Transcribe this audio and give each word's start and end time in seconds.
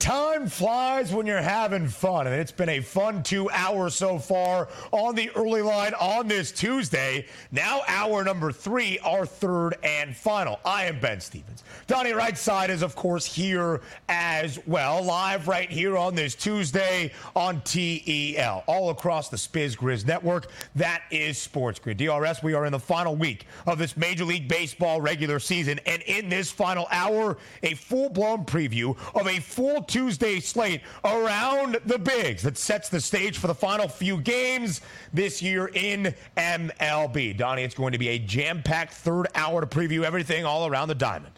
Time 0.00 0.46
flies 0.48 1.12
when 1.12 1.26
you're 1.26 1.42
having 1.42 1.86
fun, 1.86 2.26
and 2.26 2.34
it's 2.34 2.50
been 2.50 2.70
a 2.70 2.80
fun 2.80 3.22
two 3.22 3.50
hours 3.50 3.94
so 3.94 4.18
far 4.18 4.66
on 4.92 5.14
the 5.14 5.30
early 5.36 5.60
line 5.60 5.92
on 6.00 6.26
this 6.26 6.50
Tuesday. 6.52 7.26
Now, 7.52 7.82
hour 7.86 8.24
number 8.24 8.50
three, 8.50 8.98
our 9.00 9.26
third 9.26 9.76
and 9.82 10.16
final. 10.16 10.58
I 10.64 10.86
am 10.86 11.00
Ben 11.00 11.20
Stevens. 11.20 11.64
Donnie 11.86 12.12
Rightside 12.12 12.70
is, 12.70 12.80
of 12.80 12.96
course, 12.96 13.26
here 13.26 13.82
as 14.08 14.58
well, 14.66 15.04
live 15.04 15.48
right 15.48 15.70
here 15.70 15.98
on 15.98 16.14
this 16.14 16.34
Tuesday 16.34 17.12
on 17.36 17.60
TEL, 17.60 18.64
all 18.66 18.88
across 18.88 19.28
the 19.28 19.36
Spiz 19.36 19.76
Grizz 19.76 20.06
network. 20.06 20.46
That 20.76 21.02
is 21.10 21.36
Sports 21.36 21.78
Grid. 21.78 21.98
DRS, 21.98 22.42
we 22.42 22.54
are 22.54 22.64
in 22.64 22.72
the 22.72 22.78
final 22.78 23.16
week 23.16 23.44
of 23.66 23.76
this 23.76 23.98
Major 23.98 24.24
League 24.24 24.48
Baseball 24.48 25.02
regular 25.02 25.38
season, 25.38 25.78
and 25.84 26.00
in 26.02 26.30
this 26.30 26.50
final 26.50 26.86
hour, 26.90 27.36
a 27.62 27.74
full 27.74 28.08
blown 28.08 28.46
preview 28.46 28.96
of 29.14 29.26
a 29.26 29.38
full 29.40 29.82
Tuesday 29.90 30.38
slate 30.38 30.82
around 31.04 31.76
the 31.84 31.98
bigs 31.98 32.44
that 32.44 32.56
sets 32.56 32.88
the 32.88 33.00
stage 33.00 33.38
for 33.38 33.48
the 33.48 33.54
final 33.54 33.88
few 33.88 34.20
games 34.20 34.80
this 35.12 35.42
year 35.42 35.68
in 35.74 36.14
MLB. 36.36 37.36
Donnie, 37.36 37.64
it's 37.64 37.74
going 37.74 37.92
to 37.92 37.98
be 37.98 38.08
a 38.08 38.18
jam 38.18 38.62
packed 38.62 38.92
third 38.92 39.26
hour 39.34 39.60
to 39.60 39.66
preview 39.66 40.04
everything 40.04 40.44
all 40.44 40.68
around 40.68 40.86
the 40.86 40.94
diamond. 40.94 41.32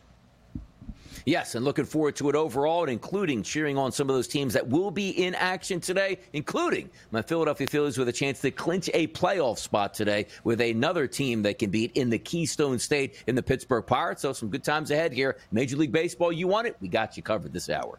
Yes, 1.25 1.55
and 1.55 1.65
looking 1.65 1.85
forward 1.85 2.17
to 2.17 2.29
it 2.29 2.35
overall, 2.35 2.83
and 2.83 2.91
including 2.91 3.43
cheering 3.43 3.79
on 3.79 3.91
some 3.91 4.11
of 4.11 4.17
those 4.17 4.29
teams 4.29 4.53
that 4.53 4.69
will 4.69 4.91
be 4.91 5.11
in 5.11 5.35
action 5.37 5.81
today, 5.81 6.19
including 6.35 6.91
my 7.11 7.23
Philadelphia 7.23 7.67
Phillies 7.67 7.97
with 7.97 8.09
a 8.09 8.13
chance 8.13 8.41
to 8.41 8.51
clinch 8.51 8.91
a 8.93 9.07
playoff 9.09 9.59
spot 9.59 9.95
today 9.95 10.27
with 10.45 10.61
another 10.61 11.07
team 11.07 11.41
that 11.43 11.59
can 11.59 11.71
beat 11.71 11.93
in 11.95 12.11
the 12.11 12.19
Keystone 12.19 12.79
State 12.79 13.23
in 13.29 13.35
the 13.35 13.43
Pittsburgh 13.43 13.87
Pirates. 13.87 14.23
So 14.23 14.33
some 14.33 14.51
good 14.51 14.65
times 14.65 14.91
ahead 14.91 15.13
here. 15.13 15.39
Major 15.53 15.77
League 15.77 15.93
Baseball, 15.93 16.33
you 16.33 16.49
want 16.49 16.67
it? 16.67 16.77
We 16.81 16.89
got 16.89 17.17
you 17.17 17.23
covered 17.23 17.53
this 17.53 17.71
hour. 17.71 17.99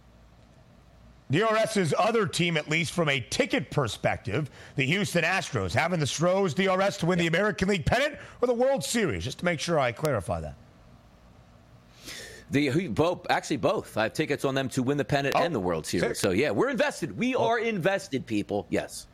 DRS's 1.32 1.94
other 1.98 2.28
team, 2.28 2.58
at 2.58 2.70
least 2.70 2.92
from 2.94 3.10
a 3.10 3.20
ticket 3.20 3.72
perspective, 3.72 4.52
the 4.76 4.86
Houston 4.86 5.24
Astros, 5.24 5.74
having 5.74 6.00
the 6.00 6.08
Stros 6.08 6.54
DRS 6.54 6.98
to 6.98 7.06
win 7.06 7.18
the 7.18 7.28
American 7.28 7.70
League 7.70 7.86
pennant 7.86 8.18
or 8.42 8.48
the 8.48 8.54
World 8.54 8.84
Series, 8.84 9.24
just 9.24 9.40
to 9.40 9.46
make 9.46 9.60
sure 9.60 9.80
I 9.80 9.92
clarify 9.92 10.42
that. 10.42 10.56
The 12.52 12.88
both 12.90 13.26
actually 13.32 13.58
both. 13.58 13.98
I 13.98 14.04
have 14.04 14.14
tickets 14.14 14.46
on 14.46 14.54
them 14.54 14.70
to 14.70 14.84
win 14.84 14.98
the 14.98 15.06
pennant 15.06 15.34
oh, 15.36 15.42
and 15.42 15.56
the 15.56 15.60
oh, 15.60 15.64
World 15.64 15.88
Series. 15.88 16.10
Sick. 16.10 16.16
So 16.18 16.32
yeah, 16.32 16.52
we're 16.52 16.70
invested. 16.70 17.18
We 17.18 17.36
oh. 17.36 17.44
are 17.46 17.60
invested, 17.60 18.28
people. 18.28 18.68
Yes. 18.70 19.08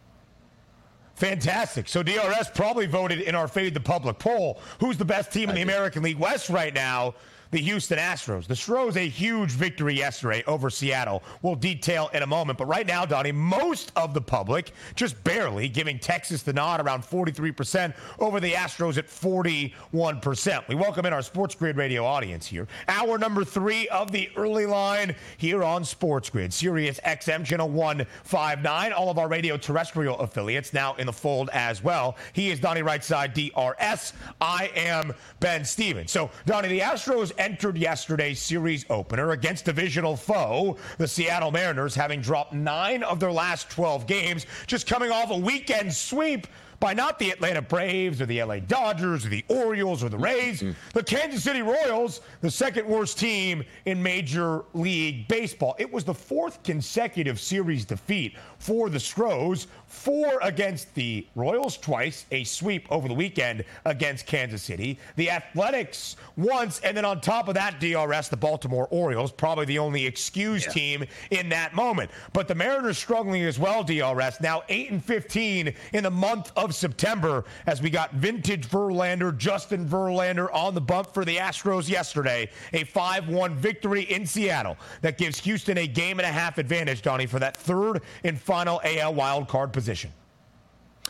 Fantastic. 1.15 1.87
So 1.87 2.01
DRS 2.01 2.49
probably 2.53 2.85
voted 2.85 3.21
in 3.21 3.35
our 3.35 3.47
Fade 3.47 3.73
the 3.73 3.79
Public 3.79 4.19
poll. 4.19 4.61
Who's 4.79 4.97
the 4.97 5.05
best 5.05 5.31
team 5.31 5.49
in 5.49 5.55
the 5.55 5.61
American 5.61 6.01
League 6.01 6.17
West 6.17 6.49
right 6.49 6.73
now? 6.73 7.13
The 7.51 7.59
Houston 7.59 7.97
Astros. 7.97 8.45
The 8.47 8.55
Stros 8.55 8.95
a 8.95 9.07
huge 9.07 9.51
victory 9.51 9.95
yesterday 9.95 10.43
over 10.45 10.69
Seattle. 10.69 11.23
We'll 11.41 11.55
detail 11.55 12.09
in 12.13 12.23
a 12.23 12.27
moment. 12.27 12.59
But 12.59 12.67
right 12.67 12.85
now, 12.85 13.05
Donnie, 13.05 13.31
most 13.31 13.91
of 13.95 14.13
the 14.13 14.21
public 14.21 14.71
just 14.95 15.21
barely 15.23 15.67
giving 15.67 15.97
Texas 15.97 16.43
the 16.43 16.53
nod 16.53 16.79
around 16.81 17.03
43% 17.03 17.93
over 18.19 18.39
the 18.39 18.53
Astros 18.53 18.97
at 18.97 19.07
41%. 19.07 20.67
We 20.67 20.75
welcome 20.75 21.05
in 21.05 21.13
our 21.13 21.21
Sports 21.21 21.55
Grid 21.55 21.77
radio 21.77 22.05
audience 22.05 22.45
here. 22.45 22.67
Hour 22.87 23.17
number 23.17 23.43
three 23.43 23.87
of 23.89 24.11
the 24.11 24.29
early 24.35 24.65
line 24.65 25.15
here 25.37 25.63
on 25.63 25.83
Sports 25.83 26.29
Grid. 26.29 26.53
Sirius 26.53 26.99
XM 27.05 27.45
channel 27.45 27.69
159. 27.69 28.93
All 28.93 29.09
of 29.09 29.17
our 29.17 29.27
radio 29.27 29.57
terrestrial 29.57 30.19
affiliates 30.19 30.73
now 30.73 30.93
in 30.95 31.07
the 31.07 31.13
fold 31.13 31.49
as 31.53 31.83
well. 31.83 32.15
He 32.33 32.51
is 32.51 32.59
Donnie 32.59 32.81
Rightside 32.81 33.33
DRS. 33.33 34.13
I 34.39 34.71
am 34.75 35.13
Ben 35.39 35.65
Stevens. 35.65 36.11
So, 36.11 36.29
Donnie, 36.45 36.67
the 36.67 36.79
Astros 36.79 37.31
entered 37.39 37.77
yesterday's 37.77 38.39
series 38.39 38.85
opener 38.89 39.31
against 39.31 39.65
divisional 39.65 40.15
foe, 40.15 40.77
the 40.97 41.07
Seattle 41.07 41.51
Mariners, 41.51 41.95
having 41.95 42.21
dropped 42.21 42.53
nine 42.53 43.01
of 43.01 43.19
their 43.19 43.31
last 43.31 43.69
12 43.71 44.05
games, 44.05 44.45
just 44.67 44.85
coming 44.85 45.09
off 45.09 45.31
a 45.31 45.37
weekend 45.37 45.91
sweep 45.93 46.45
by 46.79 46.93
not 46.93 47.19
the 47.19 47.31
Atlanta 47.31 47.61
Braves 47.61 48.21
or 48.21 48.25
the 48.25 48.41
LA 48.41 48.59
Dodgers 48.59 49.25
or 49.25 49.29
the 49.29 49.43
Orioles 49.47 50.03
or 50.03 50.09
the 50.09 50.17
Rays, 50.17 50.61
mm-hmm. 50.61 50.71
the 50.93 51.03
Kansas 51.03 51.43
City 51.43 51.61
Royals, 51.61 52.21
the 52.41 52.51
second 52.51 52.87
worst 52.87 53.19
team 53.19 53.63
in 53.85 54.01
Major 54.01 54.63
League 54.73 55.27
Baseball. 55.27 55.75
It 55.77 55.91
was 55.91 56.03
the 56.03 56.13
fourth 56.13 56.63
consecutive 56.63 57.39
series 57.39 57.85
defeat 57.85 58.37
for 58.59 58.89
the 58.89 58.99
Stros, 58.99 59.67
four 59.87 60.39
against 60.41 60.93
the 60.95 61.25
Royals 61.35 61.77
twice, 61.77 62.25
a 62.31 62.43
sweep 62.43 62.87
over 62.91 63.07
the 63.07 63.13
weekend 63.13 63.63
against 63.85 64.25
Kansas 64.25 64.61
City, 64.61 64.97
the 65.15 65.29
Athletics 65.29 66.15
once, 66.37 66.79
and 66.81 66.95
then 66.95 67.05
on 67.05 67.21
top 67.21 67.47
of 67.47 67.55
that, 67.55 67.79
DRS, 67.79 68.29
the 68.29 68.37
Baltimore 68.37 68.87
Orioles, 68.91 69.31
probably 69.31 69.65
the 69.65 69.79
only 69.79 70.05
excused 70.05 70.67
yeah. 70.67 70.73
team 70.73 71.05
in 71.31 71.49
that 71.49 71.73
moment. 71.73 72.11
But 72.33 72.47
the 72.47 72.55
Mariners 72.55 72.97
struggling 72.97 73.43
as 73.43 73.59
well, 73.59 73.83
DRS, 73.83 74.41
now 74.41 74.63
8 74.69 74.91
and 74.91 75.03
15 75.03 75.73
in 75.93 76.03
the 76.03 76.11
month 76.11 76.51
of 76.55 76.68
of 76.69 76.75
September 76.75 77.43
as 77.65 77.81
we 77.81 77.89
got 77.89 78.13
vintage 78.13 78.67
Verlander, 78.67 79.35
Justin 79.35 79.87
Verlander 79.87 80.53
on 80.53 80.73
the 80.73 80.81
bump 80.81 81.13
for 81.13 81.25
the 81.25 81.37
Astros 81.37 81.89
yesterday. 81.89 82.49
A 82.73 82.83
5 82.83 83.27
1 83.27 83.55
victory 83.55 84.03
in 84.03 84.25
Seattle 84.25 84.77
that 85.01 85.17
gives 85.17 85.39
Houston 85.39 85.77
a 85.79 85.87
game 85.87 86.19
and 86.19 86.25
a 86.25 86.31
half 86.31 86.57
advantage, 86.57 87.01
Donnie, 87.01 87.25
for 87.25 87.39
that 87.39 87.57
third 87.57 88.01
and 88.23 88.39
final 88.39 88.79
AL 88.83 89.13
wildcard 89.13 89.73
position. 89.73 90.11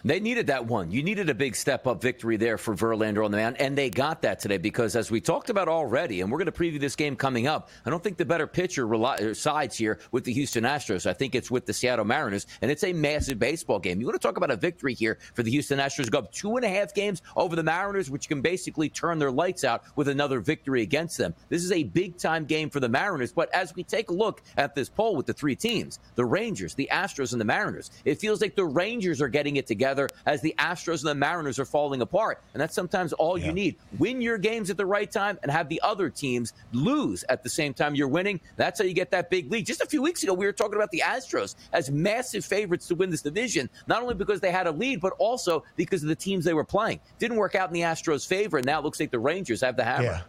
They 0.03 0.19
needed 0.19 0.47
that 0.47 0.65
one. 0.65 0.91
You 0.91 1.03
needed 1.03 1.29
a 1.29 1.33
big 1.33 1.55
step 1.55 1.85
up 1.85 2.01
victory 2.01 2.37
there 2.37 2.57
for 2.57 2.75
Verlander 2.75 3.23
on 3.23 3.31
the 3.31 3.37
mound, 3.37 3.57
and 3.59 3.77
they 3.77 3.89
got 3.89 4.21
that 4.21 4.39
today 4.39 4.57
because, 4.57 4.95
as 4.95 5.11
we 5.11 5.19
talked 5.19 5.49
about 5.49 5.67
already, 5.67 6.21
and 6.21 6.31
we're 6.31 6.37
going 6.37 6.45
to 6.45 6.51
preview 6.51 6.79
this 6.79 6.95
game 6.95 7.15
coming 7.15 7.47
up, 7.47 7.69
I 7.85 7.89
don't 7.89 8.01
think 8.03 8.17
the 8.17 8.25
better 8.25 8.47
pitcher 8.47 8.87
er, 8.87 9.33
sides 9.33 9.77
here 9.77 9.99
with 10.11 10.23
the 10.23 10.33
Houston 10.33 10.63
Astros. 10.63 11.05
I 11.05 11.13
think 11.13 11.35
it's 11.35 11.51
with 11.51 11.65
the 11.65 11.73
Seattle 11.73 12.05
Mariners, 12.05 12.47
and 12.61 12.71
it's 12.71 12.83
a 12.83 12.93
massive 12.93 13.39
baseball 13.39 13.79
game. 13.79 13.99
You 13.99 14.05
want 14.05 14.19
to 14.19 14.25
talk 14.25 14.37
about 14.37 14.51
a 14.51 14.55
victory 14.55 14.93
here 14.93 15.17
for 15.33 15.43
the 15.43 15.51
Houston 15.51 15.79
Astros? 15.79 16.09
Go 16.09 16.19
up 16.19 16.31
two 16.31 16.55
and 16.55 16.65
a 16.65 16.69
half 16.69 16.93
games 16.93 17.21
over 17.35 17.55
the 17.55 17.63
Mariners, 17.63 18.09
which 18.09 18.29
can 18.29 18.41
basically 18.41 18.89
turn 18.89 19.19
their 19.19 19.31
lights 19.31 19.63
out 19.63 19.83
with 19.95 20.07
another 20.07 20.39
victory 20.39 20.81
against 20.81 21.17
them. 21.17 21.33
This 21.49 21.63
is 21.63 21.71
a 21.71 21.83
big 21.83 22.17
time 22.17 22.45
game 22.45 22.69
for 22.69 22.79
the 22.79 22.89
Mariners, 22.89 23.33
but 23.33 23.53
as 23.53 23.75
we 23.75 23.83
take 23.83 24.09
a 24.09 24.13
look 24.13 24.41
at 24.57 24.75
this 24.75 24.87
poll 24.87 25.15
with 25.15 25.25
the 25.25 25.33
three 25.33 25.55
teams, 25.55 25.99
the 26.15 26.25
Rangers, 26.25 26.73
the 26.73 26.89
Astros, 26.91 27.33
and 27.33 27.41
the 27.41 27.45
Mariners, 27.45 27.91
it 28.05 28.19
feels 28.19 28.39
like 28.41 28.55
the 28.55 28.65
Rangers 28.65 29.21
are 29.21 29.27
getting 29.27 29.57
it 29.57 29.67
together 29.67 29.88
together 29.89 30.09
as 30.25 30.41
the 30.41 30.53
Astros 30.59 30.99
and 30.99 31.09
the 31.09 31.15
Mariners 31.15 31.59
are 31.59 31.65
falling 31.65 32.01
apart. 32.01 32.41
And 32.53 32.61
that's 32.61 32.75
sometimes 32.75 33.13
all 33.13 33.37
yeah. 33.37 33.47
you 33.47 33.53
need. 33.53 33.75
Win 33.97 34.21
your 34.21 34.37
games 34.37 34.69
at 34.69 34.77
the 34.77 34.85
right 34.85 35.09
time 35.09 35.39
and 35.43 35.51
have 35.51 35.69
the 35.69 35.81
other 35.83 36.09
teams 36.09 36.53
lose 36.71 37.23
at 37.29 37.43
the 37.43 37.49
same 37.49 37.73
time 37.73 37.95
you're 37.95 38.07
winning. 38.07 38.39
That's 38.55 38.79
how 38.79 38.85
you 38.85 38.93
get 38.93 39.11
that 39.11 39.29
big 39.29 39.51
lead. 39.51 39.65
Just 39.65 39.81
a 39.81 39.85
few 39.85 40.01
weeks 40.01 40.23
ago, 40.23 40.33
we 40.33 40.45
were 40.45 40.53
talking 40.53 40.75
about 40.75 40.91
the 40.91 41.03
Astros 41.05 41.55
as 41.73 41.89
massive 41.89 42.45
favorites 42.45 42.87
to 42.87 42.95
win 42.95 43.09
this 43.09 43.21
division, 43.21 43.69
not 43.87 44.01
only 44.01 44.15
because 44.15 44.39
they 44.39 44.51
had 44.51 44.67
a 44.67 44.71
lead, 44.71 45.01
but 45.01 45.13
also 45.17 45.63
because 45.75 46.03
of 46.03 46.09
the 46.09 46.15
teams 46.15 46.45
they 46.45 46.53
were 46.53 46.63
playing. 46.63 46.99
Didn't 47.17 47.37
work 47.37 47.55
out 47.55 47.69
in 47.69 47.73
the 47.73 47.81
Astros' 47.81 48.27
favor, 48.27 48.57
and 48.57 48.65
now 48.65 48.79
it 48.79 48.85
looks 48.85 48.99
like 48.99 49.11
the 49.11 49.19
Rangers 49.19 49.61
have 49.61 49.75
the 49.75 49.83
hammer. 49.83 50.03
Yeah. 50.03 50.21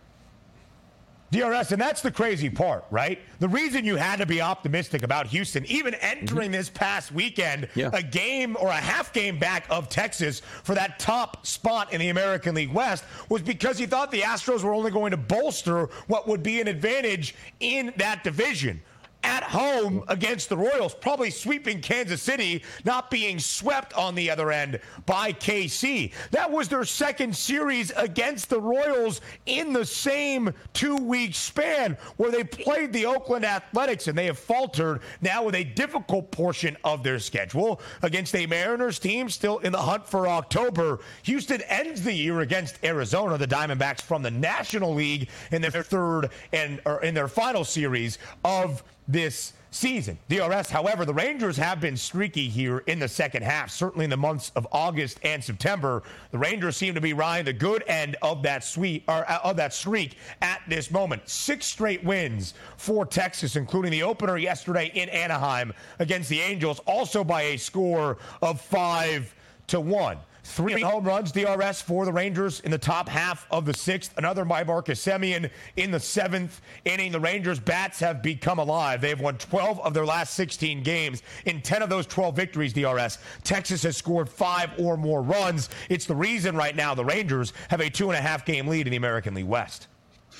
DRS, 1.30 1.70
and 1.70 1.80
that's 1.80 2.02
the 2.02 2.10
crazy 2.10 2.50
part, 2.50 2.84
right? 2.90 3.20
The 3.38 3.48
reason 3.48 3.84
you 3.84 3.96
had 3.96 4.18
to 4.18 4.26
be 4.26 4.40
optimistic 4.40 5.04
about 5.04 5.28
Houston, 5.28 5.64
even 5.66 5.94
entering 5.94 6.48
mm-hmm. 6.48 6.52
this 6.52 6.68
past 6.68 7.12
weekend, 7.12 7.68
yeah. 7.76 7.90
a 7.92 8.02
game 8.02 8.56
or 8.58 8.68
a 8.68 8.72
half 8.72 9.12
game 9.12 9.38
back 9.38 9.64
of 9.70 9.88
Texas 9.88 10.40
for 10.40 10.74
that 10.74 10.98
top 10.98 11.46
spot 11.46 11.92
in 11.92 12.00
the 12.00 12.08
American 12.08 12.56
League 12.56 12.72
West, 12.72 13.04
was 13.28 13.42
because 13.42 13.78
you 13.78 13.86
thought 13.86 14.10
the 14.10 14.22
Astros 14.22 14.64
were 14.64 14.74
only 14.74 14.90
going 14.90 15.12
to 15.12 15.16
bolster 15.16 15.88
what 16.08 16.26
would 16.26 16.42
be 16.42 16.60
an 16.60 16.66
advantage 16.66 17.36
in 17.60 17.92
that 17.96 18.24
division 18.24 18.82
at 19.22 19.42
home 19.42 20.02
against 20.08 20.48
the 20.48 20.56
Royals, 20.56 20.94
probably 20.94 21.30
sweeping 21.30 21.80
Kansas 21.80 22.22
City, 22.22 22.62
not 22.84 23.10
being 23.10 23.38
swept 23.38 23.92
on 23.94 24.14
the 24.14 24.30
other 24.30 24.50
end 24.50 24.80
by 25.06 25.32
KC. 25.32 26.12
That 26.30 26.50
was 26.50 26.68
their 26.68 26.84
second 26.84 27.36
series 27.36 27.90
against 27.96 28.48
the 28.50 28.60
Royals 28.60 29.20
in 29.46 29.72
the 29.72 29.84
same 29.84 30.52
two 30.72 30.96
week 30.96 31.34
span 31.34 31.96
where 32.16 32.30
they 32.30 32.44
played 32.44 32.92
the 32.92 33.06
Oakland 33.06 33.44
Athletics 33.44 34.08
and 34.08 34.16
they 34.16 34.26
have 34.26 34.38
faltered 34.38 35.00
now 35.20 35.44
with 35.44 35.54
a 35.54 35.64
difficult 35.64 36.30
portion 36.30 36.76
of 36.84 37.02
their 37.02 37.18
schedule 37.18 37.80
against 38.02 38.34
a 38.34 38.46
Mariners 38.46 38.98
team 38.98 39.28
still 39.28 39.58
in 39.58 39.72
the 39.72 39.78
hunt 39.78 40.06
for 40.06 40.28
October. 40.28 41.00
Houston 41.24 41.60
ends 41.62 42.02
the 42.02 42.12
year 42.12 42.40
against 42.40 42.82
Arizona, 42.84 43.36
the 43.36 43.46
Diamondbacks 43.46 44.02
from 44.02 44.22
the 44.22 44.30
National 44.30 44.94
League 44.94 45.28
in 45.50 45.62
their 45.62 45.70
third 45.70 46.30
and 46.52 46.80
in 47.02 47.14
their 47.14 47.28
final 47.28 47.64
series 47.64 48.18
of 48.44 48.82
this 49.12 49.52
season. 49.70 50.18
DRS, 50.28 50.68
however, 50.68 51.04
the 51.04 51.14
Rangers 51.14 51.56
have 51.56 51.80
been 51.80 51.96
streaky 51.96 52.48
here 52.48 52.78
in 52.86 52.98
the 52.98 53.08
second 53.08 53.42
half, 53.42 53.70
certainly 53.70 54.04
in 54.04 54.10
the 54.10 54.16
months 54.16 54.50
of 54.56 54.66
August 54.72 55.20
and 55.22 55.42
September. 55.42 56.02
The 56.32 56.38
Rangers 56.38 56.76
seem 56.76 56.94
to 56.94 57.00
be 57.00 57.12
riding 57.12 57.44
the 57.44 57.52
good 57.52 57.84
end 57.86 58.16
of 58.22 58.42
that 58.42 58.64
sweep 58.64 59.04
or 59.08 59.30
uh, 59.30 59.38
of 59.44 59.56
that 59.56 59.72
streak 59.72 60.16
at 60.42 60.60
this 60.68 60.90
moment. 60.90 61.28
Six 61.28 61.66
straight 61.66 62.02
wins 62.02 62.54
for 62.76 63.06
Texas, 63.06 63.56
including 63.56 63.92
the 63.92 64.02
opener 64.02 64.36
yesterday 64.36 64.90
in 64.94 65.08
Anaheim 65.08 65.72
against 65.98 66.28
the 66.28 66.40
Angels, 66.40 66.80
also 66.80 67.22
by 67.22 67.42
a 67.42 67.56
score 67.56 68.18
of 68.42 68.60
five 68.60 69.34
to 69.68 69.80
one. 69.80 70.18
Three 70.50 70.82
home 70.82 71.04
runs, 71.04 71.30
DRS 71.30 71.80
for 71.80 72.04
the 72.04 72.12
Rangers 72.12 72.58
in 72.60 72.72
the 72.72 72.78
top 72.78 73.08
half 73.08 73.46
of 73.52 73.64
the 73.64 73.72
sixth. 73.72 74.12
Another 74.18 74.44
by 74.44 74.64
Marcus 74.64 75.02
Semien 75.02 75.48
in 75.76 75.92
the 75.92 76.00
seventh 76.00 76.60
inning. 76.84 77.12
The 77.12 77.20
Rangers' 77.20 77.60
bats 77.60 78.00
have 78.00 78.20
become 78.20 78.58
alive. 78.58 79.00
They 79.00 79.10
have 79.10 79.20
won 79.20 79.38
12 79.38 79.78
of 79.78 79.94
their 79.94 80.04
last 80.04 80.34
16 80.34 80.82
games. 80.82 81.22
In 81.46 81.62
10 81.62 81.82
of 81.82 81.88
those 81.88 82.04
12 82.06 82.34
victories, 82.34 82.72
DRS, 82.72 83.18
Texas 83.44 83.84
has 83.84 83.96
scored 83.96 84.28
five 84.28 84.70
or 84.76 84.96
more 84.96 85.22
runs. 85.22 85.68
It's 85.88 86.04
the 86.04 86.16
reason 86.16 86.56
right 86.56 86.74
now 86.74 86.96
the 86.96 87.04
Rangers 87.04 87.52
have 87.68 87.80
a 87.80 87.88
two 87.88 88.10
and 88.10 88.18
a 88.18 88.20
half 88.20 88.44
game 88.44 88.66
lead 88.66 88.88
in 88.88 88.90
the 88.90 88.96
American 88.96 89.34
League 89.34 89.46
West. 89.46 89.86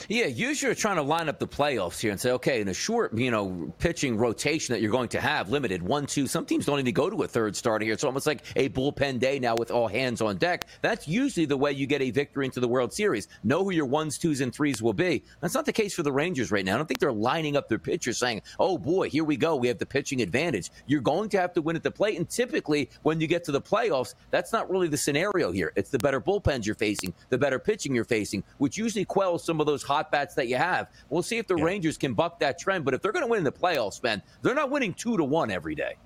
Yeah, 0.08 0.26
usually 0.26 0.68
you're 0.68 0.74
trying 0.74 0.96
to 0.96 1.02
line 1.02 1.28
up 1.28 1.38
the 1.38 1.46
playoffs 1.46 2.00
here 2.00 2.10
and 2.10 2.20
say, 2.20 2.32
okay, 2.32 2.60
in 2.60 2.68
a 2.68 2.74
short, 2.74 3.12
you 3.16 3.30
know, 3.30 3.72
pitching 3.78 4.16
rotation 4.16 4.72
that 4.72 4.80
you're 4.80 4.90
going 4.90 5.08
to 5.10 5.20
have, 5.20 5.50
limited 5.50 5.82
one, 5.82 6.06
two. 6.06 6.26
Some 6.26 6.46
teams 6.46 6.66
don't 6.66 6.78
even 6.78 6.94
go 6.94 7.10
to 7.10 7.22
a 7.22 7.28
third 7.28 7.54
starter 7.54 7.84
here. 7.84 7.94
It's 7.94 8.04
almost 8.04 8.26
like 8.26 8.44
a 8.56 8.68
bullpen 8.70 9.18
day 9.20 9.38
now 9.38 9.54
with 9.56 9.70
all 9.70 9.88
hands 9.88 10.20
on 10.20 10.38
deck. 10.38 10.66
That's 10.82 11.06
usually 11.06 11.46
the 11.46 11.56
way 11.56 11.72
you 11.72 11.86
get 11.86 12.02
a 12.02 12.10
victory 12.10 12.46
into 12.46 12.60
the 12.60 12.68
World 12.68 12.92
Series. 12.92 13.28
Know 13.44 13.62
who 13.62 13.70
your 13.70 13.86
ones, 13.86 14.18
twos, 14.18 14.40
and 14.40 14.54
threes 14.54 14.82
will 14.82 14.92
be. 14.92 15.22
That's 15.40 15.54
not 15.54 15.66
the 15.66 15.72
case 15.72 15.94
for 15.94 16.02
the 16.02 16.12
Rangers 16.12 16.50
right 16.50 16.64
now. 16.64 16.74
I 16.74 16.78
don't 16.78 16.86
think 16.86 17.00
they're 17.00 17.12
lining 17.12 17.56
up 17.56 17.68
their 17.68 17.78
pitchers 17.78 18.18
saying, 18.18 18.42
oh 18.58 18.78
boy, 18.78 19.10
here 19.10 19.24
we 19.24 19.36
go. 19.36 19.56
We 19.56 19.68
have 19.68 19.78
the 19.78 19.86
pitching 19.86 20.22
advantage. 20.22 20.70
You're 20.86 21.00
going 21.00 21.28
to 21.30 21.40
have 21.40 21.52
to 21.54 21.62
win 21.62 21.76
at 21.76 21.82
the 21.82 21.90
plate. 21.90 22.16
And 22.16 22.28
typically, 22.28 22.90
when 23.02 23.20
you 23.20 23.26
get 23.26 23.44
to 23.44 23.52
the 23.52 23.60
playoffs, 23.60 24.14
that's 24.30 24.52
not 24.52 24.70
really 24.70 24.88
the 24.88 24.96
scenario 24.96 25.52
here. 25.52 25.72
It's 25.76 25.90
the 25.90 25.98
better 25.98 26.20
bullpens 26.20 26.64
you're 26.64 26.74
facing, 26.74 27.12
the 27.28 27.38
better 27.38 27.58
pitching 27.58 27.94
you're 27.94 28.04
facing, 28.04 28.42
which 28.58 28.78
usually 28.78 29.04
quells 29.04 29.44
some 29.44 29.60
of 29.60 29.66
those 29.66 29.82
hot 29.90 30.12
bats 30.12 30.36
that 30.36 30.46
you 30.46 30.56
have. 30.56 30.88
We'll 31.08 31.22
see 31.22 31.38
if 31.38 31.48
the 31.48 31.56
yeah. 31.56 31.64
Rangers 31.64 31.98
can 31.98 32.14
buck 32.14 32.38
that 32.38 32.60
trend. 32.60 32.84
But 32.84 32.94
if 32.94 33.02
they're 33.02 33.10
going 33.10 33.24
to 33.24 33.30
win 33.30 33.38
in 33.38 33.44
the 33.44 33.50
playoffs, 33.50 34.00
Ben, 34.00 34.22
they're 34.40 34.54
not 34.54 34.70
winning 34.70 34.94
two 34.94 35.16
to 35.16 35.24
one 35.24 35.50
every 35.50 35.74
day. 35.74 35.96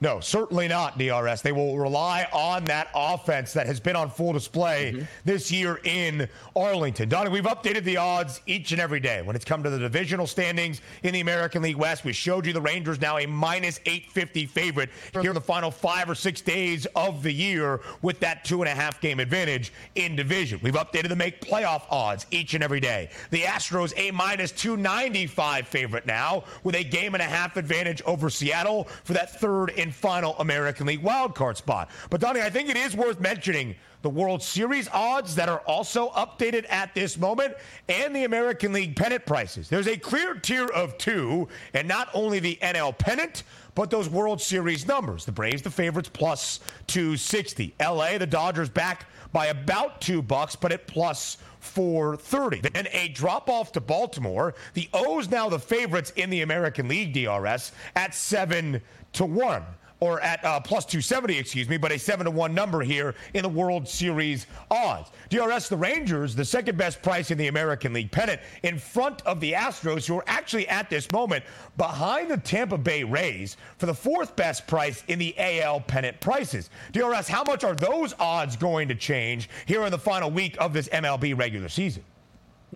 No, 0.00 0.20
certainly 0.20 0.68
not, 0.68 0.96
DRS. 0.96 1.42
They 1.42 1.52
will 1.52 1.76
rely 1.76 2.28
on 2.32 2.64
that 2.64 2.88
offense 2.94 3.52
that 3.54 3.66
has 3.66 3.80
been 3.80 3.96
on 3.96 4.10
full 4.10 4.32
display 4.32 4.92
mm-hmm. 4.92 5.04
this 5.24 5.50
year 5.50 5.80
in 5.84 6.28
Arlington. 6.54 7.08
Donnie, 7.08 7.30
we've 7.30 7.44
updated 7.44 7.82
the 7.84 7.96
odds 7.96 8.40
each 8.46 8.70
and 8.72 8.80
every 8.80 9.00
day 9.00 9.22
when 9.22 9.34
it's 9.34 9.44
come 9.44 9.62
to 9.62 9.70
the 9.70 9.78
divisional 9.78 10.26
standings 10.26 10.80
in 11.02 11.14
the 11.14 11.20
American 11.20 11.62
League 11.62 11.76
West. 11.76 12.04
We 12.04 12.12
showed 12.12 12.46
you 12.46 12.52
the 12.52 12.60
Rangers 12.60 13.00
now 13.00 13.18
a 13.18 13.26
minus 13.26 13.80
850 13.86 14.46
favorite 14.46 14.90
here 15.12 15.30
in 15.30 15.34
the 15.34 15.40
final 15.40 15.70
five 15.70 16.08
or 16.08 16.14
six 16.14 16.40
days 16.40 16.86
of 16.94 17.22
the 17.22 17.32
year 17.32 17.80
with 18.02 18.20
that 18.20 18.44
two 18.44 18.62
and 18.62 18.68
a 18.68 18.74
half 18.74 19.00
game 19.00 19.18
advantage 19.18 19.72
in 19.96 20.14
division. 20.14 20.60
We've 20.62 20.74
updated 20.74 21.08
the 21.08 21.16
make 21.16 21.40
playoff 21.40 21.82
odds 21.90 22.26
each 22.30 22.54
and 22.54 22.62
every 22.62 22.80
day. 22.80 23.10
The 23.30 23.42
Astros 23.42 23.92
a 23.96 24.12
minus 24.12 24.52
295 24.52 25.66
favorite 25.66 26.06
now 26.06 26.44
with 26.62 26.76
a 26.76 26.84
game 26.84 27.14
and 27.14 27.22
a 27.22 27.26
half 27.26 27.56
advantage 27.56 28.00
over 28.02 28.30
Seattle 28.30 28.84
for 29.04 29.12
that 29.14 29.38
third 29.40 29.72
and 29.76 29.87
and 29.88 29.94
final 29.94 30.36
American 30.38 30.86
League 30.86 31.02
wildcard 31.02 31.56
spot. 31.56 31.88
But, 32.10 32.20
Donnie, 32.20 32.42
I 32.42 32.50
think 32.50 32.68
it 32.68 32.76
is 32.76 32.94
worth 32.94 33.20
mentioning 33.20 33.74
the 34.02 34.10
World 34.10 34.42
Series 34.42 34.86
odds 34.92 35.34
that 35.34 35.48
are 35.48 35.60
also 35.60 36.10
updated 36.10 36.66
at 36.68 36.94
this 36.94 37.16
moment 37.16 37.54
and 37.88 38.14
the 38.14 38.24
American 38.24 38.74
League 38.74 38.94
pennant 38.94 39.24
prices. 39.24 39.68
There's 39.70 39.88
a 39.88 39.96
clear 39.96 40.34
tier 40.34 40.66
of 40.66 40.98
two, 40.98 41.48
and 41.72 41.88
not 41.88 42.10
only 42.12 42.38
the 42.38 42.58
NL 42.60 42.96
pennant, 42.98 43.44
but 43.74 43.88
those 43.88 44.10
World 44.10 44.42
Series 44.42 44.86
numbers. 44.86 45.24
The 45.24 45.32
Braves, 45.32 45.62
the 45.62 45.70
favorites, 45.70 46.10
plus 46.12 46.60
260. 46.86 47.74
LA, 47.80 48.18
the 48.18 48.26
Dodgers 48.26 48.68
back 48.68 49.06
by 49.32 49.46
about 49.46 50.02
two 50.02 50.20
bucks, 50.20 50.54
but 50.54 50.70
at 50.70 50.86
plus 50.86 51.38
430. 51.60 52.60
Then 52.60 52.88
a 52.92 53.08
drop 53.08 53.48
off 53.48 53.72
to 53.72 53.80
Baltimore. 53.80 54.54
The 54.74 54.88
O's 54.92 55.30
now 55.30 55.48
the 55.48 55.58
favorites 55.58 56.12
in 56.16 56.28
the 56.28 56.42
American 56.42 56.88
League 56.88 57.14
DRS 57.14 57.72
at 57.96 58.14
7 58.14 58.82
to 59.14 59.24
1 59.24 59.62
or 60.00 60.20
at 60.20 60.44
uh, 60.44 60.60
plus 60.60 60.84
270, 60.84 61.38
excuse 61.38 61.68
me, 61.68 61.76
but 61.76 61.92
a 61.92 61.98
7 61.98 62.24
to 62.24 62.30
1 62.30 62.54
number 62.54 62.80
here 62.80 63.14
in 63.34 63.42
the 63.42 63.48
World 63.48 63.88
Series 63.88 64.46
odds. 64.70 65.10
DRS, 65.30 65.68
the 65.68 65.76
Rangers, 65.76 66.34
the 66.34 66.44
second 66.44 66.78
best 66.78 67.02
price 67.02 67.30
in 67.30 67.38
the 67.38 67.48
American 67.48 67.92
League 67.92 68.10
pennant, 68.10 68.40
in 68.62 68.78
front 68.78 69.22
of 69.22 69.40
the 69.40 69.52
Astros, 69.52 70.06
who 70.06 70.18
are 70.18 70.24
actually 70.26 70.68
at 70.68 70.88
this 70.88 71.10
moment 71.10 71.44
behind 71.76 72.30
the 72.30 72.36
Tampa 72.36 72.78
Bay 72.78 73.02
Rays 73.02 73.56
for 73.78 73.86
the 73.86 73.94
fourth 73.94 74.36
best 74.36 74.66
price 74.66 75.02
in 75.08 75.18
the 75.18 75.34
AL 75.38 75.80
pennant 75.80 76.20
prices. 76.20 76.70
DRS, 76.92 77.28
how 77.28 77.42
much 77.44 77.64
are 77.64 77.74
those 77.74 78.14
odds 78.18 78.56
going 78.56 78.88
to 78.88 78.94
change 78.94 79.48
here 79.66 79.84
in 79.84 79.90
the 79.90 79.98
final 79.98 80.30
week 80.30 80.56
of 80.60 80.72
this 80.72 80.88
MLB 80.88 81.36
regular 81.36 81.68
season? 81.68 82.04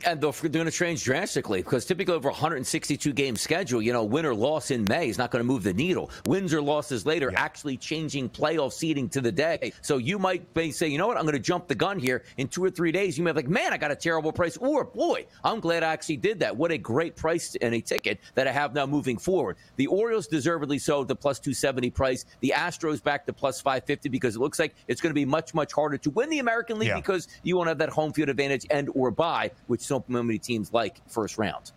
And 0.05 0.21
they're 0.21 0.33
going 0.33 0.65
to 0.65 0.71
change 0.71 1.05
drastically 1.05 1.63
because 1.63 1.85
typically 1.85 2.15
over 2.15 2.31
162 2.31 3.13
game 3.13 3.37
schedule, 3.37 3.83
you 3.83 3.93
know, 3.93 4.05
win 4.05 4.25
or 4.25 4.35
loss 4.35 4.71
in 4.71 4.85
May 4.89 5.09
is 5.09 5.19
not 5.19 5.31
going 5.31 5.41
to 5.41 5.47
move 5.47 5.63
the 5.63 5.75
needle. 5.75 6.11
Wins 6.27 6.55
or 6.55 6.63
losses 6.63 7.05
later, 7.05 7.31
yeah. 7.31 7.41
actually 7.41 7.77
changing 7.77 8.31
playoff 8.31 8.73
seeding 8.73 9.09
to 9.11 9.21
the 9.21 9.33
day. 9.33 9.73
So 9.83 9.99
you 9.99 10.19
might 10.19 10.47
say, 10.73 10.89
you 10.89 10.99
know 10.99 11.07
what, 11.07 11.17
I'm 11.17 11.25
going 11.25 11.35
to 11.35 11.41
jump 11.41 11.69
the 11.69 11.75
gun 11.75 11.99
here. 11.99 12.25
In 12.39 12.49
two 12.49 12.65
or 12.65 12.71
three 12.71 12.91
days, 12.91 13.19
you 13.19 13.25
may 13.25 13.33
be 13.33 13.37
like, 13.37 13.49
man, 13.49 13.73
I 13.73 13.77
got 13.77 13.91
a 13.91 13.97
terrible 13.97 14.33
price. 14.33 14.57
Or, 14.57 14.85
boy, 14.85 15.27
I'm 15.45 15.61
glad 15.61 15.83
I 15.83 15.93
actually 15.93 16.17
did 16.17 16.41
that. 16.41 16.57
What 16.57 16.73
a 16.73 16.79
great 16.79 17.15
price 17.15 17.55
and 17.61 17.75
a 17.75 17.81
ticket 17.81 18.19
that 18.35 18.49
I 18.49 18.53
have 18.53 18.75
now 18.75 18.87
moving 18.87 19.19
forward. 19.19 19.57
The 19.77 19.87
Orioles 19.89 20.27
deservedly 20.27 20.79
so 20.79 21.05
the 21.05 21.17
plus 21.17 21.39
270 21.39 21.91
price. 21.91 22.25
The 22.41 22.55
Astros 22.57 23.03
back 23.03 23.27
to 23.27 23.33
plus 23.33 23.61
550 23.61 24.09
because 24.09 24.37
it 24.37 24.39
looks 24.39 24.59
like 24.59 24.75
it's 24.89 25.01
going 25.01 25.11
to 25.11 25.15
be 25.15 25.25
much, 25.25 25.55
much 25.55 25.73
harder 25.73 25.99
to 25.99 26.11
win 26.11 26.31
the 26.31 26.39
American 26.39 26.79
League 26.79 26.89
yeah. 26.89 26.97
because 26.97 27.29
you 27.43 27.57
won't 27.57 27.69
have 27.69 27.79
that 27.79 27.91
home 27.91 28.13
field 28.13 28.29
advantage 28.29 28.67
and 28.71 28.89
or 28.95 29.11
buy, 29.11 29.51
which 29.67 29.82
so 29.83 30.05
many 30.09 30.39
teams 30.39 30.73
like 30.73 31.01
first 31.09 31.39
round. 31.39 31.73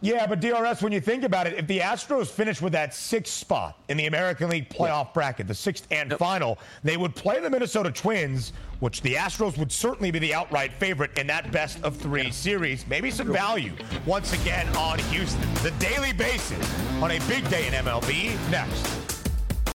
Yeah, 0.00 0.28
but 0.28 0.40
DRS, 0.40 0.80
when 0.80 0.92
you 0.92 1.00
think 1.00 1.24
about 1.24 1.48
it, 1.48 1.54
if 1.54 1.66
the 1.66 1.80
Astros 1.80 2.28
finish 2.28 2.62
with 2.62 2.72
that 2.72 2.94
sixth 2.94 3.32
spot 3.32 3.76
in 3.88 3.96
the 3.96 4.06
American 4.06 4.48
League 4.48 4.68
playoff 4.68 5.06
yeah. 5.06 5.12
bracket, 5.12 5.48
the 5.48 5.54
sixth 5.54 5.88
and 5.90 6.10
yep. 6.10 6.20
final, 6.20 6.56
they 6.84 6.96
would 6.96 7.16
play 7.16 7.40
the 7.40 7.50
Minnesota 7.50 7.90
Twins, 7.90 8.52
which 8.78 9.02
the 9.02 9.14
Astros 9.14 9.58
would 9.58 9.72
certainly 9.72 10.12
be 10.12 10.20
the 10.20 10.32
outright 10.32 10.72
favorite 10.74 11.18
in 11.18 11.26
that 11.26 11.50
best 11.50 11.82
of 11.82 11.96
three 11.96 12.24
yeah. 12.24 12.30
series. 12.30 12.86
Maybe 12.86 13.10
some 13.10 13.32
value 13.32 13.72
once 14.06 14.32
again 14.40 14.68
on 14.76 15.00
Houston. 15.00 15.52
The 15.64 15.72
daily 15.80 16.12
basis 16.12 16.64
on 17.02 17.10
a 17.10 17.18
big 17.26 17.48
day 17.50 17.66
in 17.66 17.72
MLB 17.72 18.50
next. 18.52 19.17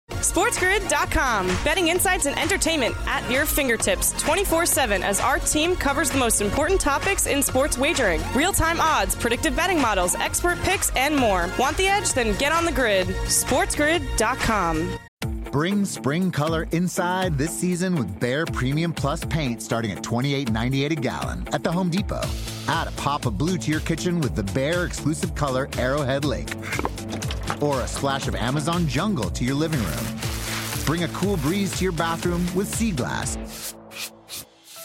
SportsGrid.com. 0.10 1.48
Betting 1.64 1.90
insights 1.90 2.26
and 2.28 2.38
entertainment 2.40 2.96
at 3.06 3.30
your 3.30 3.46
fingertips 3.46 4.14
24 4.22 4.66
7 4.66 5.04
as 5.04 5.20
our 5.20 5.40
team 5.40 5.76
covers 5.76 6.10
the 6.10 6.18
most 6.18 6.42
important 6.42 6.80
topics 6.80 7.28
in 7.28 7.44
sports 7.44 7.78
wagering 7.78 8.22
real 8.34 8.54
time 8.54 8.80
odds, 8.80 9.16
predictive 9.16 9.56
betting 9.56 9.82
models, 9.82 10.16
expert 10.16 10.58
picks, 10.60 10.90
and 10.96 11.16
more. 11.16 11.50
Want 11.60 11.78
the 11.78 11.88
edge? 11.88 12.14
Then 12.14 12.38
get 12.38 12.52
on 12.52 12.66
the 12.66 12.72
grid. 12.72 13.08
SportsGrid.com. 13.08 14.98
Bring 15.52 15.86
spring 15.86 16.32
color 16.32 16.68
inside 16.72 17.38
this 17.38 17.56
season 17.56 17.96
with 17.96 18.20
Behr 18.20 18.52
Premium 18.52 18.92
Plus 18.92 19.24
paint 19.26 19.62
starting 19.62 19.92
at 19.92 20.02
$28.98 20.02 20.92
a 20.92 20.96
gallon 20.96 21.48
at 21.52 21.64
the 21.64 21.72
Home 21.72 21.90
Depot. 21.90 22.28
Add 22.68 22.88
a 22.88 22.92
pop 22.94 23.26
of 23.28 23.38
blue 23.38 23.58
to 23.58 23.70
your 23.70 23.82
kitchen 23.82 24.20
with 24.20 24.36
the 24.36 24.42
Behr 24.42 24.88
exclusive 24.88 25.36
color 25.36 25.70
Arrowhead 25.78 26.26
Lake. 26.26 26.50
Or 27.62 27.82
a 27.82 27.88
splash 27.88 28.28
of 28.28 28.36
Amazon 28.36 28.88
Jungle 28.88 29.30
to 29.32 29.44
your 29.44 29.56
living 29.56 29.82
room. 29.82 30.06
Bring 30.86 31.04
a 31.04 31.08
cool 31.10 31.38
breeze 31.38 31.76
to 31.78 31.84
your 31.84 31.94
bathroom 31.94 32.46
with 32.56 32.74
Sea 32.74 32.92
Glass. 32.92 33.74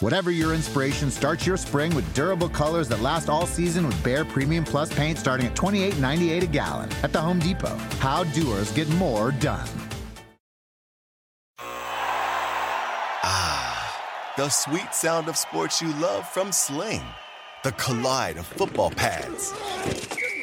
Whatever 0.01 0.31
your 0.31 0.55
inspiration, 0.55 1.11
start 1.11 1.45
your 1.45 1.57
spring 1.57 1.93
with 1.93 2.15
durable 2.15 2.49
colors 2.49 2.89
that 2.89 3.01
last 3.01 3.29
all 3.29 3.47
season 3.47 3.85
with 3.85 3.97
Behr 3.97 4.29
Premium 4.29 4.63
Plus 4.65 4.97
paint 4.97 5.19
starting 5.19 5.47
at 5.47 5.57
$28.98 5.57 6.43
a 6.43 6.47
gallon 6.47 6.89
at 7.03 7.13
the 7.13 7.21
Home 7.21 7.41
Depot. 7.41 7.77
How 7.99 8.23
doers 8.25 8.71
get 8.73 8.89
more 8.91 9.33
done. 9.33 9.69
Ah, 13.25 14.35
the 14.37 14.49
sweet 14.49 14.95
sound 14.95 15.29
of 15.29 15.37
sports 15.37 15.83
you 15.83 15.93
love 15.95 16.29
from 16.29 16.53
Sling. 16.53 17.03
The 17.65 17.73
collide 17.73 18.37
of 18.37 18.47
football 18.47 18.91
pads. 18.93 19.53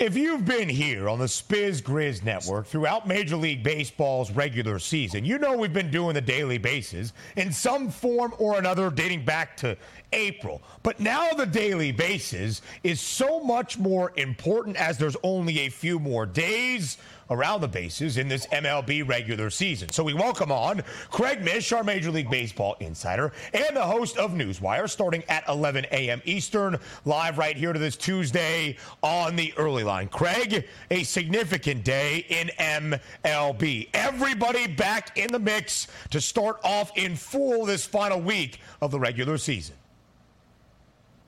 If 0.00 0.16
you've 0.16 0.46
been 0.46 0.70
here 0.70 1.10
on 1.10 1.18
the 1.18 1.26
Spiz 1.26 1.82
Grizz 1.82 2.24
Network 2.24 2.66
throughout 2.66 3.06
Major 3.06 3.36
League 3.36 3.62
Baseball's 3.62 4.30
regular 4.30 4.78
season, 4.78 5.26
you 5.26 5.38
know 5.38 5.54
we've 5.54 5.74
been 5.74 5.90
doing 5.90 6.14
the 6.14 6.22
daily 6.22 6.56
bases 6.56 7.12
in 7.36 7.52
some 7.52 7.90
form 7.90 8.32
or 8.38 8.58
another 8.58 8.90
dating 8.90 9.26
back 9.26 9.58
to 9.58 9.76
April. 10.14 10.62
But 10.82 11.00
now 11.00 11.28
the 11.32 11.44
daily 11.44 11.92
bases 11.92 12.62
is 12.82 12.98
so 12.98 13.40
much 13.40 13.78
more 13.78 14.12
important 14.16 14.76
as 14.76 14.96
there's 14.96 15.18
only 15.22 15.60
a 15.60 15.68
few 15.68 15.98
more 15.98 16.24
days 16.24 16.96
around 17.30 17.60
the 17.60 17.68
bases 17.68 18.18
in 18.18 18.28
this 18.28 18.46
MLB 18.48 19.08
regular 19.08 19.50
season. 19.50 19.88
So 19.90 20.04
we 20.04 20.14
welcome 20.14 20.52
on 20.52 20.82
Craig 21.10 21.42
Mish, 21.42 21.72
our 21.72 21.84
Major 21.84 22.10
League 22.10 22.30
Baseball 22.30 22.76
insider, 22.80 23.32
and 23.54 23.76
the 23.76 23.82
host 23.82 24.16
of 24.16 24.32
Newswire, 24.32 24.88
starting 24.88 25.22
at 25.28 25.48
11 25.48 25.86
a.m. 25.92 26.20
Eastern, 26.24 26.78
live 27.04 27.38
right 27.38 27.56
here 27.56 27.72
to 27.72 27.78
this 27.78 27.96
Tuesday 27.96 28.76
on 29.02 29.36
the 29.36 29.54
early 29.56 29.84
line. 29.84 30.08
Craig, 30.08 30.66
a 30.90 31.04
significant 31.04 31.84
day 31.84 32.26
in 32.28 32.50
MLB. 32.58 33.88
Everybody 33.94 34.66
back 34.66 35.16
in 35.16 35.32
the 35.32 35.38
mix 35.38 35.88
to 36.10 36.20
start 36.20 36.58
off 36.64 36.96
in 36.96 37.16
full 37.16 37.64
this 37.64 37.86
final 37.86 38.20
week 38.20 38.60
of 38.80 38.90
the 38.90 38.98
regular 38.98 39.38
season. 39.38 39.76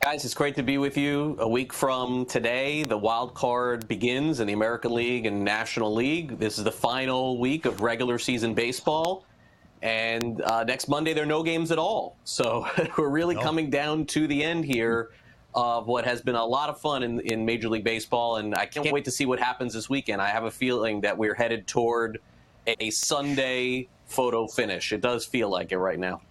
Guys, 0.05 0.25
it's 0.25 0.35
great 0.35 0.57
to 0.57 0.65
be 0.65 0.79
with 0.79 0.97
you. 0.97 1.37
A 1.39 1.49
week 1.49 1.73
from 1.73 2.27
today, 2.27 2.83
the 2.83 2.99
wild 2.99 3.35
card 3.35 3.87
begins 3.87 4.41
in 4.41 4.49
the 4.49 4.53
American 4.53 4.93
League 4.93 5.27
and 5.27 5.45
National 5.45 5.95
League. 5.95 6.41
This 6.41 6.59
is 6.59 6.65
the 6.65 6.73
final 6.73 7.39
week 7.39 7.67
of 7.67 7.83
regular 7.83 8.19
season 8.19 8.53
baseball. 8.53 9.25
And 9.81 10.43
uh, 10.43 10.65
next 10.65 10.89
Monday, 10.89 11.13
there 11.13 11.23
are 11.23 11.27
no 11.27 11.45
games 11.45 11.71
at 11.71 11.79
all. 11.79 12.17
So 12.25 12.67
we're 12.99 13.11
really 13.11 13.37
no. 13.37 13.43
coming 13.43 13.71
down 13.71 14.05
to 14.07 14.27
the 14.27 14.43
end 14.43 14.65
here 14.65 15.11
of 15.55 15.87
what 15.87 16.05
has 16.05 16.21
been 16.21 16.35
a 16.35 16.45
lot 16.45 16.69
of 16.69 16.81
fun 16.81 17.05
in, 17.05 17.21
in 17.21 17.45
Major 17.47 17.69
League 17.69 17.85
Baseball. 17.85 18.39
And 18.39 18.57
I 18.57 18.67
can't 18.67 18.91
wait 18.91 19.05
to 19.05 19.13
see 19.13 19.25
what 19.25 19.39
happens 19.39 19.73
this 19.73 19.89
weekend. 19.89 20.21
I 20.21 20.31
have 20.31 20.45
a 20.45 20.51
feeling 20.51 21.03
that 21.03 21.17
we're 21.17 21.35
headed 21.35 21.69
toward 21.69 22.19
a 22.67 22.91
Sunday 22.91 23.87
photo 24.07 24.49
finish. 24.49 24.93
It 24.93 25.01
does 25.01 25.25
feel 25.25 25.49
like 25.49 25.71
it 25.71 25.79
right 25.79 25.99
now. 25.99 26.23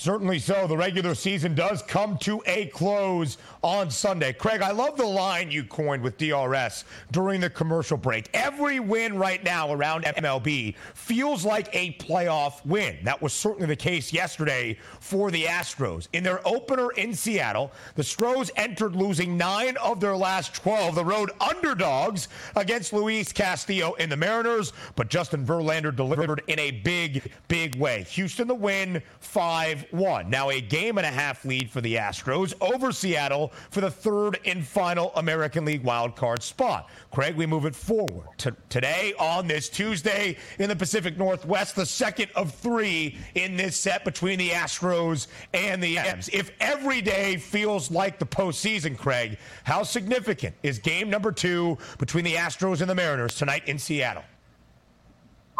Certainly 0.00 0.38
so. 0.38 0.66
The 0.66 0.78
regular 0.78 1.14
season 1.14 1.54
does 1.54 1.82
come 1.82 2.16
to 2.20 2.42
a 2.46 2.68
close 2.68 3.36
on 3.62 3.90
Sunday. 3.90 4.32
Craig, 4.32 4.62
I 4.62 4.70
love 4.70 4.96
the 4.96 5.04
line 5.04 5.50
you 5.50 5.62
coined 5.62 6.02
with 6.02 6.16
DRS 6.16 6.86
during 7.10 7.38
the 7.38 7.50
commercial 7.50 7.98
break. 7.98 8.30
Every 8.32 8.80
win 8.80 9.18
right 9.18 9.44
now 9.44 9.70
around 9.70 10.04
MLB 10.04 10.74
feels 10.94 11.44
like 11.44 11.68
a 11.74 11.92
playoff 11.98 12.64
win. 12.64 12.96
That 13.04 13.20
was 13.20 13.34
certainly 13.34 13.66
the 13.66 13.76
case 13.76 14.10
yesterday 14.10 14.78
for 15.00 15.30
the 15.30 15.44
Astros. 15.44 16.08
In 16.14 16.24
their 16.24 16.40
opener 16.48 16.92
in 16.92 17.12
Seattle, 17.12 17.70
the 17.94 18.02
Stros 18.02 18.50
entered 18.56 18.96
losing 18.96 19.36
nine 19.36 19.76
of 19.76 20.00
their 20.00 20.16
last 20.16 20.54
12. 20.54 20.94
The 20.94 21.04
road 21.04 21.30
underdogs 21.42 22.28
against 22.56 22.94
Luis 22.94 23.34
Castillo 23.34 23.92
in 23.96 24.08
the 24.08 24.16
Mariners, 24.16 24.72
but 24.96 25.10
Justin 25.10 25.44
Verlander 25.44 25.94
delivered 25.94 26.42
in 26.46 26.58
a 26.58 26.70
big, 26.70 27.30
big 27.48 27.76
way. 27.76 28.04
Houston 28.04 28.48
the 28.48 28.54
win, 28.54 29.02
5 29.18 29.88
1. 29.92 30.30
Now 30.30 30.50
a 30.50 30.60
game 30.60 30.98
and 30.98 31.06
a 31.06 31.10
half 31.10 31.44
lead 31.44 31.70
for 31.70 31.80
the 31.80 31.96
Astros 31.96 32.54
over 32.60 32.92
Seattle 32.92 33.52
for 33.70 33.80
the 33.80 33.90
third 33.90 34.38
and 34.44 34.66
final 34.66 35.12
American 35.16 35.64
League 35.64 35.82
wildcard 35.82 36.42
spot. 36.42 36.88
Craig, 37.10 37.36
we 37.36 37.46
move 37.46 37.66
it 37.66 37.74
forward 37.74 38.26
to 38.38 38.54
today 38.68 39.14
on 39.18 39.46
this 39.46 39.68
Tuesday 39.68 40.36
in 40.58 40.68
the 40.68 40.76
Pacific 40.76 41.18
Northwest, 41.18 41.76
the 41.76 41.86
second 41.86 42.30
of 42.34 42.54
three 42.54 43.18
in 43.34 43.56
this 43.56 43.76
set 43.76 44.04
between 44.04 44.38
the 44.38 44.50
Astros 44.50 45.26
and 45.54 45.82
the 45.82 45.98
M's. 45.98 46.28
If 46.32 46.52
every 46.60 47.00
day 47.00 47.36
feels 47.36 47.90
like 47.90 48.18
the 48.18 48.26
postseason, 48.26 48.96
Craig, 48.96 49.38
how 49.64 49.82
significant 49.82 50.54
is 50.62 50.78
game 50.78 51.10
number 51.10 51.32
two 51.32 51.78
between 51.98 52.24
the 52.24 52.34
Astros 52.34 52.80
and 52.80 52.88
the 52.88 52.94
Mariners 52.94 53.34
tonight 53.34 53.66
in 53.66 53.78
Seattle? 53.78 54.24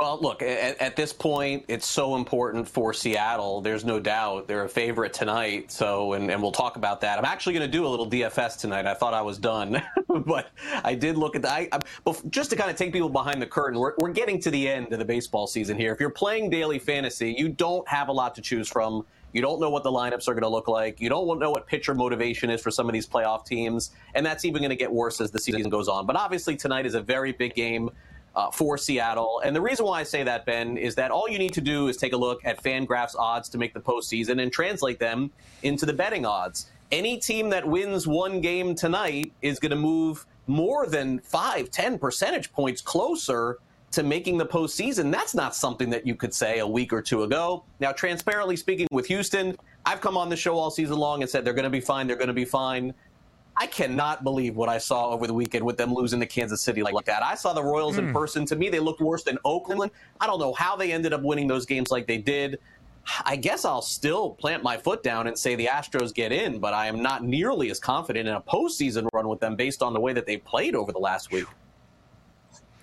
Well, 0.01 0.19
look, 0.19 0.41
at, 0.41 0.81
at, 0.81 0.97
this 0.97 1.13
point, 1.13 1.67
it's 1.69 1.87
so 1.87 2.17
important 2.17 2.67
for 2.67 2.95
Seattle. 2.95 3.61
There's 3.61 3.85
no 3.85 4.01
doubt 4.01 4.49
they're 4.49 4.65
a 4.65 4.69
favorite 4.69 5.13
tonight. 5.13 5.71
So, 5.71 6.15
and, 6.15 6.31
and 6.31 6.41
we'll 6.41 6.53
talk 6.53 6.77
about 6.77 7.03
that. 7.03 7.19
I'm 7.19 7.27
actually 7.27 7.53
going 7.53 7.71
to 7.71 7.71
do 7.71 7.87
a 7.87 7.89
little 7.89 8.09
DFS 8.09 8.59
tonight. 8.59 8.87
I 8.87 8.95
thought 8.95 9.13
I 9.13 9.21
was 9.21 9.37
done, 9.37 9.83
but 10.09 10.53
I 10.83 10.95
did 10.95 11.19
look 11.19 11.37
at 11.37 11.43
that. 11.43 11.85
just 12.31 12.49
to 12.49 12.57
kind 12.57 12.71
of 12.71 12.77
take 12.77 12.95
people 12.95 13.11
behind 13.11 13.43
the 13.43 13.47
curtain, 13.47 13.79
we're, 13.79 13.93
we're 13.99 14.13
getting 14.13 14.41
to 14.41 14.51
the 14.51 14.67
end 14.67 14.91
of 14.91 14.99
the 14.99 15.05
baseball 15.05 15.47
season 15.47 15.77
here. 15.77 15.93
If 15.93 16.01
you're 16.01 16.09
playing 16.09 16.49
daily 16.49 16.79
fantasy, 16.79 17.35
you 17.37 17.51
don't 17.51 17.87
have 17.87 18.09
a 18.09 18.13
lot 18.13 18.35
to 18.37 18.41
choose 18.41 18.71
from. 18.71 19.05
You 19.35 19.43
don't 19.43 19.61
know 19.61 19.69
what 19.69 19.85
the 19.85 19.93
lineups 19.93 20.29
are 20.29 20.33
going 20.33 20.43
to 20.43 20.49
look 20.49 20.67
like. 20.67 20.99
You 20.99 21.11
don't 21.11 21.39
know 21.39 21.51
what 21.51 21.67
pitcher 21.67 21.95
motivation 21.95 22.49
is 22.49 22.63
for 22.63 22.71
some 22.71 22.89
of 22.89 22.95
these 22.95 23.07
playoff 23.07 23.45
teams. 23.45 23.91
And 24.15 24.25
that's 24.25 24.47
even 24.47 24.63
going 24.63 24.71
to 24.71 24.77
get 24.77 24.91
worse 24.91 25.21
as 25.21 25.31
the 25.31 25.39
season 25.39 25.69
goes 25.69 25.89
on. 25.89 26.07
But 26.07 26.17
obviously, 26.17 26.57
tonight 26.57 26.87
is 26.87 26.95
a 26.95 27.03
very 27.03 27.33
big 27.33 27.55
game 27.55 27.91
uh, 28.35 28.51
for 28.51 28.79
Seattle. 28.79 29.41
And 29.45 29.55
the 29.55 29.61
reason 29.61 29.87
why 29.87 30.01
I 30.01 30.03
say 30.03 30.23
that, 30.23 30.47
Ben, 30.47 30.77
is 30.77 30.95
that 30.97 31.11
all 31.11 31.29
you 31.29 31.39
need 31.39 31.53
to 31.55 31.61
do 31.61 31.89
is 31.89 31.97
take 31.97 32.13
a 32.13 32.17
look 32.17 32.41
at 32.45 32.63
Fangraphs 32.63 33.17
odds 33.17 33.49
to 33.51 33.59
make 33.59 33.75
the 33.75 33.81
postseason 33.81 34.43
and 34.43 34.53
translate 34.53 34.99
them 34.99 35.31
into 35.63 35.87
the 35.87 35.93
betting 35.93 36.25
odds. 36.25 36.71
Any 36.93 37.19
team 37.19 37.51
that 37.51 37.67
wins 37.67 38.07
one 38.07 38.41
game 38.41 38.75
tonight 38.75 39.33
is 39.43 39.59
going 39.59 39.71
to 39.71 39.77
move 39.77 40.27
more 40.47 40.87
than 40.87 41.21
five, 41.21 41.71
ten 41.71 41.99
percentage 41.99 42.53
points 42.53 42.81
closer 42.81 43.59
to 43.93 44.03
making 44.03 44.39
the 44.39 44.47
postseason. 44.47 45.11
That's 45.11 45.35
not 45.35 45.55
something 45.55 45.91
that 45.91 46.07
you 46.07 46.15
could 46.15 46.33
say 46.33 46.61
a 46.61 46.67
week 46.67 46.93
or 46.93 47.03
two 47.03 47.25
ago. 47.25 47.65
Now, 47.81 47.93
transparently 47.93 48.57
speaking, 48.57 48.87
with 48.91 49.07
Houston, 49.07 49.57
I've 49.85 50.01
come 50.01 50.17
on 50.17 50.29
the 50.29 50.37
show 50.37 50.57
all 50.57 50.71
season 50.71 50.97
long 50.97 51.23
and 51.23 51.31
said 51.31 51.45
they're 51.45 51.55
going 51.55 51.65
to 51.65 51.71
be 51.71 51.81
fine, 51.81 52.07
they're 52.07 52.17
going 52.17 52.29
to 52.29 52.33
be 52.33 52.45
fine. 52.45 52.95
I 53.61 53.67
cannot 53.67 54.25
believe 54.25 54.57
what 54.57 54.71
I 54.71 54.79
saw 54.79 55.11
over 55.11 55.27
the 55.27 55.35
weekend 55.35 55.67
with 55.67 55.77
them 55.77 55.93
losing 55.93 56.19
to 56.21 56.27
Kansas 56.27 56.63
City 56.63 56.83
like, 56.83 57.05
that. 57.05 57.23
I 57.23 57.35
saw 57.35 57.53
the 57.53 57.63
Royals 57.63 57.97
mm. 57.97 57.99
in 57.99 58.07
hmm. 58.07 58.13
person. 58.15 58.47
To 58.47 58.57
me, 58.57 58.71
they 58.71 58.81
looked 58.81 59.03
worse 59.03 59.23
than 59.23 59.37
Oakland. 59.45 59.91
I 60.19 60.27
don't 60.27 60.41
know 60.41 60.55
how 60.55 60.77
they 60.77 60.93
ended 60.93 61.13
up 61.13 61.21
winning 61.23 61.47
those 61.47 61.67
games 61.67 61.91
like 61.91 62.07
they 62.07 62.17
did. 62.17 62.59
I 63.27 63.37
guess 63.37 63.67
I'll 63.67 63.83
still 63.83 64.31
plant 64.31 64.63
my 64.63 64.79
foot 64.79 65.03
down 65.03 65.27
and 65.27 65.39
say 65.39 65.57
the 65.57 65.67
Astros 65.67 66.15
get 66.15 66.33
in, 66.33 66.59
but 66.59 66.73
I 66.73 66.87
am 66.87 67.03
not 67.03 67.23
nearly 67.23 67.71
as 67.71 67.79
confident 67.79 68.27
in 68.27 68.35
a 68.35 68.41
postseason 68.41 69.07
run 69.13 69.29
with 69.29 69.41
them 69.41 69.57
based 69.57 69.83
on 69.83 69.93
the 69.93 70.01
way 70.01 70.15
that 70.15 70.25
they 70.25 70.39
played 70.39 70.75
over 70.75 70.91
the 70.91 70.99
last 70.99 71.31
week. 71.31 71.47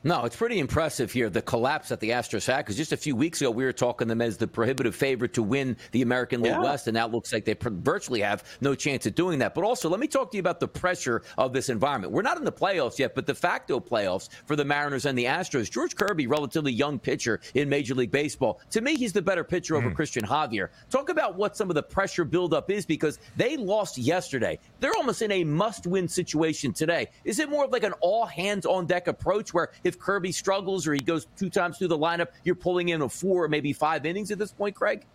No, 0.07 0.23
it's 0.23 0.37
pretty 0.37 0.59
impressive 0.59 1.11
here, 1.11 1.29
the 1.29 1.41
collapse 1.41 1.89
that 1.89 1.99
the 1.99 2.11
Astros 2.11 2.47
had, 2.47 2.59
because 2.59 2.77
just 2.77 2.93
a 2.93 2.97
few 2.97 3.13
weeks 3.13 3.41
ago 3.41 3.51
we 3.51 3.65
were 3.65 3.73
talking 3.73 4.07
them 4.07 4.21
as 4.21 4.37
the 4.37 4.47
prohibitive 4.47 4.95
favorite 4.95 5.33
to 5.33 5.43
win 5.43 5.75
the 5.91 6.01
American 6.01 6.41
League 6.41 6.53
yeah. 6.53 6.63
West, 6.63 6.87
and 6.87 6.95
now 6.95 7.07
it 7.07 7.11
looks 7.11 7.33
like 7.33 7.43
they 7.43 7.57
virtually 7.59 8.21
have 8.21 8.45
no 8.61 8.73
chance 8.73 9.05
of 9.05 9.15
doing 9.15 9.39
that. 9.39 9.53
But 9.53 9.65
also, 9.65 9.89
let 9.89 9.99
me 9.99 10.07
talk 10.07 10.31
to 10.31 10.37
you 10.37 10.39
about 10.39 10.61
the 10.61 10.67
pressure 10.69 11.23
of 11.37 11.51
this 11.51 11.67
environment. 11.67 12.13
We're 12.13 12.21
not 12.21 12.37
in 12.37 12.45
the 12.45 12.53
playoffs 12.53 12.97
yet, 12.97 13.15
but 13.15 13.25
de 13.25 13.35
facto 13.35 13.81
playoffs 13.81 14.29
for 14.45 14.55
the 14.55 14.63
Mariners 14.63 15.05
and 15.05 15.17
the 15.17 15.25
Astros. 15.25 15.69
George 15.69 15.93
Kirby, 15.93 16.25
relatively 16.25 16.71
young 16.71 16.99
pitcher 16.99 17.41
in 17.55 17.67
Major 17.67 17.93
League 17.93 18.11
Baseball. 18.11 18.61
To 18.71 18.79
me, 18.79 18.95
he's 18.95 19.11
the 19.11 19.21
better 19.21 19.43
pitcher 19.43 19.73
mm. 19.73 19.79
over 19.79 19.91
Cristian 19.91 20.23
Javier. 20.23 20.69
Talk 20.89 21.09
about 21.09 21.35
what 21.35 21.57
some 21.57 21.69
of 21.69 21.75
the 21.75 21.83
pressure 21.83 22.23
buildup 22.23 22.71
is, 22.71 22.85
because 22.85 23.19
they 23.35 23.57
lost 23.57 23.97
yesterday. 23.97 24.57
They're 24.79 24.95
almost 24.95 25.21
in 25.21 25.33
a 25.33 25.43
must-win 25.43 26.07
situation 26.07 26.71
today. 26.71 27.09
Is 27.25 27.39
it 27.39 27.49
more 27.49 27.65
of 27.65 27.73
like 27.73 27.83
an 27.83 27.93
all 27.99 28.25
hands 28.25 28.65
on 28.65 28.85
deck 28.85 29.09
approach 29.09 29.53
where 29.53 29.71
if 29.83 29.96
Kirby 29.99 30.31
struggles 30.31 30.87
or 30.87 30.93
he 30.93 30.99
goes 30.99 31.27
two 31.37 31.49
times 31.49 31.77
through 31.77 31.89
the 31.89 31.97
lineup, 31.97 32.27
you're 32.43 32.55
pulling 32.55 32.89
in 32.89 33.01
a 33.01 33.09
four 33.09 33.43
or 33.43 33.49
maybe 33.49 33.73
five 33.73 34.05
innings 34.05 34.31
at 34.31 34.39
this 34.39 34.51
point, 34.51 34.75
Craig? 34.75 35.05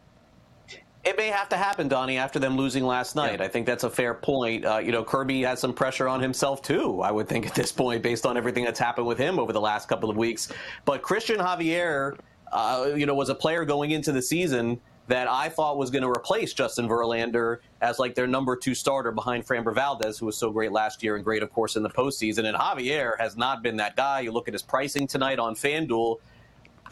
It 1.04 1.16
may 1.16 1.28
have 1.28 1.48
to 1.48 1.56
happen, 1.56 1.88
Donnie, 1.88 2.16
after 2.16 2.38
them 2.38 2.56
losing 2.56 2.84
last 2.84 3.16
night. 3.16 3.40
Yeah. 3.40 3.46
I 3.46 3.48
think 3.48 3.66
that's 3.66 3.82
a 3.82 3.90
fair 3.90 4.14
point. 4.14 4.64
Uh, 4.64 4.78
you 4.78 4.92
know, 4.92 5.02
Kirby 5.02 5.42
has 5.42 5.58
some 5.58 5.74
pressure 5.74 6.06
on 6.06 6.20
himself, 6.20 6.62
too, 6.62 7.00
I 7.02 7.10
would 7.10 7.28
think, 7.28 7.44
at 7.44 7.54
this 7.54 7.72
point, 7.72 8.02
based 8.04 8.24
on 8.24 8.36
everything 8.36 8.64
that's 8.64 8.78
happened 8.78 9.08
with 9.08 9.18
him 9.18 9.40
over 9.40 9.52
the 9.52 9.60
last 9.60 9.88
couple 9.88 10.10
of 10.10 10.16
weeks. 10.16 10.52
But 10.84 11.02
Cristian 11.02 11.38
Javier, 11.38 12.18
uh, 12.52 12.90
you 12.94 13.06
know, 13.06 13.16
was 13.16 13.30
a 13.30 13.34
player 13.34 13.64
going 13.64 13.90
into 13.90 14.12
the 14.12 14.22
season 14.22 14.80
that 15.08 15.28
I 15.28 15.48
thought 15.48 15.78
was 15.78 15.90
going 15.90 16.02
to 16.02 16.08
replace 16.08 16.52
Justin 16.52 16.88
Verlander 16.88 17.58
as 17.80 17.98
like 17.98 18.14
their 18.14 18.26
number 18.26 18.56
two 18.56 18.74
starter 18.74 19.10
behind 19.10 19.46
Framber 19.46 19.74
Valdez, 19.74 20.18
who 20.18 20.26
was 20.26 20.36
so 20.36 20.50
great 20.50 20.72
last 20.72 21.02
year 21.02 21.16
and 21.16 21.24
great, 21.24 21.42
of 21.42 21.52
course, 21.52 21.76
in 21.76 21.82
the 21.82 21.90
postseason. 21.90 22.44
And 22.46 22.56
Javier 22.56 23.18
has 23.18 23.36
not 23.36 23.62
been 23.62 23.76
that 23.76 23.96
guy. 23.96 24.20
You 24.20 24.32
look 24.32 24.48
at 24.48 24.54
his 24.54 24.62
pricing 24.62 25.06
tonight 25.06 25.38
on 25.38 25.54
FanDuel. 25.54 26.18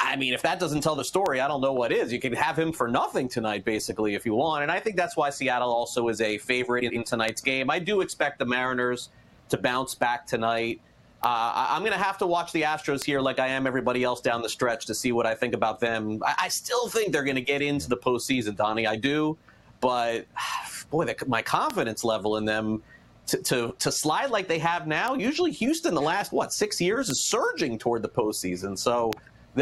I 0.03 0.17
mean, 0.17 0.33
if 0.33 0.43
that 0.43 0.59
doesn't 0.59 0.81
tell 0.81 0.97
the 0.97 1.05
story, 1.05 1.41
I 1.41 1.47
don't 1.47 1.61
know 1.61 1.75
what 1.75 1.93
is. 1.93 2.13
You 2.13 2.19
can 2.19 2.33
have 2.33 2.59
him 2.59 2.73
for 2.73 2.89
nothing 2.89 3.29
tonight, 3.29 3.65
basically, 3.65 4.15
if 4.15 4.25
you 4.25 4.35
want. 4.35 4.63
And 4.63 4.73
I 4.73 4.81
think 4.81 4.97
that's 4.97 5.17
why 5.17 5.31
Seattle 5.31 5.71
also 5.71 6.09
is 6.09 6.21
a 6.21 6.39
favorite 6.39 6.93
in 6.93 7.05
tonight's 7.05 7.43
game. 7.43 7.71
I 7.71 7.79
do 7.79 8.01
expect 8.01 8.39
the 8.39 8.47
Mariners 8.47 9.11
to 9.51 9.59
bounce 9.59 9.95
back 9.95 10.27
tonight. 10.27 10.81
Uh, 11.23 11.67
I'm 11.71 11.83
going 11.83 11.93
to 11.93 11.99
have 11.99 12.17
to 12.19 12.27
watch 12.27 12.51
the 12.53 12.63
Astros 12.63 13.05
here 13.05 13.21
like 13.21 13.39
I 13.39 13.49
am 13.49 13.67
everybody 13.67 14.05
else 14.05 14.23
down 14.23 14.41
the 14.41 14.49
stretch 14.49 14.87
to 14.87 14.95
see 14.95 15.13
what 15.13 15.27
I 15.27 15.35
think 15.35 15.53
about 15.53 15.79
them. 15.79 16.23
I, 16.25 16.35
I 16.45 16.49
still 16.49 16.89
think 16.89 17.13
they're 17.13 17.25
going 17.25 17.37
to 17.37 17.43
get 17.43 17.61
into 17.61 17.89
the 17.91 17.97
postseason, 17.97 18.57
Donnie. 18.57 18.87
I 18.87 18.97
do. 18.97 19.37
But, 19.81 20.27
boy, 20.91 21.05
the, 21.05 21.17
my 21.27 21.43
confidence 21.43 22.05
level 22.05 22.39
in 22.39 22.47
them 22.47 22.83
to, 23.27 23.37
to, 23.37 23.75
to 23.79 23.93
slide 23.93 24.31
like 24.31 24.49
they 24.49 24.59
have 24.61 24.87
now, 24.87 25.15
usually 25.15 25.53
Houston 25.53 25.95
the 25.95 26.01
last, 26.01 26.33
what, 26.33 26.55
six 26.55 26.81
years 26.81 27.11
is 27.11 27.21
surging 27.21 27.79
toward 27.79 28.01
the 28.01 28.09
postseason. 28.09 28.79
So 28.79 29.13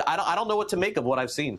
I 0.07 0.17
don't, 0.17 0.29
I 0.29 0.37
don't 0.37 0.47
know 0.47 0.57
what 0.57 0.69
to 0.71 0.77
make 0.77 0.97
of 0.97 1.05
what 1.05 1.19
I've 1.19 1.31
seen. 1.31 1.59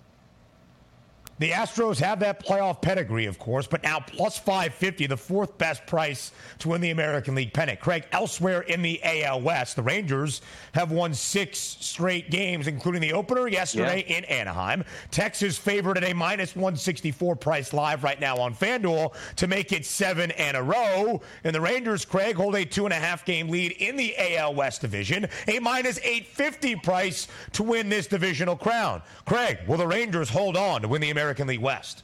The 1.40 1.52
Astros 1.52 2.00
have 2.00 2.20
that 2.20 2.46
playoff 2.46 2.82
pedigree, 2.82 3.26
of 3.26 3.40
course, 3.40 3.66
but 3.66 3.82
now 3.82 4.02
plus 4.02 4.38
550, 4.38 5.08
the 5.08 5.16
fourth 5.16 5.58
best 5.58 5.86
price 5.86 6.34
to 6.60 6.68
win 6.68 6.82
the 6.82 6.90
American 6.90 7.34
League 7.34 7.54
pennant. 7.54 7.80
Craig, 7.80 8.06
elsewhere 8.12 8.62
in 8.62 8.82
the 8.82 9.00
AL 9.04 9.40
West, 9.40 9.78
the 9.78 9.82
Rangers 9.82 10.42
have 10.74 10.92
won 10.92 11.14
six 11.14 11.58
straight 11.58 12.30
games, 12.30 12.68
including 12.68 13.00
the 13.00 13.14
opener 13.14 13.48
yesterday 13.48 14.06
yeah. 14.06 14.18
in 14.18 14.26
Anaheim. 14.26 14.84
Texas 15.12 15.58
favored 15.58 15.96
at 15.96 16.04
a 16.04 16.14
minus 16.14 16.58
164 16.58 17.38
price 17.38 17.72
live 17.72 18.04
right 18.04 18.20
now 18.20 18.36
on 18.36 18.54
FanDuel 18.54 19.14
to 19.38 19.48
make 19.48 19.72
it 19.72 19.86
seven 19.86 20.32
in 20.32 20.58
a 20.58 20.62
row. 20.62 21.22
And 21.46 21.56
the 21.56 21.62
Rangers, 21.62 22.04
Craig, 22.04 22.36
hold 22.36 22.56
a 22.56 22.66
two 22.66 22.84
and 22.84 22.94
a 22.94 22.98
half 22.98 23.24
game 23.24 23.48
lead 23.48 23.72
in 23.74 23.96
the 23.96 24.14
AL 24.36 24.56
West 24.56 24.82
division, 24.82 25.26
a 25.48 25.60
minus 25.60 26.00
850 26.00 26.76
price 26.78 27.30
to 27.54 27.64
win 27.64 27.88
this 27.88 28.08
divisional 28.08 28.58
crown. 28.58 29.02
Craig, 29.26 29.60
will 29.68 29.78
the 29.78 29.88
Rangers 29.88 30.30
hold 30.30 30.58
on 30.58 30.82
to 30.82 30.90
win 30.90 31.00
the 31.00 31.12
American 31.12 31.29
American 31.30 31.46
League 31.46 31.62
West? 31.62 32.02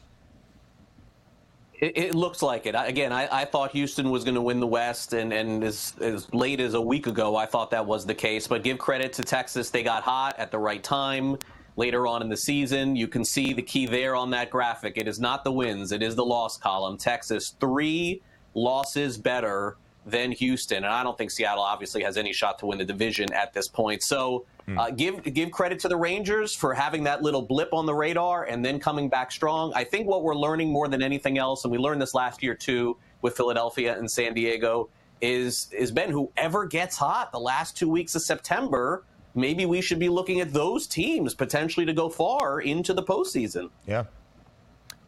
It, 1.79 1.97
it, 1.97 2.15
looks 2.15 2.43
like 2.43 2.67
it. 2.67 2.75
Again, 2.77 3.11
I, 3.11 3.41
I 3.41 3.45
thought 3.45 3.71
Houston 3.71 4.11
was 4.11 4.23
going 4.23 4.35
to 4.35 4.41
win 4.41 4.59
the 4.59 4.67
West, 4.67 5.13
and, 5.13 5.33
and 5.33 5.63
as, 5.63 5.95
as 5.99 6.31
late 6.31 6.59
as 6.59 6.75
a 6.75 6.79
week 6.79 7.07
ago, 7.07 7.35
I 7.35 7.47
thought 7.47 7.71
that 7.71 7.83
was 7.83 8.05
the 8.05 8.13
case. 8.13 8.45
But 8.45 8.63
give 8.63 8.77
credit 8.77 9.13
to 9.13 9.23
Texas. 9.23 9.71
They 9.71 9.81
got 9.81 10.03
hot 10.03 10.37
at 10.37 10.51
the 10.51 10.59
right 10.59 10.83
time 10.83 11.39
later 11.75 12.05
on 12.05 12.21
in 12.21 12.29
the 12.29 12.37
season. 12.37 12.95
You 12.95 13.07
can 13.07 13.25
see 13.25 13.51
the 13.51 13.63
key 13.63 13.87
there 13.87 14.15
on 14.15 14.29
that 14.29 14.51
graphic. 14.51 14.95
It 14.95 15.07
is 15.07 15.19
not 15.19 15.43
the 15.43 15.51
wins, 15.51 15.91
it 15.91 16.03
is 16.03 16.15
the 16.15 16.25
loss 16.25 16.55
column. 16.55 16.95
Texas, 16.95 17.55
three 17.59 18.21
losses 18.53 19.17
better 19.17 19.77
than 20.05 20.31
Houston. 20.31 20.77
And 20.77 20.87
I 20.87 21.03
don't 21.03 21.17
think 21.17 21.31
Seattle 21.31 21.63
obviously 21.63 22.03
has 22.03 22.17
any 22.17 22.31
shot 22.31 22.59
to 22.59 22.67
win 22.67 22.77
the 22.77 22.85
division 22.85 23.33
at 23.33 23.53
this 23.53 23.67
point. 23.67 24.03
So 24.03 24.45
Hmm. 24.65 24.79
Uh, 24.79 24.89
give 24.89 25.23
give 25.23 25.51
credit 25.51 25.79
to 25.79 25.87
the 25.87 25.95
Rangers 25.95 26.55
for 26.55 26.73
having 26.73 27.03
that 27.03 27.21
little 27.21 27.41
blip 27.41 27.73
on 27.73 27.85
the 27.85 27.93
radar 27.93 28.45
and 28.45 28.65
then 28.65 28.79
coming 28.79 29.09
back 29.09 29.31
strong. 29.31 29.71
I 29.75 29.83
think 29.83 30.07
what 30.07 30.23
we're 30.23 30.35
learning 30.35 30.69
more 30.69 30.87
than 30.87 31.03
anything 31.03 31.37
else, 31.37 31.63
and 31.65 31.71
we 31.71 31.77
learned 31.77 32.01
this 32.01 32.15
last 32.15 32.41
year 32.41 32.55
too 32.55 32.97
with 33.21 33.37
Philadelphia 33.37 33.97
and 33.97 34.09
San 34.09 34.33
Diego, 34.33 34.89
is 35.21 35.69
is 35.71 35.91
Ben 35.91 36.09
whoever 36.09 36.65
gets 36.65 36.97
hot 36.97 37.31
the 37.31 37.39
last 37.39 37.77
two 37.77 37.89
weeks 37.89 38.15
of 38.15 38.23
September. 38.23 39.03
Maybe 39.35 39.65
we 39.65 39.81
should 39.81 39.99
be 39.99 40.09
looking 40.09 40.39
at 40.39 40.51
those 40.51 40.87
teams 40.87 41.35
potentially 41.35 41.85
to 41.85 41.93
go 41.93 42.09
far 42.09 42.61
into 42.61 42.93
the 42.93 43.03
postseason. 43.03 43.69
Yeah, 43.85 44.05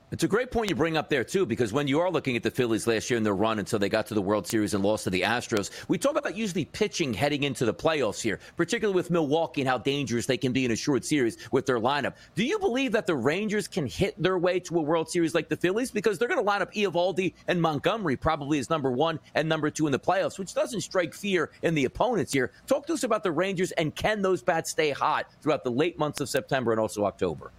it's 0.10 0.24
a 0.24 0.28
great 0.28 0.52
point 0.52 0.70
you 0.70 0.76
bring 0.76 0.96
up 0.96 1.10
there, 1.10 1.26
too, 1.26 1.46
because 1.46 1.74
when 1.74 1.86
you 1.86 2.00
are 2.00 2.10
looking 2.10 2.38
at 2.38 2.44
the 2.44 2.50
Phillies 2.50 2.88
last 2.88 3.10
year 3.10 3.18
in 3.18 3.24
their 3.24 3.36
run 3.36 3.60
until 3.60 3.78
they 3.78 3.90
got 3.90 4.08
to 4.08 4.14
the 4.14 4.22
World 4.22 4.48
Series 4.48 4.74
and 4.74 4.82
lost 4.82 5.04
to 5.04 5.10
the 5.10 5.24
Astros, 5.24 5.70
we 5.90 5.98
talk 5.98 6.18
about 6.18 6.38
usually 6.38 6.64
pitching 6.64 7.14
heading 7.14 7.44
into 7.44 7.66
the 7.66 7.74
playoffs 7.74 8.22
here, 8.22 8.40
particularly 8.56 8.96
with 8.96 9.12
Milwaukee 9.12 9.62
and 9.62 9.70
how 9.70 9.78
dangerous 9.78 10.26
they 10.26 10.38
can 10.38 10.54
be 10.54 10.64
in 10.64 10.72
a 10.72 10.78
short 10.78 11.04
series 11.04 11.38
with 11.52 11.66
their 11.66 11.80
lineup. 11.80 12.14
Do 12.36 12.46
you 12.46 12.58
believe 12.58 12.94
that 12.94 13.06
the 13.06 13.16
Rangers 13.16 13.68
can 13.68 13.86
hit 13.86 14.16
their 14.22 14.38
way 14.38 14.62
to 14.62 14.80
a 14.80 14.82
World 14.82 15.10
Series 15.10 15.36
like 15.36 15.50
the 15.50 15.58
Phillies? 15.58 15.92
Because 15.92 16.18
they're 16.18 16.30
going 16.30 16.40
to 16.40 16.46
line 16.46 16.62
up 16.62 16.74
Eovaldi 16.74 17.34
and 17.50 17.62
Montgomery 17.62 18.16
probably 18.16 18.60
as 18.60 18.70
number 18.70 18.92
one 18.92 19.20
and 19.36 19.50
number 19.50 19.70
two 19.70 19.88
in 19.88 19.92
the 19.92 20.00
playoffs, 20.00 20.40
which 20.40 20.54
doesn't 20.54 20.82
strike 20.82 21.14
fear 21.14 21.52
in 21.64 21.76
the 21.76 21.84
opponents 21.84 22.32
here. 22.32 22.52
Talk 22.66 22.88
to 22.88 22.94
us 22.94 23.04
about 23.04 23.24
the 23.24 23.32
Rangers 23.34 23.74
and 23.74 23.94
can 23.94 24.22
those 24.22 24.42
bats 24.42 24.72
stay 24.72 24.92
hot 24.92 25.28
throughout 25.42 25.66
the 25.66 25.72
late 25.72 26.00
months 26.00 26.22
of 26.22 26.30
September 26.30 26.72
and 26.72 26.80
also 26.80 27.04
October? 27.04 27.52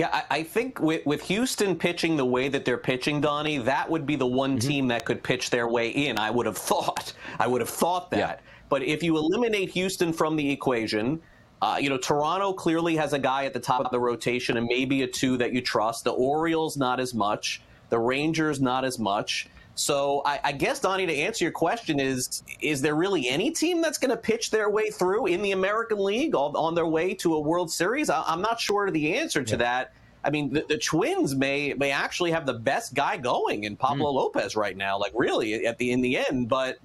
Yeah, 0.00 0.08
I, 0.10 0.38
I 0.38 0.42
think 0.44 0.80
with, 0.80 1.04
with, 1.04 1.20
Houston 1.24 1.76
pitching 1.76 2.16
the 2.16 2.24
way 2.24 2.48
that 2.48 2.64
they're 2.64 2.78
pitching, 2.78 3.20
Donnie, 3.20 3.58
that 3.58 3.90
would 3.90 4.06
be 4.06 4.16
the 4.16 4.26
one 4.26 4.52
mm-hmm. 4.52 4.66
team 4.66 4.88
that 4.88 5.04
could 5.04 5.22
pitch 5.22 5.50
their 5.50 5.68
way 5.68 5.90
in. 5.90 6.16
I 6.16 6.30
would 6.30 6.46
have 6.46 6.56
thought. 6.72 7.12
I 7.38 7.46
would 7.46 7.60
have 7.60 7.68
thought 7.68 8.10
that. 8.12 8.18
Yeah. 8.18 8.36
But 8.70 8.82
if 8.82 9.02
you 9.02 9.18
eliminate 9.18 9.68
Houston 9.68 10.14
from 10.14 10.36
the 10.36 10.50
equation, 10.50 11.20
uh, 11.60 11.76
you 11.78 11.90
know, 11.90 11.98
Toronto 11.98 12.54
clearly 12.54 12.96
has 12.96 13.12
a 13.12 13.18
guy 13.18 13.44
at 13.44 13.52
the 13.52 13.60
top 13.60 13.84
of 13.84 13.90
the 13.90 14.00
rotation 14.00 14.56
and 14.56 14.66
maybe 14.66 15.02
a 15.02 15.06
two 15.06 15.36
that 15.36 15.52
you 15.52 15.60
trust. 15.60 16.04
The 16.04 16.12
Orioles, 16.12 16.78
not 16.78 16.98
as 16.98 17.12
much. 17.12 17.60
The 17.90 17.98
Rangers, 17.98 18.58
not 18.58 18.86
as 18.86 18.98
much. 18.98 19.50
So 19.74 20.22
I, 20.24 20.40
I, 20.44 20.52
guess, 20.52 20.80
Donnie, 20.80 21.06
to 21.06 21.14
answer 21.14 21.44
your 21.44 21.52
question, 21.52 21.98
is 21.98 22.42
is 22.60 22.82
there 22.82 22.94
really 22.94 23.28
any 23.28 23.50
team 23.50 23.80
that's 23.80 23.98
going 23.98 24.10
to 24.10 24.16
pitch 24.16 24.50
their 24.50 24.68
way 24.68 24.90
through 24.90 25.26
in 25.26 25.42
the 25.42 25.52
American 25.52 25.98
League 25.98 26.34
on, 26.34 26.54
on 26.54 26.74
their 26.74 26.86
way 26.86 27.14
to 27.14 27.34
a 27.34 27.40
World 27.40 27.70
Series? 27.70 28.10
I, 28.10 28.32
am 28.32 28.42
not 28.42 28.60
sure 28.60 28.86
of 28.86 28.92
the 28.92 29.16
answer 29.16 29.42
to 29.42 29.52
yeah. 29.52 29.58
that. 29.58 29.92
I 30.22 30.30
mean, 30.30 30.52
the, 30.52 30.66
the, 30.68 30.76
Twins 30.76 31.34
may 31.34 31.72
may 31.74 31.90
actually 31.92 32.30
have 32.32 32.44
the 32.44 32.54
best 32.54 32.94
guy 32.94 33.16
going 33.16 33.64
in 33.64 33.76
Pablo 33.76 34.10
mm. 34.10 34.16
Lopez 34.16 34.54
right 34.54 34.76
now. 34.76 34.98
Like 34.98 35.12
really, 35.14 35.66
at 35.66 35.78
the 35.78 35.92
in 35.92 36.02
the 36.02 36.18
end, 36.18 36.48
but 36.48 36.78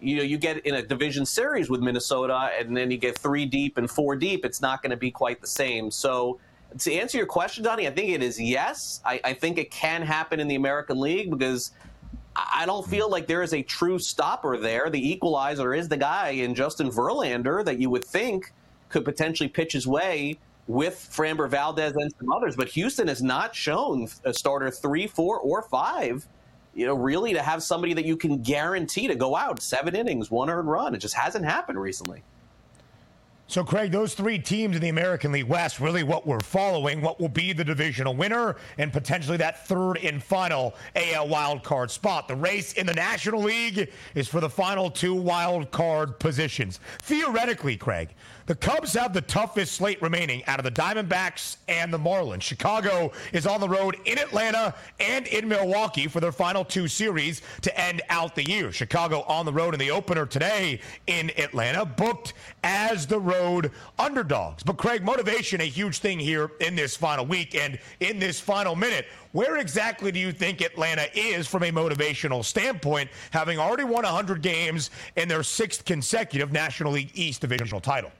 you 0.00 0.16
know, 0.16 0.22
you 0.22 0.36
get 0.36 0.58
in 0.66 0.74
a 0.74 0.82
division 0.82 1.24
series 1.24 1.70
with 1.70 1.80
Minnesota, 1.80 2.50
and 2.58 2.76
then 2.76 2.90
you 2.90 2.98
get 2.98 3.16
three 3.16 3.46
deep 3.46 3.78
and 3.78 3.90
four 3.90 4.14
deep. 4.14 4.44
It's 4.44 4.60
not 4.60 4.82
going 4.82 4.90
to 4.90 4.96
be 4.96 5.10
quite 5.10 5.40
the 5.40 5.46
same. 5.46 5.90
So. 5.90 6.38
To 6.78 6.90
answer 6.90 7.18
your 7.18 7.26
question, 7.26 7.62
Donnie, 7.62 7.86
I 7.86 7.90
think 7.90 8.08
it 8.08 8.22
is 8.22 8.40
yes. 8.40 9.02
I, 9.04 9.20
I 9.24 9.34
think 9.34 9.58
it 9.58 9.70
can 9.70 10.00
happen 10.00 10.40
in 10.40 10.48
the 10.48 10.54
American 10.54 10.98
League 10.98 11.28
because 11.28 11.72
I 12.54 12.66
don't 12.66 12.86
feel 12.86 13.10
like 13.10 13.26
there 13.26 13.42
is 13.42 13.52
a 13.52 13.62
true 13.62 13.98
stopper 13.98 14.56
there. 14.56 14.90
The 14.90 15.10
equalizer 15.10 15.74
is 15.74 15.88
the 15.88 15.96
guy 15.96 16.30
in 16.30 16.54
Justin 16.54 16.90
Verlander 16.90 17.64
that 17.64 17.78
you 17.78 17.90
would 17.90 18.04
think 18.04 18.52
could 18.88 19.04
potentially 19.04 19.48
pitch 19.48 19.72
his 19.72 19.86
way 19.86 20.38
with 20.66 20.94
Framber 21.12 21.48
Valdez 21.48 21.94
and 21.94 22.12
some 22.18 22.30
others. 22.32 22.56
But 22.56 22.68
Houston 22.68 23.08
has 23.08 23.22
not 23.22 23.54
shown 23.54 24.08
a 24.24 24.32
starter 24.32 24.70
three, 24.70 25.06
four, 25.06 25.38
or 25.38 25.62
five, 25.62 26.26
you 26.74 26.86
know, 26.86 26.94
really 26.94 27.32
to 27.34 27.42
have 27.42 27.62
somebody 27.62 27.94
that 27.94 28.04
you 28.04 28.16
can 28.16 28.42
guarantee 28.42 29.08
to 29.08 29.14
go 29.14 29.36
out 29.36 29.60
seven 29.60 29.96
innings, 29.96 30.30
one 30.30 30.48
earned 30.48 30.68
run. 30.68 30.94
It 30.94 30.98
just 30.98 31.14
hasn't 31.14 31.44
happened 31.44 31.80
recently. 31.80 32.22
So, 33.48 33.62
Craig, 33.64 33.92
those 33.92 34.14
three 34.14 34.38
teams 34.38 34.76
in 34.76 34.82
the 34.82 34.88
American 34.88 35.30
League 35.30 35.44
West, 35.44 35.78
really 35.78 36.04
what 36.04 36.26
we're 36.26 36.40
following, 36.40 37.02
what 37.02 37.20
will 37.20 37.28
be 37.28 37.52
the 37.52 37.64
divisional 37.64 38.14
winner 38.14 38.56
and 38.78 38.90
potentially 38.90 39.36
that 39.38 39.66
third 39.66 39.98
and 39.98 40.22
final 40.22 40.74
AL 40.96 41.28
wild 41.28 41.62
card 41.62 41.90
spot. 41.90 42.28
The 42.28 42.36
race 42.36 42.72
in 42.74 42.86
the 42.86 42.94
National 42.94 43.42
League 43.42 43.90
is 44.14 44.26
for 44.26 44.40
the 44.40 44.48
final 44.48 44.90
two 44.90 45.14
wild 45.14 45.70
card 45.70 46.18
positions. 46.18 46.80
Theoretically, 47.00 47.76
Craig, 47.76 48.14
the 48.52 48.58
Cubs 48.58 48.92
have 48.92 49.14
the 49.14 49.22
toughest 49.22 49.76
slate 49.76 50.02
remaining 50.02 50.44
out 50.44 50.58
of 50.58 50.64
the 50.64 50.70
Diamondbacks 50.70 51.56
and 51.68 51.90
the 51.90 51.98
Marlins. 51.98 52.42
Chicago 52.42 53.10
is 53.32 53.46
on 53.46 53.62
the 53.62 53.68
road 53.68 53.96
in 54.04 54.18
Atlanta 54.18 54.74
and 55.00 55.26
in 55.28 55.48
Milwaukee 55.48 56.06
for 56.06 56.20
their 56.20 56.32
final 56.32 56.62
two 56.62 56.86
series 56.86 57.40
to 57.62 57.80
end 57.80 58.02
out 58.10 58.34
the 58.34 58.46
year. 58.46 58.70
Chicago 58.70 59.22
on 59.22 59.46
the 59.46 59.52
road 59.54 59.72
in 59.72 59.80
the 59.80 59.90
opener 59.90 60.26
today 60.26 60.80
in 61.06 61.30
Atlanta, 61.38 61.86
booked 61.86 62.34
as 62.62 63.06
the 63.06 63.18
road 63.18 63.70
underdogs. 63.98 64.62
But 64.62 64.76
Craig, 64.76 65.02
motivation 65.02 65.62
a 65.62 65.64
huge 65.64 66.00
thing 66.00 66.18
here 66.18 66.50
in 66.60 66.76
this 66.76 66.94
final 66.94 67.24
week 67.24 67.54
and 67.54 67.78
in 68.00 68.18
this 68.18 68.38
final 68.38 68.76
minute. 68.76 69.06
Where 69.32 69.56
exactly 69.56 70.12
do 70.12 70.20
you 70.20 70.30
think 70.30 70.60
Atlanta 70.60 71.06
is 71.18 71.46
from 71.46 71.62
a 71.62 71.70
motivational 71.70 72.44
standpoint, 72.44 73.08
having 73.30 73.58
already 73.58 73.84
won 73.84 74.04
100 74.04 74.42
games 74.42 74.90
in 75.16 75.26
their 75.26 75.42
sixth 75.42 75.86
consecutive 75.86 76.52
National 76.52 76.92
League 76.92 77.12
East 77.14 77.40
divisional 77.40 77.80
title? 77.80 78.12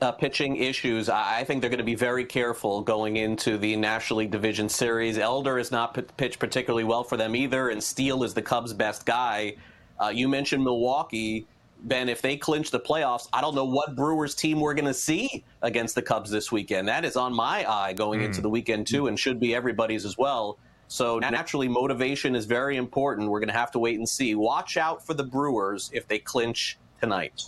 Uh, 0.00 0.12
pitching 0.12 0.56
issues, 0.56 1.08
I 1.08 1.44
think 1.44 1.60
they're 1.60 1.70
going 1.70 1.78
to 1.78 1.84
be 1.84 1.94
very 1.94 2.24
careful 2.24 2.82
going 2.82 3.16
into 3.16 3.58
the 3.58 3.76
National 3.76 4.18
League 4.18 4.30
Division 4.30 4.68
Series. 4.68 5.18
Elder 5.18 5.58
has 5.58 5.70
not 5.70 5.94
p- 5.94 6.02
pitched 6.16 6.38
particularly 6.38 6.84
well 6.84 7.04
for 7.04 7.16
them 7.16 7.34
either, 7.34 7.68
and 7.70 7.82
Steele 7.82 8.22
is 8.24 8.34
the 8.34 8.42
Cubs' 8.42 8.72
best 8.72 9.06
guy. 9.06 9.56
Uh, 10.00 10.08
you 10.08 10.28
mentioned 10.28 10.62
Milwaukee. 10.62 11.46
Ben, 11.82 12.10
if 12.10 12.20
they 12.20 12.36
clinch 12.36 12.70
the 12.70 12.80
playoffs, 12.80 13.26
I 13.32 13.40
don't 13.40 13.54
know 13.54 13.64
what 13.64 13.96
Brewers 13.96 14.34
team 14.34 14.60
we're 14.60 14.74
going 14.74 14.84
to 14.84 14.94
see 14.94 15.44
against 15.62 15.94
the 15.94 16.02
Cubs 16.02 16.30
this 16.30 16.52
weekend. 16.52 16.88
That 16.88 17.06
is 17.06 17.16
on 17.16 17.32
my 17.32 17.64
eye 17.70 17.94
going 17.94 18.20
mm. 18.20 18.26
into 18.26 18.42
the 18.42 18.50
weekend, 18.50 18.86
too, 18.86 19.06
and 19.06 19.18
should 19.18 19.40
be 19.40 19.54
everybody's 19.54 20.04
as 20.04 20.18
well. 20.18 20.58
So 20.88 21.20
naturally, 21.20 21.68
motivation 21.68 22.34
is 22.34 22.44
very 22.44 22.76
important. 22.76 23.30
We're 23.30 23.40
going 23.40 23.48
to 23.48 23.54
have 23.54 23.70
to 23.72 23.78
wait 23.78 23.96
and 23.96 24.08
see. 24.08 24.34
Watch 24.34 24.76
out 24.76 25.06
for 25.06 25.14
the 25.14 25.24
Brewers 25.24 25.88
if 25.94 26.06
they 26.06 26.18
clinch 26.18 26.78
tonight. 27.00 27.44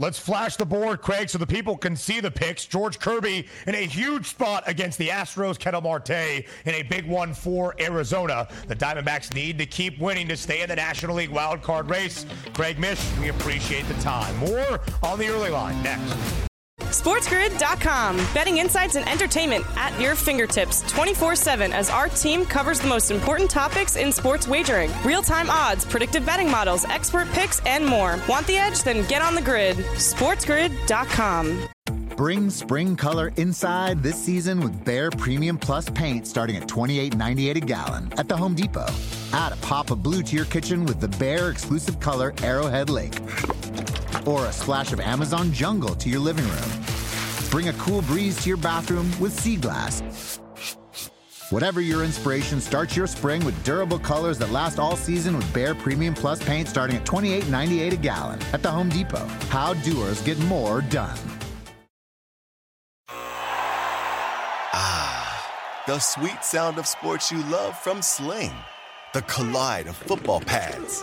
Let's 0.00 0.18
flash 0.18 0.56
the 0.56 0.64
board, 0.64 1.02
Craig, 1.02 1.28
so 1.28 1.36
the 1.36 1.46
people 1.46 1.76
can 1.76 1.94
see 1.94 2.20
the 2.20 2.30
picks. 2.30 2.64
George 2.64 2.98
Kirby 2.98 3.46
in 3.66 3.74
a 3.74 3.86
huge 3.86 4.28
spot 4.28 4.64
against 4.66 4.96
the 4.96 5.08
Astros, 5.08 5.58
Ketel 5.58 5.82
Marte 5.82 6.10
in 6.10 6.46
a 6.74 6.82
big 6.82 7.06
one 7.06 7.34
for 7.34 7.74
Arizona. 7.78 8.48
The 8.66 8.74
Diamondbacks 8.74 9.34
need 9.34 9.58
to 9.58 9.66
keep 9.66 10.00
winning 10.00 10.26
to 10.28 10.38
stay 10.38 10.62
in 10.62 10.70
the 10.70 10.76
National 10.76 11.16
League 11.16 11.28
wild 11.28 11.60
card 11.60 11.90
race. 11.90 12.24
Craig 12.54 12.78
Mish, 12.78 12.98
we 13.18 13.28
appreciate 13.28 13.86
the 13.88 14.02
time. 14.02 14.34
More 14.38 14.80
on 15.02 15.18
the 15.18 15.28
early 15.28 15.50
line 15.50 15.82
next. 15.82 16.49
SportsGrid.com. 16.90 18.16
Betting 18.34 18.58
insights 18.58 18.96
and 18.96 19.08
entertainment 19.08 19.64
at 19.76 19.98
your 20.00 20.14
fingertips 20.14 20.82
24 20.90 21.36
7 21.36 21.72
as 21.72 21.88
our 21.90 22.08
team 22.08 22.44
covers 22.44 22.80
the 22.80 22.88
most 22.88 23.10
important 23.10 23.50
topics 23.50 23.96
in 23.96 24.12
sports 24.12 24.46
wagering 24.48 24.90
real 25.04 25.22
time 25.22 25.48
odds, 25.50 25.84
predictive 25.84 26.26
betting 26.26 26.50
models, 26.50 26.84
expert 26.86 27.28
picks, 27.32 27.60
and 27.66 27.86
more. 27.86 28.18
Want 28.28 28.46
the 28.46 28.56
edge? 28.56 28.82
Then 28.82 29.06
get 29.08 29.22
on 29.22 29.34
the 29.34 29.42
grid. 29.42 29.76
SportsGrid.com. 29.76 31.68
Bring 32.16 32.50
spring 32.50 32.96
color 32.96 33.32
inside 33.36 34.02
this 34.02 34.22
season 34.22 34.60
with 34.60 34.84
Behr 34.84 35.16
Premium 35.16 35.56
Plus 35.56 35.88
paint 35.88 36.26
starting 36.26 36.56
at 36.56 36.68
$28.98 36.68 37.56
a 37.56 37.60
gallon 37.60 38.12
at 38.18 38.28
the 38.28 38.36
Home 38.36 38.54
Depot. 38.54 38.92
Add 39.32 39.52
a 39.52 39.56
pop 39.56 39.90
of 39.90 40.02
blue 40.02 40.22
to 40.24 40.36
your 40.36 40.44
kitchen 40.44 40.84
with 40.84 41.00
the 41.00 41.06
Behr 41.06 41.50
exclusive 41.50 41.98
color 41.98 42.34
Arrowhead 42.42 42.90
Lake 42.90 43.14
or 44.26 44.46
a 44.46 44.52
splash 44.52 44.92
of 44.92 45.00
Amazon 45.00 45.52
jungle 45.52 45.94
to 45.96 46.08
your 46.08 46.20
living 46.20 46.46
room. 46.46 46.70
Bring 47.50 47.68
a 47.68 47.72
cool 47.74 48.02
breeze 48.02 48.40
to 48.42 48.48
your 48.48 48.58
bathroom 48.58 49.10
with 49.20 49.38
Sea 49.38 49.56
Glass. 49.56 50.38
Whatever 51.50 51.80
your 51.80 52.04
inspiration, 52.04 52.60
start 52.60 52.96
your 52.96 53.08
spring 53.08 53.44
with 53.44 53.60
durable 53.64 53.98
colors 53.98 54.38
that 54.38 54.50
last 54.50 54.78
all 54.78 54.94
season 54.94 55.36
with 55.36 55.46
Behr 55.52 55.76
Premium 55.76 56.14
Plus 56.14 56.40
paint 56.42 56.68
starting 56.68 56.96
at 56.96 57.04
$28.98 57.04 57.92
a 57.92 57.96
gallon 57.96 58.38
at 58.52 58.62
the 58.62 58.70
Home 58.70 58.88
Depot. 58.88 59.26
How 59.48 59.74
doers 59.74 60.22
get 60.22 60.38
more 60.44 60.80
done. 60.80 61.18
Ah, 64.72 65.82
the 65.88 65.98
sweet 65.98 66.44
sound 66.44 66.78
of 66.78 66.86
sports 66.86 67.32
you 67.32 67.42
love 67.44 67.76
from 67.76 68.00
Sling. 68.00 68.52
The 69.12 69.22
collide 69.22 69.88
of 69.88 69.96
football 69.96 70.40
pads 70.40 71.02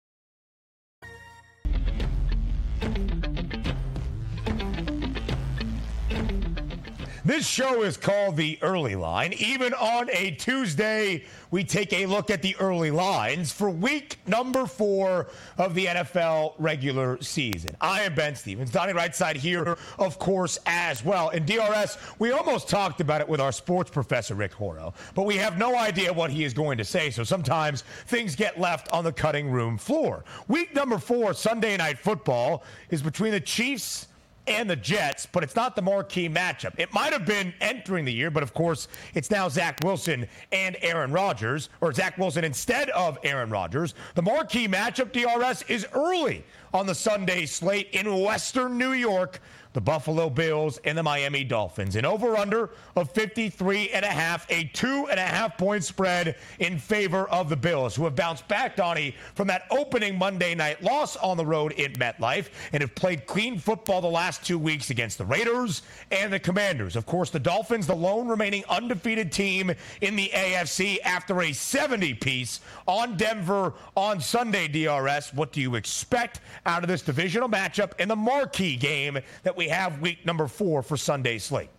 This 7.31 7.47
show 7.47 7.83
is 7.83 7.95
called 7.95 8.35
The 8.35 8.59
Early 8.61 8.97
Line. 8.97 9.31
Even 9.31 9.73
on 9.75 10.09
a 10.11 10.31
Tuesday, 10.31 11.23
we 11.49 11.63
take 11.63 11.93
a 11.93 12.05
look 12.05 12.29
at 12.29 12.41
the 12.41 12.57
early 12.57 12.91
lines 12.91 13.53
for 13.53 13.69
week 13.69 14.17
number 14.27 14.65
four 14.65 15.29
of 15.57 15.73
the 15.73 15.85
NFL 15.85 16.55
regular 16.59 17.21
season. 17.21 17.77
I 17.79 18.01
am 18.01 18.15
Ben 18.15 18.35
Stevens. 18.35 18.69
Donnie 18.69 18.91
Rightside 18.91 19.37
here, 19.37 19.77
of 19.97 20.19
course, 20.19 20.59
as 20.65 21.05
well. 21.05 21.29
In 21.29 21.45
DRS, 21.45 21.97
we 22.19 22.31
almost 22.31 22.67
talked 22.67 22.99
about 22.99 23.21
it 23.21 23.29
with 23.29 23.39
our 23.39 23.53
sports 23.53 23.89
professor, 23.89 24.35
Rick 24.35 24.51
Horrow, 24.51 24.93
but 25.15 25.23
we 25.23 25.37
have 25.37 25.57
no 25.57 25.77
idea 25.77 26.11
what 26.11 26.31
he 26.31 26.43
is 26.43 26.53
going 26.53 26.77
to 26.79 26.83
say, 26.83 27.11
so 27.11 27.23
sometimes 27.23 27.85
things 28.07 28.35
get 28.35 28.59
left 28.59 28.91
on 28.91 29.05
the 29.05 29.13
cutting 29.13 29.49
room 29.49 29.77
floor. 29.77 30.25
Week 30.49 30.75
number 30.75 30.97
four, 30.97 31.33
Sunday 31.33 31.77
Night 31.77 31.97
Football, 31.97 32.65
is 32.89 33.01
between 33.01 33.31
the 33.31 33.39
Chiefs 33.39 34.07
and 34.51 34.69
the 34.69 34.75
Jets, 34.75 35.25
but 35.25 35.43
it's 35.43 35.55
not 35.55 35.75
the 35.75 35.81
marquee 35.81 36.27
matchup. 36.27 36.73
It 36.77 36.93
might 36.93 37.13
have 37.13 37.25
been 37.25 37.53
entering 37.61 38.05
the 38.05 38.13
year, 38.13 38.29
but 38.29 38.43
of 38.43 38.53
course, 38.53 38.87
it's 39.13 39.31
now 39.31 39.47
Zach 39.47 39.79
Wilson 39.83 40.27
and 40.51 40.77
Aaron 40.81 41.11
Rodgers, 41.11 41.69
or 41.79 41.93
Zach 41.93 42.17
Wilson 42.17 42.43
instead 42.43 42.89
of 42.89 43.17
Aaron 43.23 43.49
Rodgers. 43.49 43.93
The 44.15 44.21
marquee 44.21 44.67
matchup, 44.67 45.11
DRS, 45.13 45.63
is 45.69 45.87
early 45.93 46.43
on 46.73 46.85
the 46.85 46.95
Sunday 46.95 47.45
slate 47.45 47.89
in 47.91 48.21
Western 48.21 48.77
New 48.77 48.91
York 48.91 49.41
the 49.73 49.81
Buffalo 49.81 50.29
Bills 50.29 50.79
and 50.83 50.97
the 50.97 51.03
Miami 51.03 51.43
Dolphins. 51.43 51.95
An 51.95 52.05
over 52.05 52.37
under 52.37 52.71
of 52.95 53.11
53 53.11 53.89
and 53.91 54.03
a 54.03 54.09
half, 54.09 54.49
a 54.49 54.65
two 54.65 55.07
and 55.09 55.19
a 55.19 55.23
half 55.23 55.57
point 55.57 55.83
spread 55.83 56.35
in 56.59 56.77
favor 56.77 57.27
of 57.29 57.49
the 57.49 57.55
Bills, 57.55 57.95
who 57.95 58.03
have 58.03 58.15
bounced 58.15 58.47
back, 58.47 58.75
Donnie, 58.75 59.15
from 59.35 59.47
that 59.47 59.63
opening 59.71 60.17
Monday 60.17 60.55
night 60.55 60.83
loss 60.83 61.15
on 61.17 61.37
the 61.37 61.45
road 61.45 61.71
in 61.73 61.93
MetLife 61.93 62.49
and 62.73 62.81
have 62.81 62.95
played 62.95 63.25
clean 63.25 63.57
football 63.57 64.01
the 64.01 64.07
last 64.07 64.45
two 64.45 64.59
weeks 64.59 64.89
against 64.89 65.17
the 65.17 65.25
Raiders 65.25 65.83
and 66.11 66.31
the 66.31 66.39
Commanders. 66.39 66.95
Of 66.95 67.05
course, 67.05 67.29
the 67.29 67.39
Dolphins, 67.39 67.87
the 67.87 67.95
lone 67.95 68.27
remaining 68.27 68.63
undefeated 68.69 69.31
team 69.31 69.71
in 70.01 70.15
the 70.15 70.29
AFC 70.33 70.97
after 71.03 71.41
a 71.41 71.53
70 71.53 72.13
piece 72.15 72.59
on 72.87 73.17
Denver 73.17 73.73
on 73.95 74.19
Sunday, 74.19 74.67
DRS. 74.67 75.33
What 75.33 75.51
do 75.51 75.61
you 75.61 75.75
expect 75.75 76.41
out 76.65 76.83
of 76.83 76.89
this 76.89 77.01
divisional 77.01 77.49
matchup 77.49 77.99
in 77.99 78.07
the 78.07 78.15
marquee 78.15 78.75
game 78.75 79.17
that 79.43 79.55
we 79.55 79.60
have 79.67 80.01
week 80.01 80.25
number 80.25 80.47
four 80.47 80.81
for 80.81 80.97
Sunday 80.97 81.37
slate. 81.37 81.69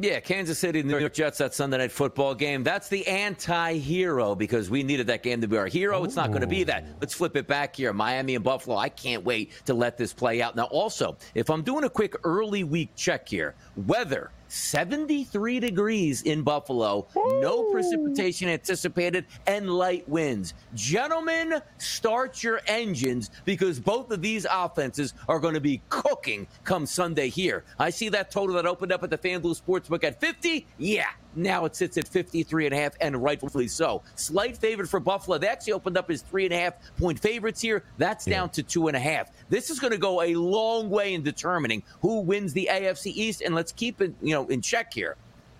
Yeah, 0.00 0.20
Kansas 0.20 0.60
City, 0.60 0.84
New 0.84 0.96
York 0.96 1.12
Jets, 1.12 1.38
that 1.38 1.52
Sunday 1.52 1.78
night 1.78 1.90
football 1.90 2.32
game. 2.32 2.62
That's 2.62 2.88
the 2.88 3.04
anti 3.08 3.78
hero 3.78 4.36
because 4.36 4.70
we 4.70 4.84
needed 4.84 5.08
that 5.08 5.24
game 5.24 5.40
to 5.40 5.48
be 5.48 5.56
our 5.56 5.66
hero. 5.66 6.00
Ooh. 6.00 6.04
It's 6.04 6.14
not 6.14 6.28
going 6.28 6.42
to 6.42 6.46
be 6.46 6.62
that. 6.64 6.86
Let's 7.00 7.14
flip 7.14 7.34
it 7.34 7.48
back 7.48 7.74
here. 7.74 7.92
Miami 7.92 8.36
and 8.36 8.44
Buffalo. 8.44 8.76
I 8.76 8.90
can't 8.90 9.24
wait 9.24 9.50
to 9.64 9.74
let 9.74 9.98
this 9.98 10.12
play 10.12 10.40
out. 10.40 10.54
Now, 10.54 10.66
also, 10.66 11.16
if 11.34 11.50
I'm 11.50 11.62
doing 11.62 11.82
a 11.82 11.90
quick 11.90 12.14
early 12.22 12.62
week 12.62 12.90
check 12.94 13.28
here, 13.28 13.56
weather 13.74 14.30
73 14.48 15.60
degrees 15.60 16.22
in 16.22 16.42
Buffalo, 16.42 17.06
Ooh. 17.16 17.40
no 17.40 17.70
precipitation 17.70 18.48
anticipated, 18.48 19.26
and 19.46 19.70
light 19.70 20.08
winds. 20.08 20.54
Gentlemen, 20.74 21.60
start 21.78 22.42
your 22.42 22.60
engines 22.66 23.30
because 23.44 23.78
both 23.78 24.10
of 24.10 24.20
these 24.22 24.46
offenses 24.50 25.14
are 25.28 25.38
going 25.38 25.54
to 25.54 25.60
be 25.60 25.80
cooking 25.88 26.46
come 26.64 26.86
Sunday 26.86 27.28
here. 27.28 27.64
I 27.78 27.90
see 27.90 28.08
that 28.10 28.30
total 28.30 28.56
that 28.56 28.66
opened 28.66 28.92
up 28.92 29.02
at 29.02 29.10
the 29.10 29.18
FanDuel 29.18 29.60
Sportsbook 29.60 30.04
at 30.04 30.20
50. 30.20 30.66
Yeah, 30.78 31.08
now 31.34 31.64
it 31.64 31.76
sits 31.76 31.96
at 31.96 32.08
53 32.08 32.66
and 32.66 32.74
a 32.74 32.78
half, 32.78 32.94
and 33.00 33.22
rightfully 33.22 33.68
so. 33.68 34.02
Slight 34.14 34.56
favorite 34.56 34.88
for 34.88 35.00
Buffalo. 35.00 35.38
They 35.38 35.48
actually 35.48 35.74
opened 35.74 35.96
up 35.96 36.10
as 36.10 36.22
three 36.22 36.44
and 36.44 36.54
a 36.54 36.58
half 36.58 36.74
point 36.98 37.18
favorites 37.18 37.60
here. 37.60 37.84
That's 37.98 38.26
yeah. 38.26 38.38
down 38.38 38.50
to 38.50 38.62
two 38.62 38.88
and 38.88 38.96
a 38.96 39.00
half. 39.00 39.30
This 39.48 39.70
is 39.70 39.78
going 39.78 39.92
to 39.92 39.98
go 39.98 40.22
a 40.22 40.34
long 40.34 40.90
way 40.90 41.14
in 41.14 41.22
determining 41.22 41.82
who 42.00 42.20
wins 42.20 42.52
the 42.52 42.68
AFC 42.70 43.12
East. 43.14 43.42
And 43.42 43.54
let's 43.54 43.72
keep 43.72 44.00
it, 44.00 44.14
you 44.20 44.34
know, 44.34 44.46
in 44.48 44.60
check 44.60 44.92
here. 44.92 45.16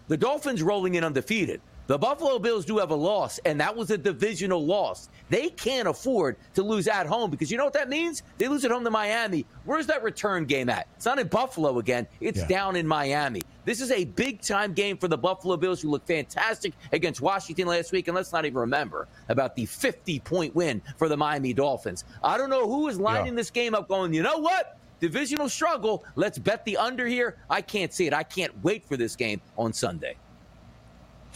The 0.08 0.16
Dolphins 0.16 0.62
rolling 0.62 0.94
in 0.94 1.04
undefeated. 1.04 1.60
The 1.88 1.96
Buffalo 1.96 2.38
Bills 2.38 2.66
do 2.66 2.76
have 2.76 2.90
a 2.90 2.94
loss, 2.94 3.38
and 3.46 3.58
that 3.62 3.74
was 3.74 3.90
a 3.90 3.96
divisional 3.96 4.62
loss. 4.62 5.08
They 5.30 5.48
can't 5.48 5.88
afford 5.88 6.36
to 6.52 6.62
lose 6.62 6.86
at 6.86 7.06
home 7.06 7.30
because 7.30 7.50
you 7.50 7.56
know 7.56 7.64
what 7.64 7.72
that 7.72 7.88
means? 7.88 8.22
They 8.36 8.46
lose 8.46 8.62
at 8.66 8.70
home 8.70 8.84
to 8.84 8.90
Miami. 8.90 9.46
Where's 9.64 9.86
that 9.86 10.02
return 10.02 10.44
game 10.44 10.68
at? 10.68 10.86
It's 10.96 11.06
not 11.06 11.18
in 11.18 11.28
Buffalo 11.28 11.78
again, 11.78 12.06
it's 12.20 12.40
yeah. 12.40 12.46
down 12.46 12.76
in 12.76 12.86
Miami. 12.86 13.40
This 13.64 13.80
is 13.80 13.90
a 13.90 14.04
big 14.04 14.42
time 14.42 14.74
game 14.74 14.98
for 14.98 15.08
the 15.08 15.16
Buffalo 15.16 15.56
Bills, 15.56 15.80
who 15.80 15.88
looked 15.88 16.06
fantastic 16.06 16.74
against 16.92 17.22
Washington 17.22 17.66
last 17.66 17.90
week. 17.90 18.06
And 18.06 18.14
let's 18.14 18.34
not 18.34 18.44
even 18.44 18.58
remember 18.58 19.08
about 19.30 19.56
the 19.56 19.64
50 19.64 20.20
point 20.20 20.54
win 20.54 20.82
for 20.98 21.08
the 21.08 21.16
Miami 21.16 21.54
Dolphins. 21.54 22.04
I 22.22 22.36
don't 22.36 22.50
know 22.50 22.68
who 22.68 22.88
is 22.88 23.00
lining 23.00 23.32
yeah. 23.32 23.36
this 23.36 23.50
game 23.50 23.74
up 23.74 23.88
going, 23.88 24.12
you 24.12 24.22
know 24.22 24.36
what? 24.36 24.78
Divisional 25.00 25.48
struggle. 25.48 26.04
Let's 26.16 26.38
bet 26.38 26.66
the 26.66 26.76
under 26.76 27.06
here. 27.06 27.38
I 27.48 27.62
can't 27.62 27.94
see 27.94 28.06
it. 28.06 28.12
I 28.12 28.24
can't 28.24 28.52
wait 28.62 28.84
for 28.84 28.98
this 28.98 29.16
game 29.16 29.40
on 29.56 29.72
Sunday. 29.72 30.16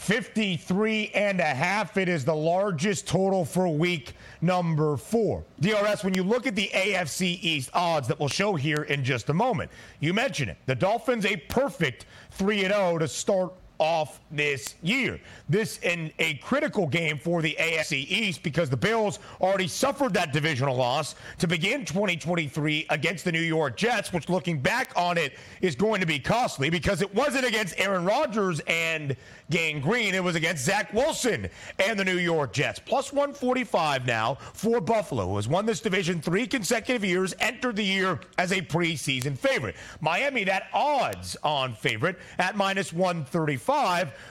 53 0.03 1.13
and 1.15 1.39
a 1.39 1.45
half. 1.45 1.97
It 1.97 2.09
is 2.09 2.25
the 2.25 2.35
largest 2.35 3.07
total 3.07 3.45
for 3.45 3.69
week 3.69 4.15
number 4.41 4.97
four. 4.97 5.45
DRS, 5.61 6.03
when 6.03 6.13
you 6.13 6.25
look 6.25 6.49
at 6.49 6.57
the 6.57 6.69
AFC 6.75 7.39
East 7.41 7.71
odds 7.73 8.09
that 8.09 8.19
we'll 8.19 8.29
show 8.29 8.57
here 8.57 8.83
in 8.83 9.05
just 9.05 9.29
a 9.29 9.35
moment, 9.35 9.71
you 10.01 10.13
mentioned 10.13 10.51
it. 10.51 10.57
The 10.67 10.75
Dolphins, 10.75 11.25
a 11.25 11.37
perfect 11.37 12.07
3 12.33 12.63
0 12.63 12.99
to 12.99 13.07
start 13.07 13.53
off 13.83 14.21
this 14.31 14.77
year. 14.83 15.21
This 15.49 15.79
in 15.79 16.13
a 16.21 16.35
critical 16.35 16.87
game 16.87 17.19
for 17.19 17.43
the 17.43 17.57
AFC 17.59 18.09
East 18.09 18.45
because 18.45 18.71
the 18.71 18.77
Bills 18.77 19.19
already 19.41 19.67
suffered 19.67 20.15
that 20.15 20.33
divisional 20.33 20.77
loss 20.77 21.17
to 21.39 21.49
begin 21.49 21.85
2023 21.85 22.87
against 22.91 23.25
the 23.25 23.33
New 23.33 23.41
York 23.41 23.77
Jets, 23.77 24.13
which 24.13 24.29
looking 24.29 24.61
back 24.61 24.93
on 24.95 25.19
it 25.19 25.33
is 25.61 25.75
going 25.75 26.01
to 26.01 26.07
be 26.07 26.21
costly 26.21 26.71
because 26.71 27.03
it 27.03 27.13
wasn't 27.13 27.45
against 27.45 27.75
Aaron 27.77 28.05
Rodgers 28.05 28.61
and 28.69 29.17
Gang 29.51 29.81
Green. 29.81 30.15
It 30.15 30.23
was 30.23 30.37
against 30.37 30.65
Zach 30.65 30.93
Wilson 30.93 31.49
and 31.81 31.99
the 31.99 32.05
New 32.05 32.19
York 32.19 32.53
Jets. 32.53 32.79
Plus 32.79 33.13
145 33.13 34.07
now 34.07 34.37
for 34.55 34.81
Buffalo, 34.81 35.27
who 35.27 35.37
has 35.37 35.49
won 35.49 35.67
this 35.67 35.81
division 35.81 36.23
three 36.23 36.47
consecutive 36.47 37.05
years, 37.05 37.35
entered 37.41 37.77
the 37.77 37.85
year 37.85 38.21
as 38.39 38.53
a 38.53 38.63
preseason 38.63 39.37
favorite. 39.37 39.75
Miami, 40.01 40.45
that 40.45 40.69
odds 40.73 41.37
on 41.43 41.75
favorite 41.75 42.19
at 42.39 42.57
minus 42.57 42.93
135, 42.93 43.72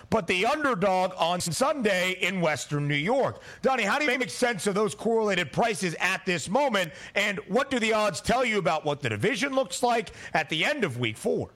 but 0.10 0.28
the 0.28 0.46
underdog 0.46 1.14
on 1.18 1.42
Sunday 1.42 2.12
in 2.22 2.42
Western 2.42 2.88
New 2.88 2.96
York. 2.96 3.42
Donnie, 3.62 3.84
how 3.84 3.98
do 3.98 4.06
you 4.06 4.18
make 4.18 4.30
sense 4.30 4.68
of 4.68 4.76
those 4.76 4.94
correlated 4.96 5.52
prices 5.52 5.96
at 6.00 6.26
this 6.26 6.50
moment? 6.50 6.92
And 7.16 7.40
what 7.48 7.70
do 7.70 7.80
the 7.80 7.94
odds 7.94 8.22
tell 8.22 8.46
you 8.46 8.60
about 8.60 8.86
what 8.86 9.02
the 9.02 9.10
division 9.10 9.54
looks 9.54 9.82
like 9.82 10.12
at 10.34 10.50
the 10.50 10.64
end 10.64 10.84
of 10.84 11.00
week 11.00 11.18
four? 11.18 11.50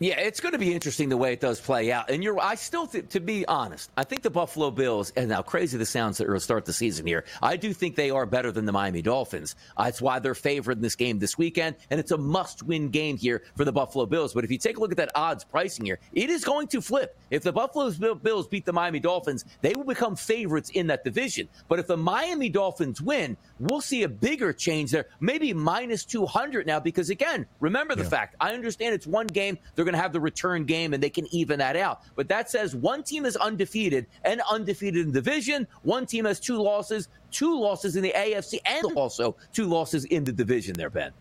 Yeah, 0.00 0.18
it's 0.18 0.40
going 0.40 0.52
to 0.52 0.58
be 0.58 0.74
interesting 0.74 1.08
the 1.08 1.16
way 1.16 1.32
it 1.32 1.40
does 1.40 1.60
play 1.60 1.92
out. 1.92 2.10
And 2.10 2.22
you're, 2.22 2.40
I 2.40 2.56
still, 2.56 2.86
th- 2.86 3.10
to 3.10 3.20
be 3.20 3.46
honest, 3.46 3.90
I 3.96 4.02
think 4.02 4.22
the 4.22 4.30
Buffalo 4.30 4.72
Bills, 4.72 5.12
and 5.16 5.30
how 5.30 5.42
crazy 5.42 5.78
the 5.78 5.86
sounds 5.86 6.18
that 6.18 6.28
will 6.28 6.40
start 6.40 6.64
the 6.64 6.72
season 6.72 7.06
here, 7.06 7.24
I 7.40 7.56
do 7.56 7.72
think 7.72 7.94
they 7.94 8.10
are 8.10 8.26
better 8.26 8.50
than 8.50 8.64
the 8.64 8.72
Miami 8.72 9.02
Dolphins. 9.02 9.54
That's 9.78 10.02
why 10.02 10.18
they're 10.18 10.34
favored 10.34 10.78
in 10.78 10.82
this 10.82 10.96
game 10.96 11.20
this 11.20 11.38
weekend, 11.38 11.76
and 11.90 12.00
it's 12.00 12.10
a 12.10 12.18
must-win 12.18 12.88
game 12.88 13.16
here 13.16 13.42
for 13.56 13.64
the 13.64 13.72
Buffalo 13.72 14.04
Bills. 14.04 14.34
But 14.34 14.42
if 14.42 14.50
you 14.50 14.58
take 14.58 14.78
a 14.78 14.80
look 14.80 14.90
at 14.90 14.96
that 14.96 15.12
odds 15.14 15.44
pricing 15.44 15.84
here, 15.84 16.00
it 16.12 16.28
is 16.28 16.44
going 16.44 16.66
to 16.68 16.80
flip. 16.80 17.16
If 17.30 17.44
the 17.44 17.52
Buffalo 17.52 18.14
Bills 18.14 18.48
beat 18.48 18.64
the 18.64 18.72
Miami 18.72 18.98
Dolphins, 18.98 19.44
they 19.60 19.74
will 19.74 19.84
become 19.84 20.16
favorites 20.16 20.70
in 20.70 20.88
that 20.88 21.04
division. 21.04 21.48
But 21.68 21.78
if 21.78 21.86
the 21.86 21.96
Miami 21.96 22.48
Dolphins 22.48 23.00
win, 23.00 23.36
we'll 23.60 23.80
see 23.80 24.02
a 24.02 24.08
bigger 24.08 24.52
change 24.52 24.90
there, 24.90 25.06
maybe 25.20 25.52
minus 25.52 26.04
200 26.04 26.66
now, 26.66 26.80
because 26.80 27.10
again, 27.10 27.46
remember 27.60 27.94
the 27.94 28.02
yeah. 28.02 28.08
fact, 28.08 28.36
I 28.40 28.54
understand 28.54 28.94
it's 28.94 29.06
one 29.06 29.28
game. 29.28 29.56
They're 29.74 29.83
they're 29.84 29.92
going 29.92 29.98
to 29.98 30.02
have 30.02 30.12
the 30.12 30.20
return 30.20 30.64
game 30.64 30.94
and 30.94 31.02
they 31.02 31.10
can 31.10 31.26
even 31.32 31.58
that 31.58 31.76
out. 31.76 32.02
But 32.16 32.28
that 32.28 32.50
says 32.50 32.74
one 32.74 33.02
team 33.02 33.26
is 33.26 33.36
undefeated 33.36 34.06
and 34.24 34.40
undefeated 34.50 35.06
in 35.06 35.12
division. 35.12 35.66
One 35.82 36.06
team 36.06 36.24
has 36.24 36.40
two 36.40 36.60
losses, 36.60 37.08
two 37.30 37.58
losses 37.60 37.96
in 37.96 38.02
the 38.02 38.12
AFC, 38.16 38.60
and 38.64 38.96
also 38.96 39.36
two 39.52 39.66
losses 39.66 40.06
in 40.06 40.24
the 40.24 40.32
division 40.32 40.74
there, 40.74 40.88
Ben. 40.88 41.12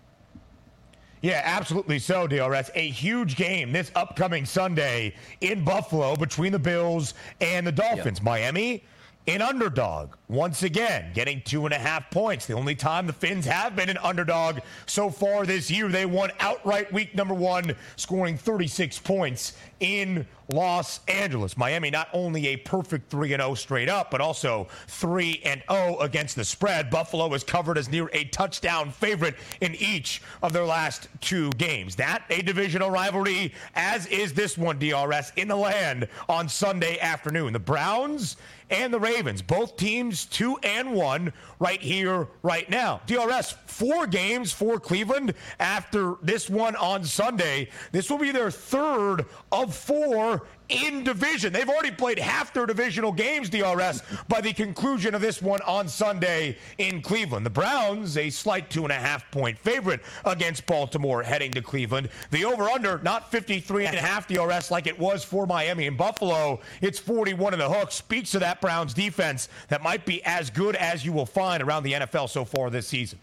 Yeah, 1.22 1.42
absolutely 1.44 2.00
so, 2.00 2.28
DRS. 2.28 2.70
A 2.76 2.90
huge 2.90 3.36
game 3.36 3.72
this 3.72 3.92
upcoming 3.96 4.46
Sunday 4.46 5.14
in 5.42 5.64
Buffalo 5.64 6.16
between 6.16 6.52
the 6.52 6.60
Bills 6.60 7.14
and 7.42 7.68
the 7.68 7.72
Dolphins. 7.72 8.20
Yep. 8.20 8.24
Miami 8.24 8.84
an 9.28 9.42
underdog 9.42 10.16
once 10.28 10.64
again, 10.64 11.12
getting 11.14 11.42
two 11.42 11.66
and 11.66 11.74
a 11.74 11.78
half 11.78 12.10
points. 12.12 12.46
The 12.46 12.54
only 12.54 12.76
time 12.76 13.08
the 13.08 13.14
Finns 13.14 13.46
have 13.46 13.76
been 13.76 13.90
an 13.90 13.98
underdog 14.00 14.60
so 14.86 15.10
far 15.10 15.46
this 15.46 15.72
year. 15.72 15.88
They 15.88 16.06
won 16.06 16.32
outright 16.40 16.92
week 16.92 17.16
number 17.16 17.34
one, 17.34 17.76
scoring 17.96 18.38
36 18.38 19.00
points 19.00 19.54
in 19.84 20.26
Los 20.52 21.02
Angeles. 21.08 21.58
Miami 21.58 21.90
not 21.90 22.08
only 22.14 22.48
a 22.48 22.58
perfect 22.58 23.12
3 23.12 23.30
0 23.30 23.54
straight 23.56 23.90
up, 23.90 24.10
but 24.10 24.22
also 24.22 24.68
3 24.88 25.42
0 25.44 25.98
against 26.00 26.36
the 26.36 26.46
spread. 26.46 26.90
Buffalo 26.90 27.32
is 27.34 27.44
covered 27.44 27.78
as 27.78 27.90
near 27.90 28.10
a 28.14 28.24
touchdown 28.26 28.92
favorite 28.92 29.36
in 29.62 29.76
each 29.76 30.22
of 30.42 30.54
their 30.54 30.66
last 30.66 31.10
two 31.22 31.50
games. 31.52 31.96
That 31.96 32.24
a 32.30 32.42
divisional 32.42 32.90
rivalry, 32.90 33.54
as 33.76 34.08
is 34.08 34.34
this 34.34 34.58
one, 34.58 34.80
DRS, 34.80 35.32
in 35.36 35.48
the 35.48 35.56
land 35.56 36.08
on 36.30 36.48
Sunday 36.48 37.00
afternoon. 37.00 37.54
The 37.54 37.60
Browns 37.60 38.38
and 38.70 38.94
the 38.94 39.00
Ravens, 39.00 39.42
both 39.42 39.78
teams 39.78 40.26
two 40.26 40.58
and 40.64 40.94
one 40.94 41.32
right 41.60 41.82
here, 41.82 42.28
right 42.42 42.70
now. 42.70 43.02
DRS, 43.06 43.56
four 43.66 44.08
games 44.08 44.52
for 44.52 44.80
Cleveland 44.80 45.34
after 45.60 46.16
this 46.22 46.50
one 46.50 46.76
on 46.78 47.04
Sunday. 47.04 47.70
This 47.92 48.10
will 48.10 48.18
be 48.18 48.32
their 48.32 48.50
third 48.50 49.26
of 49.52 49.73
four 49.74 50.44
in 50.70 51.04
division. 51.04 51.54
They've 51.54 51.70
already 51.70 51.92
played 51.92 52.18
half 52.18 52.54
their 52.54 52.66
divisional 52.66 53.12
games, 53.12 53.50
DRS, 53.50 54.02
by 54.28 54.42
the 54.42 54.54
conclusion 54.54 55.14
of 55.14 55.22
this 55.22 55.42
one 55.42 55.62
on 55.62 55.88
Sunday 55.88 56.58
in 56.78 57.02
Cleveland. 57.02 57.46
The 57.46 57.52
Browns, 57.52 58.18
a 58.18 58.30
slight 58.30 58.70
two 58.70 58.84
and 58.84 58.92
a 58.92 58.96
half 58.96 59.30
point 59.32 59.58
favorite 59.58 60.02
against 60.26 60.66
Baltimore 60.66 61.22
heading 61.22 61.52
to 61.52 61.62
Cleveland. 61.62 62.10
The 62.32 62.46
over 62.46 62.70
under, 62.70 63.00
not 63.00 63.32
53 63.32 63.88
and 63.88 63.96
a 63.98 64.02
half 64.02 64.28
DRS 64.28 64.72
like 64.72 64.88
it 64.88 64.98
was 64.98 65.24
for 65.24 65.46
Miami 65.46 65.88
and 65.88 65.98
Buffalo. 65.98 66.60
It's 66.82 67.00
41 67.00 67.54
in 67.54 67.60
the 67.60 67.70
hook. 67.70 67.92
Speaks 67.92 68.32
to 68.32 68.40
that 68.40 68.62
Browns 68.62 68.94
defense 68.94 69.50
that 69.68 69.84
might 69.84 70.06
be 70.06 70.24
as 70.24 70.50
good 70.50 70.76
as 70.76 71.06
you 71.06 71.12
will 71.12 71.26
find 71.26 71.62
around 71.62 71.84
the 71.84 71.94
NFL 71.94 72.30
so 72.30 72.46
far 72.46 72.70
this 72.70 72.88
season. 72.88 73.20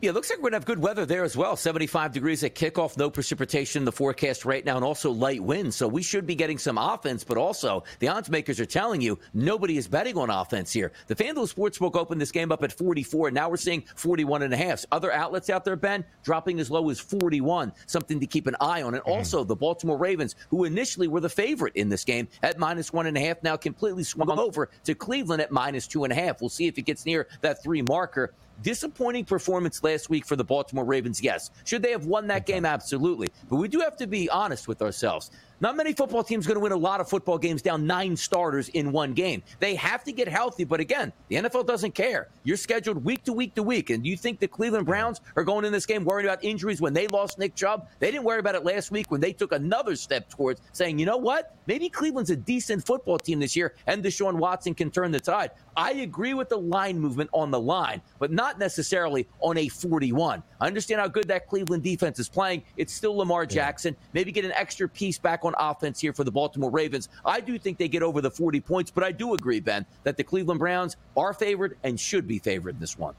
Yeah, 0.00 0.10
it 0.10 0.12
looks 0.12 0.30
like 0.30 0.38
we're 0.38 0.42
going 0.42 0.52
to 0.52 0.58
have 0.58 0.64
good 0.64 0.78
weather 0.78 1.04
there 1.04 1.24
as 1.24 1.36
well. 1.36 1.56
75 1.56 2.12
degrees 2.12 2.44
at 2.44 2.54
kickoff, 2.54 2.96
no 2.96 3.10
precipitation 3.10 3.80
in 3.80 3.84
the 3.84 3.90
forecast 3.90 4.44
right 4.44 4.64
now, 4.64 4.76
and 4.76 4.84
also 4.84 5.10
light 5.10 5.42
winds. 5.42 5.74
So 5.74 5.88
we 5.88 6.04
should 6.04 6.24
be 6.24 6.36
getting 6.36 6.56
some 6.56 6.78
offense, 6.78 7.24
but 7.24 7.36
also 7.36 7.82
the 7.98 8.06
odds 8.06 8.30
makers 8.30 8.60
are 8.60 8.64
telling 8.64 9.00
you 9.00 9.18
nobody 9.34 9.76
is 9.76 9.88
betting 9.88 10.16
on 10.16 10.30
offense 10.30 10.72
here. 10.72 10.92
The 11.08 11.16
FanDuel 11.16 11.52
Sportsbook 11.52 11.96
opened 11.96 12.20
this 12.20 12.30
game 12.30 12.52
up 12.52 12.62
at 12.62 12.70
44. 12.70 13.28
and 13.28 13.34
Now 13.34 13.50
we're 13.50 13.56
seeing 13.56 13.82
41 13.96 14.42
and 14.42 14.54
a 14.54 14.56
half. 14.56 14.84
Other 14.92 15.10
outlets 15.10 15.50
out 15.50 15.64
there, 15.64 15.74
Ben, 15.74 16.04
dropping 16.22 16.60
as 16.60 16.70
low 16.70 16.90
as 16.90 17.00
41. 17.00 17.72
Something 17.86 18.20
to 18.20 18.26
keep 18.28 18.46
an 18.46 18.54
eye 18.60 18.82
on. 18.82 18.94
And 18.94 19.02
mm-hmm. 19.02 19.10
also 19.10 19.42
the 19.42 19.56
Baltimore 19.56 19.98
Ravens, 19.98 20.36
who 20.50 20.62
initially 20.62 21.08
were 21.08 21.20
the 21.20 21.28
favorite 21.28 21.74
in 21.74 21.88
this 21.88 22.04
game 22.04 22.28
at 22.44 22.56
minus 22.56 22.92
one 22.92 23.06
and 23.06 23.16
a 23.16 23.20
half, 23.20 23.42
now 23.42 23.56
completely 23.56 24.04
swung 24.04 24.30
over 24.30 24.70
to 24.84 24.94
Cleveland 24.94 25.42
at 25.42 25.50
minus 25.50 25.88
two 25.88 26.04
and 26.04 26.12
a 26.12 26.16
half. 26.16 26.40
We'll 26.40 26.50
see 26.50 26.68
if 26.68 26.78
it 26.78 26.82
gets 26.82 27.04
near 27.04 27.26
that 27.40 27.64
three 27.64 27.82
marker. 27.82 28.32
Disappointing 28.62 29.24
performance 29.24 29.82
last 29.84 30.10
week 30.10 30.26
for 30.26 30.34
the 30.34 30.44
Baltimore 30.44 30.84
Ravens, 30.84 31.22
yes. 31.22 31.50
Should 31.64 31.82
they 31.82 31.92
have 31.92 32.06
won 32.06 32.26
that 32.26 32.44
game? 32.44 32.64
Absolutely. 32.64 33.28
But 33.48 33.56
we 33.56 33.68
do 33.68 33.78
have 33.80 33.96
to 33.98 34.06
be 34.06 34.28
honest 34.30 34.66
with 34.66 34.82
ourselves. 34.82 35.30
Not 35.60 35.76
many 35.76 35.92
football 35.92 36.22
teams 36.22 36.46
going 36.46 36.54
to 36.54 36.60
win 36.60 36.70
a 36.70 36.76
lot 36.76 37.00
of 37.00 37.08
football 37.08 37.36
games 37.36 37.62
down 37.62 37.84
nine 37.84 38.16
starters 38.16 38.68
in 38.68 38.92
one 38.92 39.12
game. 39.12 39.42
They 39.58 39.74
have 39.74 40.04
to 40.04 40.12
get 40.12 40.28
healthy, 40.28 40.62
but 40.62 40.78
again, 40.78 41.12
the 41.26 41.36
NFL 41.36 41.66
doesn't 41.66 41.96
care. 41.96 42.28
You're 42.44 42.56
scheduled 42.56 43.04
week 43.04 43.24
to 43.24 43.32
week 43.32 43.56
to 43.56 43.64
week, 43.64 43.90
and 43.90 44.06
you 44.06 44.16
think 44.16 44.38
the 44.38 44.46
Cleveland 44.46 44.86
Browns 44.86 45.20
are 45.34 45.42
going 45.42 45.64
in 45.64 45.72
this 45.72 45.84
game 45.84 46.04
worried 46.04 46.26
about 46.26 46.44
injuries 46.44 46.80
when 46.80 46.92
they 46.92 47.08
lost 47.08 47.40
Nick 47.40 47.56
Chubb? 47.56 47.88
They 47.98 48.12
didn't 48.12 48.22
worry 48.22 48.38
about 48.38 48.54
it 48.54 48.64
last 48.64 48.92
week 48.92 49.10
when 49.10 49.20
they 49.20 49.32
took 49.32 49.50
another 49.50 49.96
step 49.96 50.28
towards 50.28 50.60
saying, 50.72 51.00
you 51.00 51.06
know 51.06 51.16
what? 51.16 51.56
Maybe 51.66 51.88
Cleveland's 51.88 52.30
a 52.30 52.36
decent 52.36 52.86
football 52.86 53.18
team 53.18 53.40
this 53.40 53.56
year, 53.56 53.74
and 53.88 54.04
Deshaun 54.04 54.34
Watson 54.34 54.74
can 54.74 54.92
turn 54.92 55.10
the 55.10 55.18
tide. 55.18 55.50
I 55.76 55.92
agree 55.92 56.34
with 56.34 56.48
the 56.48 56.58
line 56.58 56.98
movement 56.98 57.30
on 57.32 57.50
the 57.50 57.60
line, 57.60 58.00
but 58.18 58.32
not 58.32 58.58
necessarily 58.58 59.28
on 59.40 59.58
a 59.58 59.68
41. 59.68 60.42
I 60.60 60.66
understand 60.66 61.00
how 61.00 61.08
good 61.08 61.28
that 61.28 61.46
Cleveland 61.46 61.82
defense 61.82 62.18
is 62.18 62.28
playing. 62.28 62.64
It's 62.76 62.92
still 62.92 63.16
Lamar 63.16 63.46
Jackson. 63.46 63.96
Maybe 64.12 64.32
get 64.32 64.44
an 64.44 64.52
extra 64.52 64.88
piece 64.88 65.18
back 65.18 65.44
on 65.44 65.47
offense 65.58 66.00
here 66.00 66.12
for 66.12 66.24
the 66.24 66.32
Baltimore 66.32 66.70
Ravens. 66.70 67.08
I 67.24 67.40
do 67.40 67.58
think 67.58 67.78
they 67.78 67.88
get 67.88 68.02
over 68.02 68.20
the 68.20 68.30
40 68.30 68.60
points, 68.60 68.90
but 68.90 69.04
I 69.04 69.12
do 69.12 69.34
agree, 69.34 69.60
Ben, 69.60 69.86
that 70.04 70.16
the 70.16 70.24
Cleveland 70.24 70.60
Browns 70.60 70.96
are 71.16 71.32
favored 71.32 71.76
and 71.84 71.98
should 71.98 72.26
be 72.26 72.38
favored 72.38 72.74
in 72.74 72.80
this 72.80 72.98
one. 72.98 73.14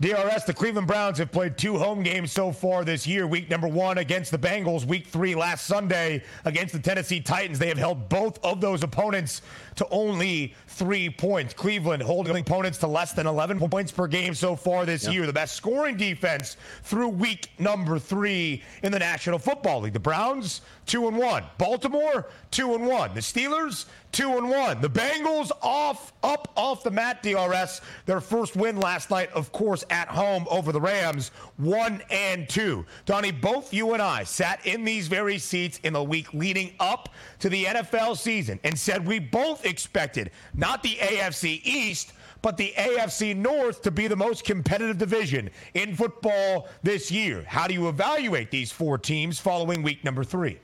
DRS, 0.00 0.44
the 0.44 0.54
Cleveland 0.54 0.86
Browns 0.86 1.18
have 1.18 1.32
played 1.32 1.58
two 1.58 1.76
home 1.76 2.04
games 2.04 2.30
so 2.30 2.52
far 2.52 2.84
this 2.84 3.04
year. 3.04 3.26
Week 3.26 3.50
number 3.50 3.66
one 3.66 3.98
against 3.98 4.30
the 4.30 4.38
Bengals, 4.38 4.84
week 4.84 5.08
three 5.08 5.34
last 5.34 5.66
Sunday 5.66 6.22
against 6.44 6.72
the 6.72 6.78
Tennessee 6.78 7.20
Titans. 7.20 7.58
They 7.58 7.66
have 7.66 7.78
held 7.78 8.08
both 8.08 8.38
of 8.44 8.60
those 8.60 8.84
opponents 8.84 9.42
to 9.74 9.88
only 9.88 10.54
three 10.68 11.10
points. 11.10 11.52
Cleveland 11.52 12.00
holding 12.00 12.36
opponents 12.38 12.78
to 12.78 12.86
less 12.86 13.12
than 13.12 13.26
11 13.26 13.58
points 13.58 13.90
per 13.90 14.06
game 14.06 14.34
so 14.34 14.54
far 14.54 14.86
this 14.86 15.02
yep. 15.02 15.14
year. 15.14 15.26
The 15.26 15.32
best 15.32 15.56
scoring 15.56 15.96
defense 15.96 16.56
through 16.84 17.08
week 17.08 17.50
number 17.58 17.98
three 17.98 18.62
in 18.84 18.92
the 18.92 19.00
National 19.00 19.40
Football 19.40 19.80
League. 19.80 19.94
The 19.94 19.98
Browns, 19.98 20.60
two 20.88 21.06
and 21.06 21.16
one. 21.16 21.44
Baltimore, 21.58 22.28
two 22.50 22.74
and 22.74 22.86
one. 22.86 23.14
The 23.14 23.20
Steelers, 23.20 23.84
two 24.10 24.36
and 24.38 24.48
one. 24.48 24.80
The 24.80 24.88
Bengals 24.88 25.52
off, 25.62 26.12
up 26.22 26.50
off 26.56 26.82
the 26.82 26.90
mat, 26.90 27.22
DRS. 27.22 27.80
Their 28.06 28.20
first 28.20 28.56
win 28.56 28.80
last 28.80 29.10
night, 29.10 29.30
of 29.32 29.52
course, 29.52 29.84
at 29.90 30.08
home 30.08 30.46
over 30.50 30.72
the 30.72 30.80
Rams, 30.80 31.28
one 31.56 32.02
and 32.10 32.48
two. 32.48 32.84
Donnie, 33.04 33.30
both 33.30 33.72
you 33.72 33.92
and 33.92 34.02
I 34.02 34.24
sat 34.24 34.64
in 34.66 34.84
these 34.84 35.06
very 35.08 35.38
seats 35.38 35.78
in 35.84 35.92
the 35.92 36.02
week 36.02 36.32
leading 36.34 36.72
up 36.80 37.10
to 37.40 37.48
the 37.48 37.66
NFL 37.66 38.16
season 38.16 38.58
and 38.64 38.76
said 38.76 39.06
we 39.06 39.18
both 39.18 39.64
expected 39.64 40.30
not 40.54 40.82
the 40.82 40.96
AFC 40.96 41.60
East, 41.64 42.14
but 42.40 42.56
the 42.56 42.72
AFC 42.76 43.36
North 43.36 43.82
to 43.82 43.90
be 43.90 44.08
the 44.08 44.16
most 44.16 44.44
competitive 44.44 44.96
division 44.96 45.50
in 45.74 45.94
football 45.94 46.68
this 46.82 47.10
year. 47.10 47.44
How 47.46 47.66
do 47.66 47.74
you 47.74 47.88
evaluate 47.88 48.50
these 48.50 48.72
four 48.72 48.96
teams 48.96 49.38
following 49.38 49.82
week 49.82 50.04
number 50.04 50.24
three? 50.24 50.58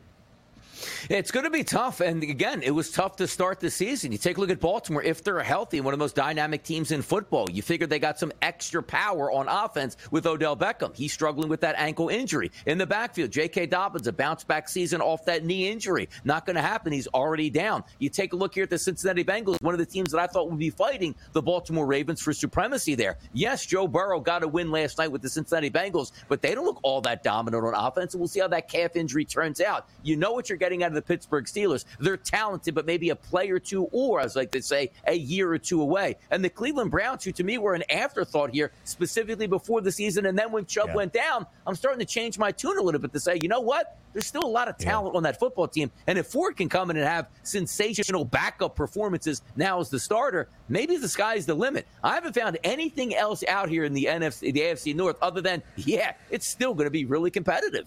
It's 1.10 1.30
going 1.30 1.44
to 1.44 1.50
be 1.50 1.64
tough. 1.64 2.00
And 2.00 2.22
again, 2.22 2.62
it 2.62 2.70
was 2.70 2.90
tough 2.90 3.16
to 3.16 3.26
start 3.26 3.60
the 3.60 3.70
season. 3.70 4.12
You 4.12 4.18
take 4.18 4.36
a 4.36 4.40
look 4.40 4.50
at 4.50 4.60
Baltimore. 4.60 5.02
If 5.02 5.22
they're 5.22 5.42
healthy, 5.42 5.80
one 5.80 5.92
of 5.92 5.98
the 5.98 6.02
most 6.02 6.14
dynamic 6.14 6.62
teams 6.62 6.90
in 6.90 7.02
football, 7.02 7.48
you 7.50 7.62
figure 7.62 7.86
they 7.86 7.98
got 7.98 8.18
some 8.18 8.32
extra 8.42 8.82
power 8.82 9.30
on 9.30 9.48
offense 9.48 9.96
with 10.10 10.26
Odell 10.26 10.56
Beckham. 10.56 10.94
He's 10.94 11.12
struggling 11.12 11.48
with 11.48 11.60
that 11.60 11.74
ankle 11.78 12.08
injury. 12.08 12.50
In 12.66 12.78
the 12.78 12.86
backfield, 12.86 13.30
J.K. 13.30 13.66
Dobbins, 13.66 14.06
a 14.06 14.12
bounce 14.12 14.44
back 14.44 14.68
season 14.68 15.00
off 15.00 15.24
that 15.24 15.44
knee 15.44 15.70
injury. 15.70 16.08
Not 16.24 16.46
going 16.46 16.56
to 16.56 16.62
happen. 16.62 16.92
He's 16.92 17.08
already 17.08 17.50
down. 17.50 17.84
You 17.98 18.08
take 18.08 18.32
a 18.32 18.36
look 18.36 18.54
here 18.54 18.64
at 18.64 18.70
the 18.70 18.78
Cincinnati 18.78 19.24
Bengals, 19.24 19.60
one 19.62 19.74
of 19.74 19.78
the 19.78 19.86
teams 19.86 20.10
that 20.12 20.20
I 20.20 20.26
thought 20.26 20.50
would 20.50 20.58
be 20.58 20.70
fighting 20.70 21.14
the 21.32 21.42
Baltimore 21.42 21.86
Ravens 21.86 22.20
for 22.20 22.32
supremacy 22.32 22.94
there. 22.94 23.18
Yes, 23.32 23.66
Joe 23.66 23.86
Burrow 23.86 24.20
got 24.20 24.42
a 24.42 24.48
win 24.48 24.70
last 24.70 24.98
night 24.98 25.10
with 25.10 25.22
the 25.22 25.28
Cincinnati 25.28 25.70
Bengals, 25.70 26.12
but 26.28 26.42
they 26.42 26.54
don't 26.54 26.64
look 26.64 26.80
all 26.82 27.00
that 27.02 27.22
dominant 27.22 27.64
on 27.64 27.74
offense. 27.74 28.14
And 28.14 28.20
we'll 28.20 28.28
see 28.28 28.40
how 28.40 28.48
that 28.48 28.68
calf 28.68 28.96
injury 28.96 29.24
turns 29.24 29.60
out. 29.60 29.88
You 30.02 30.16
know 30.16 30.32
what 30.32 30.48
you're 30.48 30.58
getting 30.64 30.82
out 30.82 30.88
of 30.88 30.94
the 30.94 31.02
Pittsburgh 31.02 31.44
Steelers. 31.44 31.84
They're 32.00 32.16
talented, 32.16 32.74
but 32.74 32.86
maybe 32.86 33.10
a 33.10 33.16
play 33.16 33.50
or 33.50 33.58
two, 33.58 33.84
or 33.92 34.20
as 34.20 34.34
like 34.34 34.50
they 34.50 34.62
say, 34.62 34.90
a 35.06 35.12
year 35.12 35.52
or 35.52 35.58
two 35.58 35.82
away. 35.82 36.16
And 36.30 36.42
the 36.42 36.48
Cleveland 36.48 36.90
Browns, 36.90 37.22
who 37.22 37.32
to 37.32 37.44
me 37.44 37.58
were 37.58 37.74
an 37.74 37.82
afterthought 37.90 38.48
here, 38.54 38.72
specifically 38.84 39.46
before 39.46 39.82
the 39.82 39.92
season, 39.92 40.24
and 40.24 40.38
then 40.38 40.52
when 40.52 40.64
Chubb 40.64 40.88
yeah. 40.88 40.94
went 40.94 41.12
down, 41.12 41.44
I'm 41.66 41.74
starting 41.74 41.98
to 41.98 42.06
change 42.06 42.38
my 42.38 42.50
tune 42.50 42.78
a 42.78 42.82
little 42.82 42.98
bit 42.98 43.12
to 43.12 43.20
say, 43.20 43.38
you 43.42 43.48
know 43.48 43.60
what? 43.60 43.98
There's 44.14 44.26
still 44.26 44.44
a 44.44 44.46
lot 44.46 44.68
of 44.68 44.78
talent 44.78 45.12
yeah. 45.12 45.18
on 45.18 45.22
that 45.24 45.38
football 45.38 45.68
team, 45.68 45.90
and 46.06 46.18
if 46.18 46.28
Ford 46.28 46.56
can 46.56 46.70
come 46.70 46.90
in 46.90 46.96
and 46.96 47.06
have 47.06 47.28
sensational 47.42 48.24
backup 48.24 48.74
performances 48.74 49.42
now 49.56 49.80
as 49.80 49.90
the 49.90 50.00
starter, 50.00 50.48
maybe 50.70 50.96
the 50.96 51.08
sky's 51.08 51.44
the 51.44 51.54
limit. 51.54 51.86
I 52.02 52.14
haven't 52.14 52.34
found 52.34 52.56
anything 52.64 53.14
else 53.14 53.44
out 53.48 53.68
here 53.68 53.84
in 53.84 53.92
the 53.92 54.06
NFC, 54.06 54.50
the 54.54 54.60
AFC 54.60 54.94
North, 54.94 55.18
other 55.20 55.42
than 55.42 55.62
yeah, 55.76 56.14
it's 56.30 56.48
still 56.48 56.72
going 56.72 56.86
to 56.86 56.90
be 56.90 57.04
really 57.04 57.30
competitive. 57.30 57.86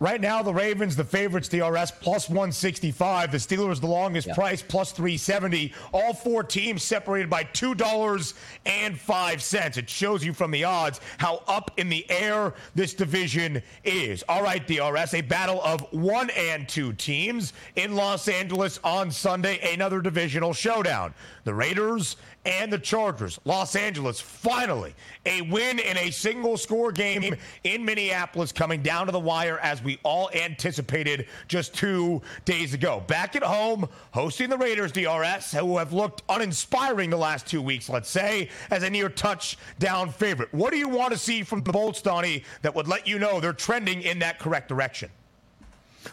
Right 0.00 0.20
now, 0.22 0.42
the 0.42 0.54
Ravens, 0.54 0.96
the 0.96 1.04
favorites, 1.04 1.46
DRS 1.46 1.90
plus 1.90 2.30
165. 2.30 3.32
The 3.32 3.36
Steelers, 3.36 3.82
the 3.82 3.86
longest 3.86 4.28
yeah. 4.28 4.34
price, 4.34 4.62
plus 4.62 4.92
370. 4.92 5.74
All 5.92 6.14
four 6.14 6.42
teams 6.42 6.82
separated 6.82 7.28
by 7.28 7.44
$2.05. 7.44 9.76
It 9.76 9.90
shows 9.90 10.24
you 10.24 10.32
from 10.32 10.52
the 10.52 10.64
odds 10.64 11.02
how 11.18 11.42
up 11.46 11.72
in 11.76 11.90
the 11.90 12.10
air 12.10 12.54
this 12.74 12.94
division 12.94 13.62
is. 13.84 14.24
All 14.26 14.42
right, 14.42 14.66
DRS, 14.66 15.12
a 15.12 15.20
battle 15.20 15.60
of 15.62 15.82
one 15.92 16.30
and 16.30 16.66
two 16.66 16.94
teams 16.94 17.52
in 17.76 17.94
Los 17.94 18.26
Angeles 18.26 18.80
on 18.82 19.10
Sunday, 19.10 19.74
another 19.74 20.00
divisional 20.00 20.54
showdown. 20.54 21.12
The 21.44 21.52
Raiders 21.52 22.16
and 22.44 22.72
the 22.72 22.78
Chargers. 22.78 23.38
Los 23.44 23.76
Angeles, 23.76 24.20
finally, 24.20 24.94
a 25.26 25.42
win 25.42 25.78
in 25.78 25.96
a 25.98 26.10
single 26.10 26.56
score 26.56 26.92
game 26.92 27.34
in 27.64 27.84
Minneapolis 27.84 28.52
coming 28.52 28.82
down 28.82 29.06
to 29.06 29.12
the 29.12 29.20
wire 29.20 29.58
as 29.58 29.82
we 29.82 29.98
all 30.02 30.30
anticipated 30.34 31.26
just 31.48 31.74
two 31.74 32.22
days 32.44 32.74
ago. 32.74 33.02
Back 33.06 33.36
at 33.36 33.42
home, 33.42 33.88
hosting 34.12 34.48
the 34.48 34.58
Raiders, 34.58 34.92
DRS, 34.92 35.52
who 35.52 35.78
have 35.78 35.92
looked 35.92 36.22
uninspiring 36.28 37.10
the 37.10 37.16
last 37.16 37.46
two 37.46 37.62
weeks, 37.62 37.88
let's 37.88 38.10
say, 38.10 38.48
as 38.70 38.82
a 38.82 38.90
near 38.90 39.08
touchdown 39.08 40.10
favorite. 40.10 40.52
What 40.52 40.70
do 40.70 40.78
you 40.78 40.88
want 40.88 41.12
to 41.12 41.18
see 41.18 41.42
from 41.42 41.62
the 41.62 41.72
Bolts, 41.72 42.02
Donnie, 42.02 42.44
that 42.62 42.74
would 42.74 42.88
let 42.88 43.06
you 43.06 43.18
know 43.18 43.40
they're 43.40 43.52
trending 43.52 44.02
in 44.02 44.18
that 44.20 44.38
correct 44.38 44.68
direction? 44.68 45.10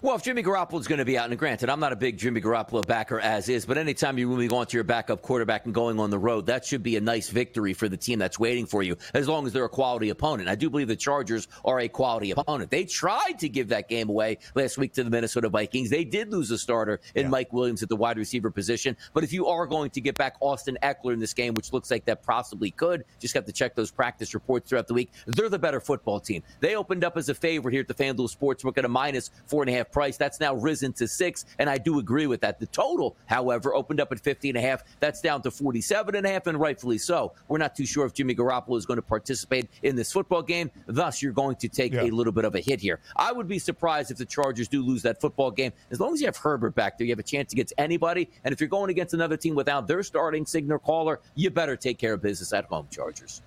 Well, 0.02 0.15
if 0.15 0.23
Jimmy 0.23 0.43
Garoppolo 0.43 0.80
is 0.80 0.88
going 0.88 1.00
to 1.00 1.06
be 1.06 1.17
out, 1.17 1.30
and 1.30 1.39
granted, 1.39 1.69
I'm 1.69 1.80
not 1.80 1.93
a 1.93 1.95
big 1.95 2.17
Jimmy 2.17 2.41
Garoppolo 2.41 2.86
backer 2.86 3.19
as 3.19 3.50
is, 3.50 3.65
but 3.65 3.78
anytime 3.78 4.17
you're 4.17 4.28
moving 4.28 4.54
on 4.54 4.67
to 4.67 4.78
your 4.78 4.84
backup 4.84 5.21
quarterback 5.21 5.65
and 5.65 5.73
going 5.73 6.00
on 6.00 6.10
the 6.10 6.19
road, 6.19 6.47
that 6.47 6.65
should 6.65 6.84
be 6.84 6.97
a 6.97 7.02
nice 7.02 7.30
victory 7.30 7.73
for 7.73 7.88
the 7.88 7.97
team 7.97 8.19
that's 8.19 8.38
waiting 8.38 8.65
for 8.65 8.84
you, 8.84 8.97
as 9.13 9.28
long 9.28 9.47
as 9.47 9.54
they're 9.54 9.65
a 9.65 9.69
quality 9.69 10.10
opponent. 10.10 10.50
I 10.50 10.56
do 10.56 10.69
believe 10.69 10.88
the 10.88 10.95
Chargers 10.95 11.47
are 11.63 11.80
a 11.80 11.88
quality 11.88 12.32
opponent. 12.32 12.69
They 12.69 12.86
tried 12.86 13.39
to 13.39 13.50
give 13.50 13.69
that 13.69 13.88
game 13.88 14.10
away 14.10 14.39
last 14.56 14.78
week 14.78 14.93
to 14.93 15.04
the 15.04 15.10
Minnesota 15.10 15.50
Vikings. 15.50 15.89
They 15.89 16.04
did 16.04 16.32
lose 16.32 16.52
a 16.52 16.58
starter 16.58 17.00
in 17.15 17.23
yeah. 17.23 17.30
Mike 17.30 17.54
Williams 17.54 17.82
at 17.82 17.89
the 17.89 17.95
wide 17.95 18.17
receiver 18.17 18.52
position. 18.52 18.97
But 19.13 19.23
if 19.23 19.32
you 19.32 19.47
are 19.47 19.65
going 19.65 19.89
to 19.91 20.02
get 20.02 20.17
back 20.17 20.36
Austin 20.41 20.78
Ekeler 20.84 21.13
in 21.13 21.19
this 21.19 21.34
game, 21.34 21.54
which 21.54 21.71
looks 21.71 21.89
like 21.89 22.06
that 22.06 22.23
possibly 22.23 22.71
could, 22.71 23.06
just 23.19 23.34
have 23.34 23.45
to 23.45 23.54
check 23.54 23.73
those 23.76 23.91
practice 23.91 24.34
reports 24.34 24.69
throughout 24.69 24.88
the 24.88 24.93
week. 24.93 25.12
They're 25.28 25.50
the 25.50 25.60
better 25.60 25.80
football 25.80 26.19
team. 26.19 26.43
They 26.60 26.76
opened 26.76 27.04
up 27.04 27.17
as 27.17 27.30
a 27.30 27.34
favorite 27.34 27.71
here 27.71 27.82
at 27.82 27.88
the 27.88 27.93
FanDuel 27.93 28.36
Sportsbook 28.36 28.78
at 28.78 28.86
a 28.86 28.89
minus 28.89 29.32
four 29.45 29.63
and 29.63 29.69
a 29.69 29.73
half 29.73 29.76
price. 29.85 30.17
That's 30.17 30.39
now 30.39 30.53
risen 30.55 30.93
to 30.93 31.07
six, 31.07 31.45
and 31.59 31.69
I 31.69 31.77
do 31.77 31.99
agree 31.99 32.27
with 32.27 32.41
that. 32.41 32.59
The 32.59 32.67
total, 32.67 33.15
however, 33.25 33.73
opened 33.73 33.99
up 33.99 34.11
at 34.11 34.19
50 34.19 34.49
and 34.49 34.57
a 34.57 34.61
half. 34.61 34.83
That's 34.99 35.21
down 35.21 35.41
to 35.43 35.51
47 35.51 36.15
and 36.15 36.25
a 36.25 36.29
half, 36.29 36.47
and 36.47 36.59
rightfully 36.59 36.97
so. 36.97 37.33
We're 37.47 37.57
not 37.57 37.75
too 37.75 37.85
sure 37.85 38.05
if 38.05 38.13
Jimmy 38.13 38.35
Garoppolo 38.35 38.77
is 38.77 38.85
going 38.85 38.97
to 38.97 39.01
participate 39.01 39.69
in 39.83 39.95
this 39.95 40.11
football 40.11 40.41
game. 40.41 40.71
Thus, 40.85 41.21
you're 41.21 41.31
going 41.31 41.55
to 41.57 41.69
take 41.69 41.93
yeah. 41.93 42.03
a 42.03 42.09
little 42.09 42.33
bit 42.33 42.45
of 42.45 42.55
a 42.55 42.59
hit 42.59 42.79
here. 42.79 42.99
I 43.15 43.31
would 43.31 43.47
be 43.47 43.59
surprised 43.59 44.11
if 44.11 44.17
the 44.17 44.25
Chargers 44.25 44.67
do 44.67 44.81
lose 44.81 45.01
that 45.03 45.21
football 45.21 45.51
game. 45.51 45.71
As 45.91 45.99
long 45.99 46.13
as 46.13 46.21
you 46.21 46.27
have 46.27 46.37
Herbert 46.37 46.75
back 46.75 46.97
there, 46.97 47.05
you 47.05 47.11
have 47.11 47.19
a 47.19 47.23
chance 47.23 47.53
against 47.53 47.73
anybody. 47.77 48.29
And 48.43 48.53
if 48.53 48.59
you're 48.59 48.69
going 48.69 48.89
against 48.89 49.13
another 49.13 49.37
team 49.37 49.55
without 49.55 49.87
their 49.87 50.03
starting 50.03 50.45
signal 50.45 50.79
caller, 50.79 51.19
you 51.35 51.49
better 51.49 51.75
take 51.75 51.97
care 51.97 52.13
of 52.13 52.21
business 52.21 52.53
at 52.53 52.65
home, 52.65 52.87
Chargers. 52.91 53.41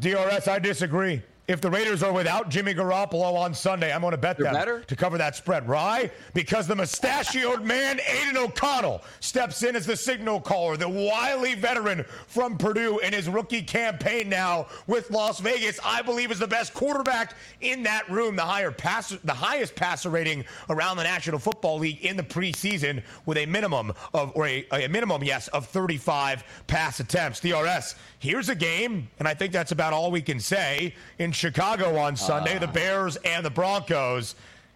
DRS, 0.00 0.48
I 0.48 0.58
disagree 0.58 1.22
if 1.46 1.60
the 1.60 1.70
Raiders 1.70 2.02
are 2.02 2.12
without 2.12 2.48
Jimmy 2.48 2.72
Garoppolo 2.72 3.34
on 3.34 3.52
Sunday, 3.52 3.92
I'm 3.92 4.00
going 4.00 4.12
to 4.12 4.16
bet 4.16 4.38
them 4.38 4.52
better? 4.52 4.80
to 4.80 4.96
cover 4.96 5.18
that 5.18 5.36
spread. 5.36 5.68
Why? 5.68 6.10
Because 6.32 6.66
the 6.66 6.74
mustachioed 6.74 7.62
man, 7.62 8.00
Aidan 8.06 8.38
O'Connell, 8.38 9.02
steps 9.20 9.62
in 9.62 9.76
as 9.76 9.84
the 9.84 9.96
signal 9.96 10.40
caller, 10.40 10.78
the 10.78 10.88
wily 10.88 11.54
veteran 11.54 12.04
from 12.28 12.56
Purdue 12.56 12.98
in 13.00 13.12
his 13.12 13.28
rookie 13.28 13.60
campaign 13.60 14.30
now 14.30 14.68
with 14.86 15.10
Las 15.10 15.38
Vegas. 15.40 15.78
I 15.84 16.00
believe 16.00 16.30
is 16.30 16.38
the 16.38 16.46
best 16.48 16.72
quarterback 16.72 17.34
in 17.60 17.82
that 17.82 18.10
room, 18.10 18.36
the 18.36 18.42
higher 18.42 18.70
passer, 18.70 19.18
the 19.24 19.34
highest 19.34 19.74
passer 19.74 20.08
rating 20.08 20.46
around 20.70 20.96
the 20.96 21.04
National 21.04 21.38
Football 21.38 21.78
League 21.78 22.02
in 22.02 22.16
the 22.16 22.22
preseason 22.22 23.02
with 23.26 23.36
a 23.36 23.44
minimum 23.44 23.92
of, 24.14 24.32
or 24.34 24.46
a, 24.46 24.66
a 24.72 24.88
minimum, 24.88 25.22
yes, 25.22 25.48
of 25.48 25.66
35 25.66 26.42
pass 26.68 27.00
attempts. 27.00 27.40
DRS, 27.40 27.96
here's 28.18 28.48
a 28.48 28.54
game, 28.54 29.08
and 29.18 29.28
I 29.28 29.34
think 29.34 29.52
that's 29.52 29.72
about 29.72 29.92
all 29.92 30.10
we 30.10 30.22
can 30.22 30.40
say 30.40 30.94
in 31.18 31.33
Chicago 31.34 31.96
on 31.96 32.16
Sunday, 32.16 32.56
uh. 32.56 32.60
the 32.60 32.68
Bears 32.68 33.16
and 33.16 33.44
the 33.44 33.50
Broncos. 33.50 34.34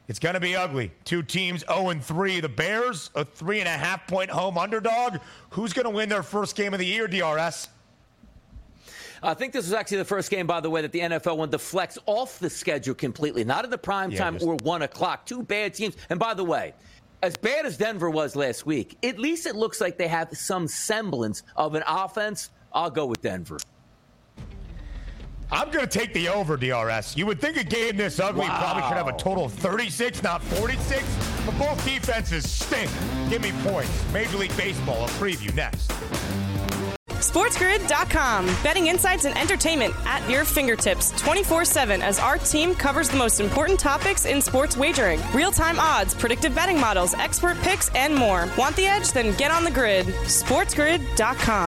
It's 0.09 0.19
going 0.19 0.35
to 0.35 0.41
be 0.41 0.57
ugly. 0.57 0.91
Two 1.05 1.23
teams 1.23 1.65
0 1.71 1.91
and 1.91 2.03
3. 2.03 2.41
The 2.41 2.49
Bears, 2.49 3.11
a 3.15 3.25
three 3.25 3.61
and 3.61 3.69
a 3.69 3.73
half 3.73 4.07
point 4.07 4.31
home 4.31 4.57
underdog. 4.57 5.19
Who's 5.51 5.75
going 5.75 5.85
to 5.85 5.91
win 5.91 6.09
their 6.09 6.23
first 6.23 6.57
game 6.57 6.73
of 6.73 6.79
the 6.79 6.87
year, 6.87 7.07
DRS? 7.07 7.69
I 9.23 9.35
think 9.35 9.53
this 9.53 9.65
was 9.65 9.73
actually 9.75 9.99
the 9.99 10.05
first 10.05 10.31
game, 10.31 10.47
by 10.47 10.61
the 10.61 10.71
way, 10.71 10.81
that 10.81 10.93
the 10.93 11.01
NFL 11.01 11.37
went 11.37 11.53
to 11.53 11.59
flex 11.59 11.99
off 12.07 12.39
the 12.39 12.49
schedule 12.49 12.95
completely, 12.95 13.45
not 13.45 13.65
in 13.65 13.71
the 13.71 13.79
prime 13.79 14.11
yeah, 14.11 14.19
time 14.19 14.35
just... 14.35 14.47
or 14.47 14.57
one 14.63 14.83
o'clock. 14.83 15.27
Two 15.27 15.43
bad 15.43 15.75
teams. 15.75 15.97
And 16.09 16.19
by 16.19 16.35
the 16.35 16.45
way, 16.45 16.73
as 17.23 17.37
bad 17.37 17.67
as 17.67 17.77
Denver 17.77 18.11
was 18.11 18.37
last 18.37 18.65
week, 18.65 18.97
at 19.03 19.19
least 19.19 19.47
it 19.47 19.57
looks 19.57 19.81
like 19.81 19.99
they 19.99 20.09
have 20.09 20.35
some 20.37 20.69
semblance 20.69 21.43
of 21.57 21.75
an 21.75 21.83
offense. 21.87 22.51
I'll 22.73 22.91
go 22.91 23.07
with 23.07 23.23
Denver. 23.23 23.59
I'm 25.51 25.71
going 25.71 25.87
to 25.87 25.99
take 25.99 26.13
the 26.13 26.29
over, 26.29 26.57
DRS. 26.57 27.17
You 27.17 27.27
would 27.27 27.41
think 27.41 27.57
a 27.57 27.65
game 27.65 27.97
this 27.97 28.21
ugly 28.21 28.43
wow. 28.43 28.59
probably 28.59 28.83
should 28.83 28.97
have 28.97 29.09
a 29.09 29.17
total 29.17 29.47
of 29.47 29.53
36, 29.55 30.23
not 30.23 30.43
46, 30.43 31.05
but 31.47 31.59
both 31.59 31.85
defenses 31.85 32.51
stink. 32.51 32.91
Give 33.31 33.43
me 33.43 33.53
points. 33.63 33.91
Major 34.13 34.37
League 34.37 34.57
Baseball, 34.57 35.05
a 35.05 35.09
preview 35.09 35.55
next. 35.55 35.91
SportsGrid.com. 37.19 38.47
Betting 38.63 38.87
insights 38.87 39.25
and 39.25 39.37
entertainment 39.37 39.95
at 40.07 40.29
your 40.31 40.45
fingertips 40.45 41.11
24 41.21 41.65
7 41.65 42.01
as 42.01 42.19
our 42.19 42.39
team 42.39 42.75
covers 42.75 43.09
the 43.09 43.17
most 43.17 43.41
important 43.41 43.81
topics 43.81 44.25
in 44.25 44.41
sports 44.41 44.77
wagering 44.77 45.21
real 45.35 45.51
time 45.51 45.81
odds, 45.81 46.15
predictive 46.15 46.55
betting 46.55 46.81
models, 46.81 47.15
expert 47.15 47.57
picks, 47.59 47.89
and 47.91 48.15
more. 48.15 48.49
Want 48.57 48.77
the 48.77 48.87
edge? 48.87 49.13
Then 49.13 49.37
get 49.37 49.51
on 49.51 49.65
the 49.65 49.71
grid. 49.71 50.07
SportsGrid.com. 50.07 51.68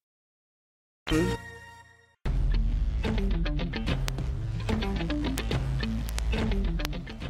crew. 1.11 1.37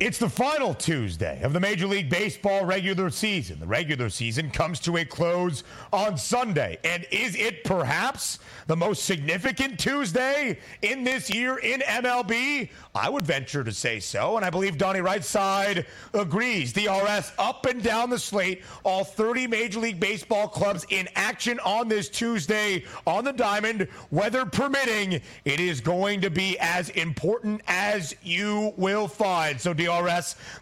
It's 0.02 0.18
the 0.18 0.30
final 0.30 0.74
Tuesday 0.74 1.44
of 1.44 1.54
the 1.54 1.60
Major 1.60 1.86
League 1.86 2.10
Baseball 2.10 2.66
regular 2.66 3.12
season. 3.12 3.60
The 3.60 3.68
regular 3.68 4.10
season 4.10 4.50
comes 4.50 4.80
to 4.80 4.98
a 4.98 5.06
close 5.06 5.64
on 5.94 6.18
Sunday. 6.18 6.80
And 6.84 7.06
is 7.12 7.36
it 7.36 7.64
perhaps 7.64 8.40
the 8.66 8.76
most 8.76 9.04
significant 9.04 9.80
Tuesday 9.80 10.58
in 10.82 11.04
this 11.04 11.30
year 11.30 11.60
in 11.60 11.82
MLB? 11.82 12.72
I 12.96 13.10
would 13.10 13.28
venture 13.28 13.64
to 13.64 13.72
say 13.72 14.00
so. 14.00 14.38
And 14.38 14.44
I 14.44 14.50
believe 14.50 14.80
Donnie 14.80 15.02
Rightside 15.02 15.86
agrees. 16.16 16.74
DRS 16.74 17.32
up 17.38 17.68
and 17.68 17.84
down 17.84 18.10
the 18.10 18.18
slate. 18.18 18.64
All 18.84 19.04
30 19.04 19.46
Major 19.46 19.82
League 19.82 20.00
Baseball 20.00 20.48
clubs 20.48 20.84
in 20.90 21.08
action 21.14 21.60
on 21.60 21.88
this 21.88 22.10
Tuesday 22.10 22.86
on 23.06 23.24
the 23.24 23.34
diamond. 23.34 23.88
Weather 24.10 24.48
permitting, 24.48 25.22
it 25.46 25.60
is 25.60 25.80
going 25.80 26.22
to 26.22 26.32
be 26.32 26.58
as 26.58 26.90
important 26.90 27.62
as 27.68 28.16
you 28.24 28.74
will 28.78 29.08
find. 29.08 29.62
So, 29.62 29.76
DRS 29.76 29.91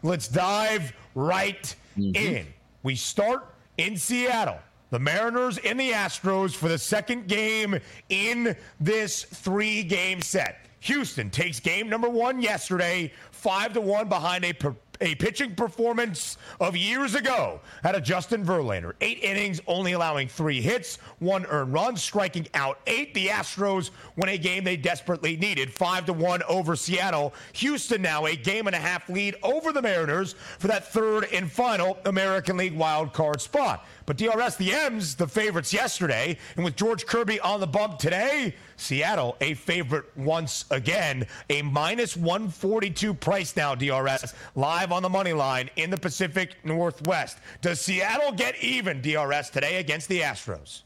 Let's 0.03 0.27
dive 0.27 0.93
right 1.15 1.75
mm-hmm. 1.97 2.15
in. 2.15 2.47
We 2.83 2.95
start 2.95 3.53
in 3.77 3.97
Seattle. 3.97 4.59
The 4.91 4.99
Mariners 4.99 5.59
and 5.59 5.79
the 5.79 5.91
Astros 5.91 6.55
for 6.55 6.67
the 6.67 6.77
second 6.77 7.27
game 7.27 7.79
in 8.09 8.55
this 8.79 9.23
three 9.23 9.83
game 9.83 10.21
set. 10.21 10.65
Houston 10.81 11.29
takes 11.29 11.59
game 11.59 11.89
number 11.89 12.09
one 12.09 12.41
yesterday, 12.41 13.11
five 13.31 13.73
to 13.73 13.81
one 13.81 14.09
behind 14.09 14.45
a 14.45 14.53
a 15.01 15.15
pitching 15.15 15.55
performance 15.55 16.37
of 16.59 16.75
years 16.75 17.15
ago 17.15 17.59
out 17.83 17.95
of 17.95 18.03
Justin 18.03 18.45
Verlander. 18.45 18.93
Eight 19.01 19.19
innings, 19.23 19.61
only 19.67 19.93
allowing 19.93 20.27
three 20.27 20.61
hits, 20.61 20.97
one 21.19 21.45
earned 21.47 21.73
run, 21.73 21.95
striking 21.95 22.47
out 22.53 22.79
eight. 22.87 23.13
The 23.13 23.27
Astros 23.27 23.91
win 24.17 24.29
a 24.29 24.37
game 24.37 24.63
they 24.63 24.77
desperately 24.77 25.37
needed, 25.37 25.71
five 25.71 26.05
to 26.05 26.13
one 26.13 26.43
over 26.43 26.75
Seattle. 26.75 27.33
Houston 27.53 28.01
now 28.01 28.25
a 28.25 28.35
game 28.35 28.67
and 28.67 28.75
a 28.75 28.79
half 28.79 29.09
lead 29.09 29.35
over 29.43 29.71
the 29.71 29.81
Mariners 29.81 30.35
for 30.57 30.67
that 30.67 30.91
third 30.91 31.27
and 31.33 31.51
final 31.51 31.97
American 32.05 32.57
League 32.57 32.75
wild 32.75 33.13
card 33.13 33.41
spot. 33.41 33.85
But 34.09 34.17
DRS, 34.17 34.55
the 34.55 34.73
M's, 34.73 35.13
the 35.13 35.27
favorites 35.27 35.71
yesterday, 35.71 36.35
and 36.55 36.65
with 36.65 36.75
George 36.75 37.05
Kirby 37.05 37.39
on 37.41 37.59
the 37.59 37.67
bump 37.67 37.99
today, 37.99 38.55
Seattle 38.75 39.37
a 39.39 39.53
favorite 39.53 40.05
once 40.17 40.65
again, 40.71 41.27
a 41.51 41.61
minus 41.61 42.17
142 42.17 43.13
price 43.13 43.55
now. 43.55 43.75
DRS 43.75 44.33
live 44.55 44.91
on 44.91 45.03
the 45.03 45.09
money 45.09 45.33
line 45.33 45.69
in 45.75 45.91
the 45.91 45.97
Pacific 45.97 46.55
Northwest. 46.63 47.37
Does 47.61 47.81
Seattle 47.81 48.31
get 48.31 48.59
even, 48.63 48.99
DRS, 48.99 49.51
today 49.51 49.77
against 49.77 50.09
the 50.09 50.21
Astros? 50.21 50.81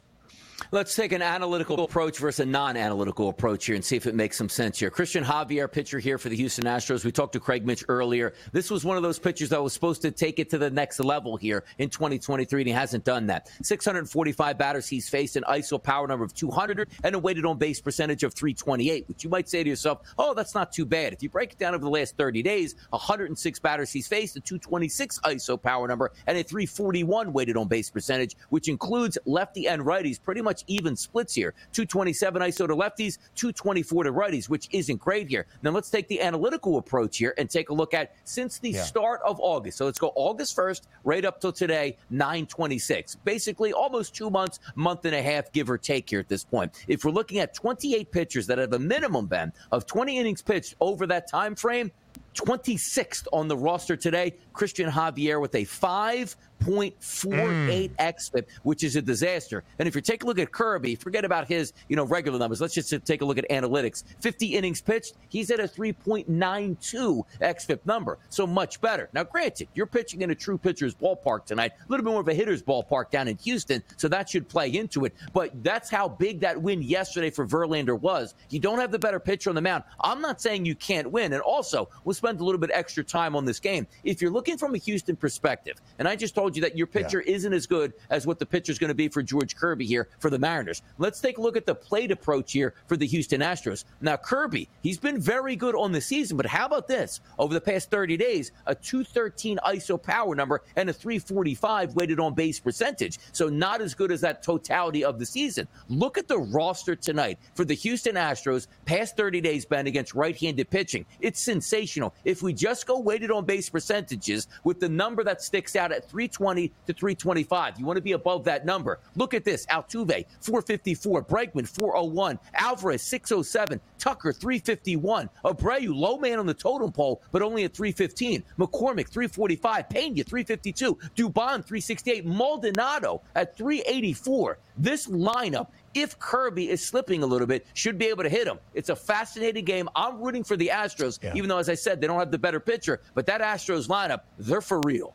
Let's 0.72 0.95
take 0.95 1.12
an 1.12 1.22
analytical 1.22 1.84
approach 1.84 2.18
versus 2.18 2.41
a 2.41 2.45
non 2.45 2.78
analytical 2.78 3.30
approach 3.30 3.66
here 3.66 3.76
and 3.76 3.84
see 3.84 3.95
if 3.95 4.08
it 4.08 4.16
makes 4.16 4.38
some 4.38 4.49
sense 4.49 4.80
here. 4.80 4.89
Cristian 4.89 5.24
Javier, 5.24 5.72
pitcher 5.72 5.99
here 5.99 6.18
for 6.18 6.30
the 6.30 6.36
Houston 6.36 6.66
Astros. 6.66 7.04
We 7.04 7.12
talked 7.12 7.34
to 7.34 7.39
Craig 7.39 7.66
Mish 7.66 7.84
earlier. 7.88 8.34
This 8.51 8.70
was 8.70 8.86
one 8.86 8.97
of 8.97 9.04
those 9.04 9.20
pitchers 9.20 9.49
that 9.49 9.62
was 9.62 9.74
supposed 9.74 10.01
to 10.04 10.12
take 10.12 10.39
it 10.39 10.49
to 10.51 10.58
the 10.58 10.70
next 10.70 10.99
level 10.99 11.38
here 11.38 11.64
in 11.78 11.89
2023, 11.89 12.62
and 12.62 12.68
he 12.68 12.74
hasn't 12.74 13.04
done 13.04 13.28
that. 13.28 13.49
645 13.62 14.58
batters 14.58 14.88
he's 14.88 15.10
faced, 15.10 15.36
an 15.36 15.43
ISO 15.49 15.82
power 15.82 16.08
number 16.08 16.26
of 16.26 16.34
200, 16.34 16.89
and 17.04 17.16
a 17.16 17.20
weighted 17.20 17.45
on 17.45 17.58
base 17.58 17.82
percentage 17.82 18.24
of 18.24 18.34
328, 18.34 19.08
which 19.08 19.24
you 19.24 19.30
might 19.30 19.49
say 19.49 19.64
to 19.64 19.70
yourself, 19.70 20.01
oh, 20.18 20.34
that's 20.34 20.54
not 20.54 20.72
too 20.72 20.86
bad. 20.86 21.14
If 21.14 21.24
you 21.24 21.30
break 21.30 21.54
it 21.54 21.58
down 21.58 21.74
over 21.74 21.84
the 21.84 21.89
last 21.89 22.18
30 22.18 22.43
days, 22.43 22.76
106 22.89 23.60
batters 23.60 23.91
he's 23.91 24.08
faced, 24.08 24.36
a 24.36 24.39
226 24.39 25.20
ISO 25.20 25.62
power 25.62 25.88
number, 25.88 26.12
and 26.28 26.38
a 26.38 26.43
341 26.43 27.34
weighted 27.34 27.58
on 27.58 27.68
base 27.68 27.89
percentage, 27.89 28.36
which 28.49 28.68
includes 28.68 29.18
lefty 29.26 29.68
and 29.68 29.82
righties 29.82 30.22
pretty 30.22 30.43
much 30.44 30.54
much 30.54 30.64
even 30.68 30.96
splits 30.96 31.34
here. 31.34 31.54
227 31.72 32.41
ISO 32.44 32.68
to 32.68 32.76
lefties, 32.76 33.18
224 33.36 34.04
to 34.04 34.12
righties, 34.12 34.50
which 34.50 34.70
isn't 34.72 35.00
great 35.00 35.28
here. 35.28 35.48
Now 35.64 35.72
let's 35.72 35.89
take 35.89 36.08
the 36.08 36.22
analytical 36.22 36.78
approach 36.78 37.18
here 37.18 37.34
and 37.39 37.50
take 37.50 37.70
a 37.70 37.74
look 37.74 37.96
at 37.96 38.14
since 38.24 38.60
the 38.60 38.72
yeah. 38.72 38.84
start 38.84 39.22
of 39.26 39.39
August. 39.39 39.80
So 39.80 39.86
let's 39.86 39.98
go 39.98 40.12
August 40.16 40.56
1st, 40.56 40.82
right 41.04 41.26
up 41.26 41.41
till 41.41 41.52
today, 41.52 41.98
926. 42.12 43.16
Basically 43.24 43.74
almost 43.74 44.16
two 44.16 44.30
months, 44.30 44.60
month 44.76 45.06
and 45.06 45.16
a 45.16 45.22
half, 45.22 45.52
give 45.52 45.70
or 45.72 45.78
take 45.80 46.08
here 46.10 46.20
at 46.20 46.30
this 46.30 46.44
point. 46.44 46.72
If 46.88 47.04
we're 47.04 47.12
looking 47.12 47.39
at 47.39 47.56
28 47.56 48.12
pitchers 48.12 48.46
that 48.48 48.60
have 48.60 48.74
a 48.74 48.80
minimum, 48.80 49.26
Ben, 49.26 49.52
of 49.72 49.88
20 49.88 50.20
innings 50.20 50.44
pitched 50.44 50.76
over 50.80 51.08
that 51.08 51.28
time 51.28 51.56
frame, 51.56 51.91
26th 52.34 53.28
on 53.32 53.48
the 53.48 53.58
roster 53.58 53.96
today. 53.96 54.36
Cristian 54.54 54.89
Javier 54.89 55.39
with 55.39 55.56
a 55.56 55.64
5 55.64 56.36
0.48 56.64 57.91
mm. 57.91 57.95
xFIP, 57.95 58.45
which 58.64 58.84
is 58.84 58.95
a 58.95 59.01
disaster. 59.01 59.64
And 59.80 59.88
if 59.88 59.95
you 59.95 60.01
take 60.01 60.24
a 60.24 60.26
look 60.26 60.39
at 60.39 60.51
Kirby, 60.51 60.95
forget 60.95 61.26
about 61.26 61.47
his, 61.47 61.74
you 61.89 61.95
know, 61.95 62.05
regular 62.05 62.39
numbers. 62.39 62.61
Let's 62.61 62.74
just 62.74 62.93
take 63.05 63.22
a 63.22 63.26
look 63.26 63.38
at 63.38 63.49
analytics. 63.49 64.03
50 64.22 64.47
innings 64.55 64.82
pitched, 64.82 65.14
he's 65.30 65.51
at 65.51 65.59
a 65.59 65.64
3.92 65.64 67.24
xFIP 67.41 67.80
number, 67.86 68.18
so 68.30 68.47
much 68.47 68.82
better. 68.82 69.09
Now, 69.14 69.24
granted, 69.24 69.68
you're 69.74 69.86
pitching 69.86 70.22
in 70.22 70.32
a 70.32 70.36
true 70.36 70.57
pitcher's 70.57 70.95
ballpark 70.95 71.45
tonight, 71.45 71.74
a 71.80 71.91
little 71.91 72.03
bit 72.03 72.11
more 72.11 72.22
of 72.22 72.28
a 72.28 72.34
hitter's 72.34 72.64
ballpark 72.64 73.11
down 73.11 73.28
in 73.28 73.38
Houston, 73.38 73.84
so 73.97 74.07
that 74.07 74.30
should 74.30 74.47
play 74.47 74.70
into 74.70 75.05
it. 75.05 75.14
But 75.34 75.51
that's 75.64 75.89
how 75.89 76.07
big 76.07 76.39
that 76.41 76.61
win 76.61 76.82
yesterday 76.82 77.30
for 77.30 77.45
Verlander 77.45 77.99
was. 77.99 78.36
You 78.49 78.59
don't 78.59 78.80
have 78.80 78.91
the 78.91 78.99
better 78.99 79.20
pitcher 79.20 79.49
on 79.49 79.55
the 79.55 79.61
mound. 79.61 79.84
I'm 80.01 80.22
not 80.22 80.41
saying 80.41 80.66
you 80.66 80.76
can't 80.76 81.11
win. 81.11 81.34
And 81.34 81.41
also, 81.41 81.89
we'll 82.03 82.14
spend 82.14 82.39
a 82.39 82.43
little 82.43 82.59
bit 82.59 82.72
extra 82.74 83.03
time 83.03 83.36
on 83.36 83.45
this 83.45 83.59
game. 83.59 83.88
If 84.03 84.22
you're 84.22 84.32
looking 84.32 84.57
from 84.57 84.76
a 84.76 84.78
Houston 84.78 85.16
perspective, 85.16 85.82
and 85.99 86.07
I 86.07 86.16
just 86.16 86.36
told 86.36 86.53
told 86.54 86.58
you 86.58 86.70
that 86.70 86.78
your 86.78 86.88
pitcher 86.88 87.24
yeah. 87.26 87.36
isn't 87.36 87.54
as 87.54 87.66
good 87.66 87.93
as 88.10 88.28
what 88.28 88.38
the 88.38 88.45
pitcher 88.45 88.72
is 88.72 88.80
going 88.80 88.89
to 88.89 88.95
be 88.95 89.08
for 89.08 89.24
George 89.24 89.56
Kirby 89.56 89.86
here 89.86 90.10
for 90.20 90.30
the 90.30 90.38
Mariners. 90.38 90.82
Let's 90.97 91.20
take 91.20 91.38
a 91.38 91.41
look 91.41 91.58
at 91.58 91.66
the 91.66 91.74
plate 91.74 92.12
approach 92.12 92.51
here 92.51 92.76
for 92.88 92.95
the 92.95 93.08
Houston 93.08 93.41
Astros. 93.41 93.86
Now, 94.01 94.18
Kirby, 94.18 94.70
he's 94.82 94.97
been 94.97 95.20
very 95.20 95.56
good 95.56 95.76
on 95.76 95.91
the 95.91 96.01
season, 96.01 96.38
but 96.38 96.45
how 96.45 96.66
about 96.66 96.88
this? 96.88 97.22
Over 97.39 97.54
the 97.54 97.62
past 97.62 97.89
30 97.89 98.18
days, 98.18 98.51
a 98.68 98.76
213 98.76 99.60
ISO 99.66 100.01
power 100.01 100.36
number 100.36 100.62
and 100.76 100.89
a 100.89 100.93
345 100.93 101.95
weighted 101.95 102.20
on 102.20 102.34
base 102.34 102.60
percentage. 102.60 103.18
So, 103.32 103.49
not 103.49 103.82
as 103.82 103.95
good 103.95 104.12
as 104.12 104.22
that 104.22 104.43
totality 104.43 105.04
of 105.04 105.20
the 105.20 105.26
season. 105.26 105.68
Look 105.89 106.18
at 106.18 106.28
the 106.28 106.38
roster 106.38 106.95
tonight 106.95 107.39
for 107.56 107.66
the 107.66 107.74
Houston 107.74 108.16
Astros, 108.16 108.68
past 108.86 109.18
30 109.18 109.41
days, 109.41 109.66
Ben, 109.66 109.88
against 109.88 110.14
right 110.14 110.36
handed 110.36 110.70
pitching. 110.70 111.06
It's 111.20 111.43
sensational. 111.43 112.14
If 112.26 112.41
we 112.41 112.54
just 112.54 112.86
go 112.86 112.99
weighted 112.99 113.32
on 113.32 113.45
base 113.45 113.70
percentages 113.70 114.47
with 114.64 114.80
the 114.80 114.89
number 114.89 115.24
that 115.24 115.41
sticks 115.41 115.76
out 115.76 115.91
at 115.91 116.10
320, 116.10 116.43
320 116.44 116.68
to 116.88 116.94
325. 116.94 117.80
You 117.80 117.86
want 117.86 117.98
to 117.98 118.02
be 118.02 118.12
above 118.12 118.44
that 118.44 118.66
number. 118.66 119.00
Look 119.16 119.34
at 119.34 119.46
this 119.46 119.66
Altuve, 119.68 120.26
454. 120.41 121.24
Bregman, 121.24 121.68
401. 121.68 122.38
Alvarez, 122.56 123.02
607. 123.02 123.80
Tucker, 123.98 124.34
351. 124.34 125.30
Abreu, 125.46 125.96
low 125.96 126.18
man 126.18 126.39
on 126.39 126.46
the 126.46 126.54
totem 126.54 126.91
pole, 126.91 127.22
but 127.32 127.41
only 127.41 127.64
at 127.64 127.74
315. 127.74 128.44
McCormick, 128.60 129.08
345. 129.08 129.89
Pena, 129.89 130.24
352. 130.24 130.96
Dubon, 131.16 131.64
368. 131.64 132.26
Maldonado 132.26 133.22
at 133.36 133.56
384. 133.58 134.58
This 134.78 135.08
lineup 135.08 135.68
if 135.94 136.18
Kirby 136.18 136.72
is 136.72 136.84
slipping 136.84 137.22
a 137.22 137.26
little 137.26 137.46
bit, 137.46 137.68
should 137.76 138.00
be 138.00 138.08
able 138.08 138.24
to 138.24 138.30
hit 138.30 138.48
him. 138.48 138.58
It's 138.74 138.89
a 138.89 138.96
fascinating 138.96 139.64
game. 139.64 139.88
I'm 139.96 140.20
rooting 140.20 140.44
for 140.44 140.58
the 140.58 140.72
Astros, 140.74 141.20
yeah. 141.22 141.34
even 141.36 141.48
though, 141.48 141.60
as 141.60 141.70
I 141.70 141.76
said, 141.76 142.02
they 142.02 142.08
don't 142.08 142.18
have 142.18 142.32
the 142.32 142.39
better 142.39 142.60
pitcher. 142.60 143.02
But 143.14 143.28
that 143.28 143.41
Astros 143.41 143.88
lineup, 143.88 144.22
they're 144.39 144.62
for 144.62 144.82
real. 144.86 145.14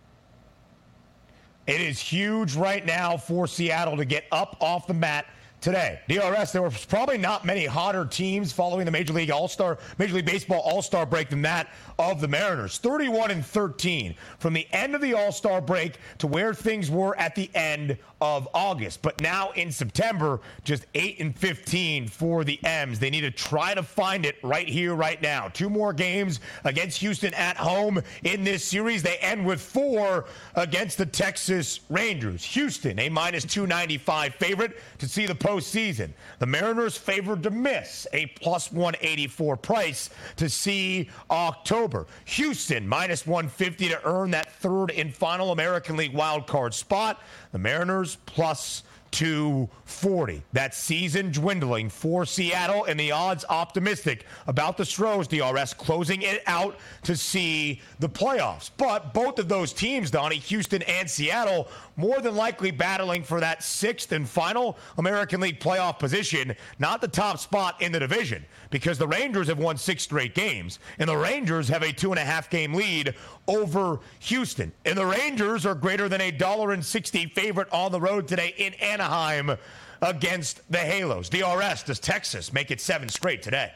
It 1.68 1.82
is 1.82 2.00
huge 2.00 2.56
right 2.56 2.84
now 2.84 3.18
for 3.18 3.46
Seattle 3.46 3.98
to 3.98 4.06
get 4.06 4.24
up 4.32 4.56
off 4.58 4.86
the 4.86 4.94
mat 4.94 5.26
today. 5.60 6.00
DRS, 6.08 6.50
there 6.50 6.62
were 6.62 6.70
probably 6.88 7.18
not 7.18 7.44
many 7.44 7.66
hotter 7.66 8.06
teams 8.06 8.52
following 8.52 8.86
the 8.86 8.90
Major 8.90 9.12
League 9.12 9.30
All-Star, 9.30 9.76
Major 9.98 10.14
League 10.14 10.24
Baseball 10.24 10.62
All-Star 10.62 11.04
break 11.04 11.28
than 11.28 11.42
that 11.42 11.68
of 11.98 12.20
the 12.20 12.28
Mariners. 12.28 12.78
31 12.78 13.30
and 13.30 13.44
13 13.44 14.14
from 14.38 14.52
the 14.52 14.66
end 14.72 14.94
of 14.94 15.00
the 15.00 15.14
All-Star 15.14 15.60
break 15.60 15.98
to 16.18 16.26
where 16.26 16.54
things 16.54 16.90
were 16.90 17.16
at 17.16 17.34
the 17.34 17.50
end 17.54 17.98
of 18.20 18.48
August. 18.54 19.02
But 19.02 19.20
now 19.20 19.50
in 19.50 19.70
September, 19.70 20.40
just 20.64 20.86
8 20.94 21.20
and 21.20 21.36
15 21.36 22.08
for 22.08 22.44
the 22.44 22.58
M's. 22.64 22.98
They 22.98 23.10
need 23.10 23.22
to 23.22 23.30
try 23.30 23.74
to 23.74 23.82
find 23.82 24.24
it 24.24 24.36
right 24.42 24.68
here, 24.68 24.94
right 24.94 25.20
now. 25.20 25.48
Two 25.48 25.70
more 25.70 25.92
games 25.92 26.40
against 26.64 26.98
Houston 26.98 27.34
at 27.34 27.56
home 27.56 28.02
in 28.24 28.44
this 28.44 28.64
series. 28.64 29.02
They 29.02 29.16
end 29.18 29.44
with 29.44 29.60
four 29.60 30.26
against 30.54 30.98
the 30.98 31.06
Texas 31.06 31.80
Rangers. 31.88 32.44
Houston, 32.44 32.98
a 32.98 33.08
minus 33.08 33.44
295 33.44 34.34
favorite 34.34 34.78
to 34.98 35.08
see 35.08 35.26
the 35.26 35.34
postseason. 35.34 36.10
The 36.38 36.46
Mariners 36.46 36.96
favored 36.96 37.42
to 37.44 37.50
miss 37.50 38.06
a 38.12 38.26
plus 38.26 38.72
184 38.72 39.56
price 39.56 40.10
to 40.36 40.48
see 40.48 41.08
October. 41.30 41.87
Houston 42.26 42.86
minus 42.86 43.26
150 43.26 43.88
to 43.88 44.00
earn 44.06 44.30
that 44.32 44.52
third 44.52 44.90
and 44.90 45.14
final 45.14 45.52
American 45.52 45.96
League 45.96 46.12
wildcard 46.12 46.74
spot. 46.74 47.22
The 47.52 47.58
Mariners 47.58 48.16
plus 48.26 48.82
240. 49.88 50.42
That 50.52 50.74
season 50.74 51.32
dwindling 51.32 51.88
for 51.88 52.26
Seattle 52.26 52.84
and 52.84 53.00
the 53.00 53.10
odds 53.10 53.44
optimistic 53.48 54.26
about 54.46 54.76
the 54.76 54.84
Stros 54.84 55.26
DRS 55.26 55.72
closing 55.74 56.22
it 56.22 56.42
out 56.46 56.76
to 57.04 57.16
see 57.16 57.80
the 57.98 58.08
playoffs. 58.08 58.70
But 58.76 59.14
both 59.14 59.38
of 59.38 59.48
those 59.48 59.72
teams, 59.72 60.10
Donnie, 60.10 60.36
Houston 60.36 60.82
and 60.82 61.08
Seattle, 61.08 61.68
more 61.96 62.20
than 62.20 62.36
likely 62.36 62.70
battling 62.70 63.22
for 63.22 63.40
that 63.40 63.62
sixth 63.62 64.12
and 64.12 64.28
final 64.28 64.78
American 64.98 65.40
League 65.40 65.58
playoff 65.58 65.98
position, 65.98 66.54
not 66.78 67.00
the 67.00 67.08
top 67.08 67.38
spot 67.38 67.80
in 67.80 67.90
the 67.90 67.98
division, 67.98 68.44
because 68.70 68.98
the 68.98 69.08
Rangers 69.08 69.48
have 69.48 69.58
won 69.58 69.76
six 69.78 70.02
straight 70.02 70.34
games, 70.34 70.78
and 70.98 71.08
the 71.08 71.16
Rangers 71.16 71.68
have 71.68 71.82
a 71.82 71.92
two 71.92 72.10
and 72.12 72.18
a 72.18 72.24
half 72.24 72.50
game 72.50 72.74
lead 72.74 73.14
over 73.46 74.00
Houston. 74.20 74.70
And 74.84 74.98
the 74.98 75.06
Rangers 75.06 75.64
are 75.64 75.74
greater 75.74 76.08
than 76.08 76.20
a 76.20 76.30
dollar 76.30 76.72
and 76.72 76.84
sixty 76.84 77.26
favorite 77.26 77.68
on 77.72 77.90
the 77.90 78.00
road 78.00 78.28
today 78.28 78.54
in 78.58 78.74
Anaheim 78.74 79.56
against 80.02 80.60
the 80.70 80.78
Halos. 80.78 81.28
DRS, 81.28 81.82
does 81.82 81.98
Texas 81.98 82.52
make 82.52 82.70
it 82.70 82.80
seven 82.80 83.08
straight 83.08 83.42
today? 83.42 83.72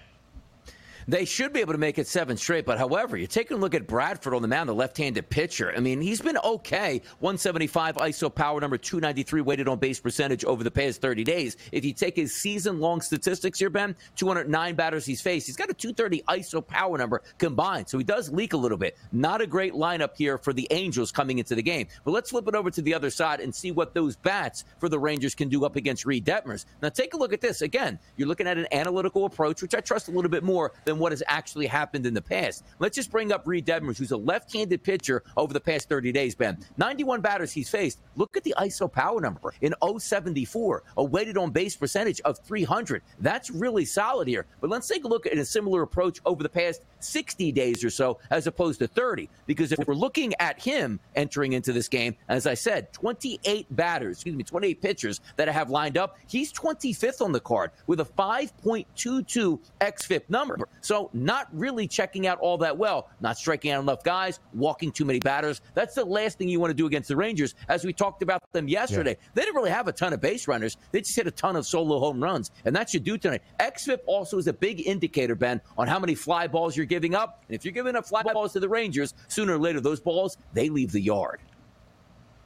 They 1.09 1.25
should 1.25 1.53
be 1.53 1.61
able 1.61 1.73
to 1.73 1.79
make 1.79 1.99
it 1.99 2.07
seven 2.07 2.37
straight, 2.37 2.65
but 2.65 2.79
however, 2.79 3.17
you're 3.17 3.27
taking 3.27 3.57
a 3.57 3.61
look 3.61 3.75
at 3.75 3.87
Bradford 3.87 4.35
on 4.35 4.43
the 4.43 4.49
mound, 4.49 4.69
the 4.69 4.75
left-handed 4.75 5.29
pitcher. 5.31 5.73
I 5.77 5.81
mean, 5.81 6.01
he's 6.01 6.21
been 6.21 6.39
okay. 6.39 7.03
175 7.21 7.97
ISO 7.97 8.35
power, 8.35 8.61
number 8.61 8.79
293 8.79 9.41
weighted 9.41 9.69
on 9.69 9.79
base 9.79 10.01
percentage 10.01 10.45
over 10.45 10.63
the 10.63 10.71
past 10.71 11.01
30 11.01 11.25
days. 11.25 11.57
If 11.73 11.85
you 11.85 11.93
take 11.93 12.17
his 12.17 12.35
season-long 12.35 13.01
statistics 13.01 13.59
here, 13.59 13.71
Ben, 13.71 13.97
209 14.17 14.75
batters 14.75 15.05
he's 15.05 15.21
faced. 15.21 15.47
He's 15.47 15.57
got 15.57 15.71
a 15.71 15.75
230 15.75 16.23
ISO 16.29 16.67
power 16.67 16.97
number 16.99 17.23
combined, 17.39 17.89
so 17.89 17.99
he 17.99 18.05
does 18.05 18.31
leak 18.31 18.53
a 18.53 18.57
little 18.57 18.79
bit. 18.79 18.97
Not 19.13 19.41
a 19.41 19.47
great 19.47 19.73
lineup 19.73 20.17
here 20.17 20.39
for 20.39 20.53
the 20.53 20.69
Angels 20.71 21.11
coming 21.11 21.39
into 21.39 21.55
the 21.55 21.63
game. 21.63 21.89
But 22.05 22.13
let's 22.13 22.31
flip 22.31 22.47
it 22.49 22.55
over 22.55 22.71
to 22.71 22.83
the 22.83 22.95
other 22.95 23.11
side 23.11 23.41
and 23.41 23.55
see 23.55 23.73
what 23.73 23.95
those 23.95 24.17
bats 24.17 24.65
for 24.79 24.89
the 24.89 24.99
Rangers 24.99 25.35
can 25.35 25.49
do 25.49 25.65
up 25.65 25.77
against 25.77 26.07
Reid 26.07 26.25
Detmers. 26.25 26.65
Now, 26.81 26.89
take 26.89 27.15
a 27.15 27.17
look 27.17 27.33
at 27.33 27.41
this. 27.41 27.63
Again, 27.63 27.99
you're 28.17 28.29
looking 28.29 28.47
at 28.47 28.59
an 28.59 28.67
analytical 28.73 29.25
approach, 29.25 29.63
which 29.63 29.75
I 29.75 29.81
trust 29.81 30.09
a 30.09 30.11
little 30.11 30.31
bit 30.31 30.45
more 30.45 30.73
than 30.85 30.92
than 30.93 31.01
what 31.01 31.13
has 31.13 31.23
actually 31.27 31.67
happened 31.67 32.05
in 32.05 32.13
the 32.13 32.21
past. 32.21 32.65
Let's 32.79 32.95
just 32.95 33.11
bring 33.11 33.33
up 33.33 33.47
Reid 33.47 33.67
Detmers, 33.67 33.97
who's 33.97 34.11
a 34.11 34.17
left-handed 34.17 34.83
pitcher 34.83 35.23
over 35.39 35.55
the 35.55 35.61
past 35.61 35.89
30 35.89 36.13
days, 36.13 36.35
Ben. 36.35 36.59
91 36.77 37.23
batters 37.23 37.51
he's 37.51 37.71
faced. 37.71 38.01
Look 38.15 38.37
at 38.37 38.45
the 38.45 38.55
ISO 38.59 38.93
power 38.93 39.21
number 39.21 39.55
in 39.63 39.75
074, 39.99 40.83
a 40.99 41.05
weighted 41.05 41.39
on 41.39 41.51
base 41.51 41.75
percentage 41.77 42.21
of 42.23 42.39
300. 42.41 43.03
That's 43.21 43.51
really 43.51 43.87
solid 43.87 44.29
here. 44.29 44.45
But 44.61 44.69
let's 44.69 44.87
take 44.87 45.05
a 45.05 45.09
look 45.09 45.25
at 45.25 45.39
a 45.39 45.45
similar 45.47 45.81
approach 45.81 46.21
over 46.27 46.43
the 46.43 46.49
past 46.51 46.83
60 47.01 47.51
days 47.53 47.83
or 47.83 47.91
so 47.91 48.19
as 48.31 48.47
opposed 48.47 48.79
to 48.81 48.87
30. 48.87 49.31
Because 49.47 49.73
if 49.73 49.79
we're 49.87 49.95
looking 49.95 50.35
at 50.41 50.61
him 50.61 51.01
entering 51.17 51.55
into 51.55 51.73
this 51.73 51.89
game, 51.89 52.15
as 52.29 52.47
I 52.47 52.53
said, 52.53 52.93
28 52.93 53.75
batters, 53.75 54.19
excuse 54.19 54.37
me, 54.37 54.45
28 54.45 54.83
pitchers 54.83 55.21
that 55.37 55.49
I 55.49 55.53
have 55.53 55.71
lined 55.71 55.97
up, 55.97 56.19
he's 56.27 56.53
25th 56.53 57.23
on 57.23 57.33
the 57.33 57.41
card 57.41 57.71
with 57.87 58.01
a 58.01 58.05
5.22 58.05 59.59
xFIP 59.81 60.23
number. 60.29 60.69
So 60.83 61.09
not 61.13 61.49
really 61.53 61.89
checking 61.89 62.27
out 62.27 62.39
all 62.41 62.59
that 62.59 62.77
well. 62.77 63.09
Not 63.21 63.39
striking 63.39 63.71
out 63.71 63.81
enough 63.81 64.03
guys, 64.05 64.41
walking 64.53 64.93
too 64.93 65.05
many 65.05 65.21
batters. 65.21 65.63
That's 65.75 65.95
the 65.95 66.05
last 66.05 66.37
thing 66.37 66.49
you 66.49 66.61
want 66.61 66.71
to 66.71 66.75
do 66.75 66.87
against 66.87 67.09
the 67.09 67.17
Rangers. 67.17 67.55
As 67.69 67.85
we 67.85 67.93
talked 67.93 68.23
about 68.23 68.43
them 68.53 68.69
yesterday, 68.69 69.17
yeah. 69.19 69.29
they 69.35 69.43
didn't 69.43 69.57
really 69.57 69.71
have 69.71 69.89
a 69.89 69.93
ton 69.93 70.13
of 70.13 70.21
base 70.21 70.47
runners. 70.47 70.77
They 70.91 71.01
just 71.01 71.17
hit 71.17 71.27
a 71.27 71.31
ton 71.31 71.57
of 71.57 71.67
solo 71.67 71.99
home 71.99 72.23
runs, 72.23 72.51
and 72.65 72.75
that 72.77 72.91
should 72.91 73.05
do 73.05 73.17
tonight. 73.17 73.43
XFIP 73.61 74.01
also 74.07 74.39
is 74.39 74.49
a 74.49 74.53
big 74.53 74.87
indicator, 74.87 75.35
Ben, 75.35 75.61
on 75.79 75.87
how 75.87 75.99
many 75.99 76.15
fly 76.15 76.47
balls 76.47 76.77
you're 76.77 76.85
giving 76.85 77.15
up. 77.15 77.45
And 77.49 77.55
if 77.55 77.65
you're 77.65 77.73
giving 77.73 77.97
up 77.97 78.07
fly 78.07 78.23
balls 78.23 78.53
to 78.55 78.61
the 78.61 78.69
Rangers, 78.69 79.15
sooner 79.29 79.55
or 79.55 79.59
later 79.59 79.81
those 79.81 80.01
balls 80.01 80.37
they 80.53 80.69
leave 80.69 80.93
the 80.93 81.01
yard. 81.01 81.41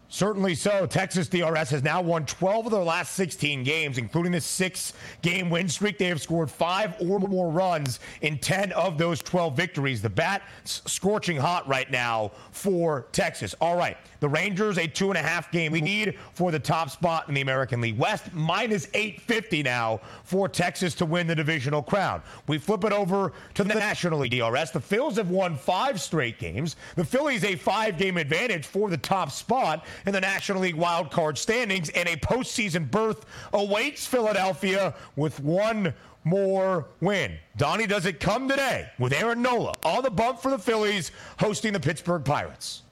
Certainly 0.09 0.55
so. 0.55 0.87
Texas 0.87 1.29
DRS 1.29 1.71
has 1.71 1.83
now 1.83 2.01
won 2.01 2.25
12 2.27 2.67
of 2.67 2.73
their 2.73 2.83
last 2.83 3.15
16 3.15 3.65
games, 3.65 3.99
including 3.99 4.33
the 4.33 4.41
six 4.41 4.93
game 5.21 5.51
win 5.51 5.69
streak. 5.69 5.99
They 5.99 6.07
have 6.07 6.21
scored 6.23 6.51
five 6.51 6.95
or 7.01 7.19
more 7.19 7.51
runs 7.51 7.99
in 8.21 8.39
10 8.39 8.73
of 8.73 8.99
those 8.99 9.21
12 9.21 9.57
victories. 9.57 10.01
The 10.01 10.11
bat 10.11 10.43
scorching 10.65 11.37
hot 11.37 11.67
right 11.67 11.91
now 11.91 12.31
for 12.53 13.07
Texas. 13.13 13.55
All 13.61 13.77
right. 13.77 13.97
The 14.21 14.29
Rangers, 14.29 14.79
a 14.79 14.87
two 14.87 15.11
and 15.11 15.19
a 15.19 15.23
half 15.23 15.51
game 15.51 15.73
lead 15.73 16.17
for 16.33 16.51
the 16.51 16.59
top 16.59 16.91
spot 16.91 17.29
in 17.29 17.35
the 17.35 17.41
American 17.41 17.81
League 17.81 17.99
West, 17.99 18.33
minus 18.33 18.89
850 18.95 19.63
now 19.63 20.01
for 20.25 20.49
Texas 20.49 20.95
to 20.97 21.05
win 21.05 21.27
the 21.27 21.35
divisional 21.35 21.83
crown. 21.83 22.23
We 22.47 22.59
flip 22.59 22.85
it 22.85 22.93
over 22.93 23.33
to 23.55 23.65
the 23.65 23.75
National 23.75 24.21
League 24.21 24.31
DRS. 24.33 24.71
The 24.71 24.81
Phils 24.81 25.17
have 25.17 25.31
won 25.31 25.57
five 25.57 26.01
straight 26.01 26.39
games. 26.39 26.77
The 26.95 27.05
Phillies, 27.05 27.45
a 27.45 27.57
five 27.57 27.99
game 27.99 28.17
advantage 28.17 28.67
for 28.67 28.89
the 28.89 28.97
top 28.97 29.31
spot 29.31 29.85
in 30.05 30.13
the 30.13 30.21
National 30.21 30.61
League 30.61 30.75
wild 30.75 31.11
card 31.11 31.39
standings, 31.39 31.89
and 31.91 32.09
a 32.09 32.17
postseason 32.17 32.91
berth 32.91 33.25
awaits 33.53 34.07
Philadelphia 34.07 34.95
with 35.17 35.41
one 35.41 35.95
more 36.25 36.89
win. 37.01 37.39
Donnie, 37.57 37.87
does 37.87 38.05
it 38.05 38.19
come 38.19 38.49
today 38.49 38.91
with 38.99 39.13
Aaron 39.13 39.43
Nola 39.43 39.73
on 39.85 40.03
the 40.03 40.11
bump 40.11 40.41
for 40.41 40.51
the 40.51 40.59
Phillies 40.59 41.13
hosting 41.39 41.73
the 41.73 41.81
Pittsburgh 41.81 42.25
Pirates? 42.25 42.83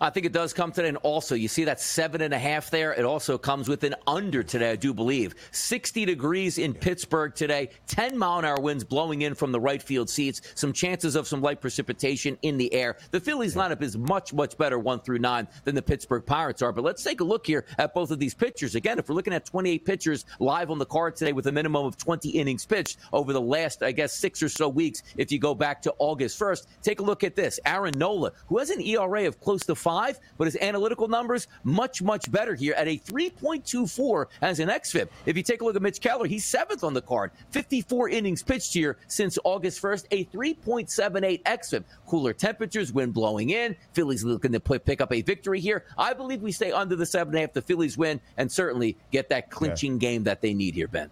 I 0.00 0.10
think 0.10 0.26
it 0.26 0.32
does 0.32 0.52
come 0.52 0.70
today. 0.70 0.88
And 0.88 0.96
also, 0.98 1.34
you 1.34 1.48
see 1.48 1.64
that 1.64 1.80
seven 1.80 2.20
and 2.20 2.32
a 2.32 2.38
half 2.38 2.70
there? 2.70 2.92
It 2.92 3.04
also 3.04 3.36
comes 3.36 3.68
with 3.68 3.82
an 3.84 3.94
under 4.06 4.42
today, 4.42 4.70
I 4.70 4.76
do 4.76 4.94
believe. 4.94 5.34
60 5.50 6.04
degrees 6.04 6.58
in 6.58 6.72
Pittsburgh 6.74 7.34
today, 7.34 7.70
10 7.88 8.16
mile 8.16 8.38
an 8.38 8.44
hour 8.44 8.60
winds 8.60 8.84
blowing 8.84 9.22
in 9.22 9.34
from 9.34 9.52
the 9.52 9.60
right 9.60 9.82
field 9.82 10.08
seats, 10.08 10.40
some 10.54 10.72
chances 10.72 11.16
of 11.16 11.26
some 11.26 11.42
light 11.42 11.60
precipitation 11.60 12.38
in 12.42 12.58
the 12.58 12.72
air. 12.72 12.96
The 13.10 13.20
Phillies 13.20 13.54
lineup 13.54 13.82
is 13.82 13.96
much, 13.96 14.32
much 14.32 14.56
better 14.56 14.78
one 14.78 15.00
through 15.00 15.18
nine 15.18 15.48
than 15.64 15.74
the 15.74 15.82
Pittsburgh 15.82 16.24
Pirates 16.24 16.62
are. 16.62 16.72
But 16.72 16.84
let's 16.84 17.02
take 17.02 17.20
a 17.20 17.24
look 17.24 17.46
here 17.46 17.64
at 17.78 17.94
both 17.94 18.10
of 18.10 18.18
these 18.18 18.34
pitchers. 18.34 18.74
Again, 18.74 18.98
if 18.98 19.08
we're 19.08 19.14
looking 19.14 19.32
at 19.32 19.44
28 19.44 19.84
pitchers 19.84 20.24
live 20.38 20.70
on 20.70 20.78
the 20.78 20.86
card 20.86 21.16
today 21.16 21.32
with 21.32 21.46
a 21.46 21.52
minimum 21.52 21.84
of 21.84 21.96
20 21.96 22.30
innings 22.30 22.64
pitched 22.64 22.98
over 23.12 23.32
the 23.32 23.40
last, 23.40 23.82
I 23.82 23.92
guess, 23.92 24.14
six 24.14 24.42
or 24.42 24.48
so 24.48 24.68
weeks, 24.68 25.02
if 25.16 25.32
you 25.32 25.38
go 25.38 25.54
back 25.54 25.82
to 25.82 25.94
August 25.98 26.38
1st, 26.38 26.66
take 26.82 27.00
a 27.00 27.02
look 27.02 27.24
at 27.24 27.34
this. 27.34 27.58
Aaron 27.66 27.98
Nola, 27.98 28.32
who 28.46 28.58
has 28.58 28.70
an 28.70 28.80
ERA 28.80 29.26
of 29.26 29.40
close 29.40 29.64
to 29.66 29.74
five, 29.88 30.20
but 30.36 30.44
his 30.44 30.56
analytical 30.60 31.08
numbers 31.08 31.48
much, 31.64 32.02
much 32.02 32.30
better 32.30 32.54
here 32.54 32.74
at 32.74 32.86
a 32.86 32.98
3.24 32.98 34.26
as 34.42 34.60
an 34.60 34.68
XFIP. 34.68 35.08
If 35.24 35.34
you 35.34 35.42
take 35.42 35.62
a 35.62 35.64
look 35.64 35.76
at 35.76 35.80
Mitch 35.80 36.02
Keller, 36.02 36.26
he's 36.26 36.44
seventh 36.44 36.84
on 36.84 36.92
the 36.92 37.00
card, 37.00 37.30
54 37.52 38.10
innings 38.10 38.42
pitched 38.42 38.74
here 38.74 38.98
since 39.06 39.38
August 39.44 39.80
1st, 39.80 40.04
a 40.10 40.26
3.78 40.26 41.42
XFIP. 41.42 41.84
Cooler 42.06 42.34
temperatures, 42.34 42.92
wind 42.92 43.14
blowing 43.14 43.48
in. 43.48 43.74
Phillies 43.94 44.24
looking 44.24 44.52
to 44.52 44.60
pick 44.60 45.00
up 45.00 45.10
a 45.10 45.22
victory 45.22 45.58
here. 45.58 45.86
I 45.96 46.12
believe 46.12 46.42
we 46.42 46.52
stay 46.52 46.70
under 46.70 46.94
the 46.94 47.06
seven 47.06 47.32
and 47.32 47.38
a 47.38 47.40
half. 47.40 47.54
The 47.54 47.62
Phillies 47.62 47.96
win 47.96 48.20
and 48.36 48.52
certainly 48.52 48.98
get 49.10 49.30
that 49.30 49.48
clinching 49.48 49.94
yeah. 49.94 49.98
game 49.98 50.24
that 50.24 50.42
they 50.42 50.52
need 50.52 50.74
here, 50.74 50.88
Ben. 50.88 51.10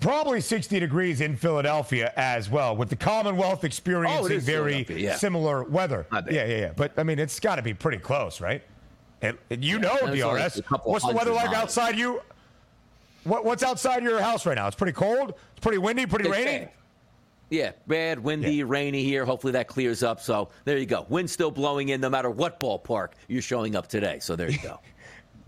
Probably 0.00 0.40
60 0.40 0.78
degrees 0.78 1.20
in 1.20 1.36
Philadelphia 1.36 2.12
as 2.16 2.48
well, 2.48 2.76
with 2.76 2.88
the 2.88 2.96
Commonwealth 2.96 3.60
oh, 3.62 3.66
experiencing 3.66 4.36
oh, 4.36 4.40
very 4.40 4.86
yeah. 4.88 5.16
similar 5.16 5.64
weather. 5.64 6.06
Yeah, 6.12 6.22
yeah, 6.30 6.44
yeah. 6.46 6.72
But 6.76 6.92
I 6.96 7.02
mean, 7.02 7.18
it's 7.18 7.40
got 7.40 7.56
to 7.56 7.62
be 7.62 7.74
pretty 7.74 7.98
close, 7.98 8.40
right? 8.40 8.62
And, 9.22 9.36
and 9.50 9.64
you 9.64 9.80
know, 9.80 9.96
DRS. 10.06 10.60
What's 10.84 11.04
the 11.04 11.12
weather 11.12 11.32
like 11.32 11.46
miles. 11.46 11.56
outside 11.56 11.98
you? 11.98 12.22
What, 13.24 13.44
what's 13.44 13.64
outside 13.64 14.04
your 14.04 14.20
house 14.20 14.46
right 14.46 14.54
now? 14.54 14.68
It's 14.68 14.76
pretty 14.76 14.92
cold. 14.92 15.34
It's 15.50 15.60
pretty 15.60 15.78
windy. 15.78 16.06
Pretty 16.06 16.28
it's 16.28 16.36
rainy. 16.36 16.58
Bad. 16.58 16.70
Yeah, 17.50 17.72
bad, 17.86 18.18
windy, 18.22 18.56
yeah. 18.56 18.64
rainy 18.66 19.02
here. 19.04 19.24
Hopefully 19.24 19.54
that 19.54 19.68
clears 19.68 20.02
up. 20.02 20.20
So 20.20 20.50
there 20.64 20.76
you 20.76 20.86
go. 20.86 21.06
Wind 21.08 21.30
still 21.30 21.50
blowing 21.50 21.88
in 21.88 22.00
no 22.00 22.10
matter 22.10 22.30
what 22.30 22.60
ballpark 22.60 23.12
you're 23.26 23.42
showing 23.42 23.74
up 23.74 23.88
today. 23.88 24.18
So 24.20 24.36
there 24.36 24.50
you 24.50 24.58
go. 24.62 24.78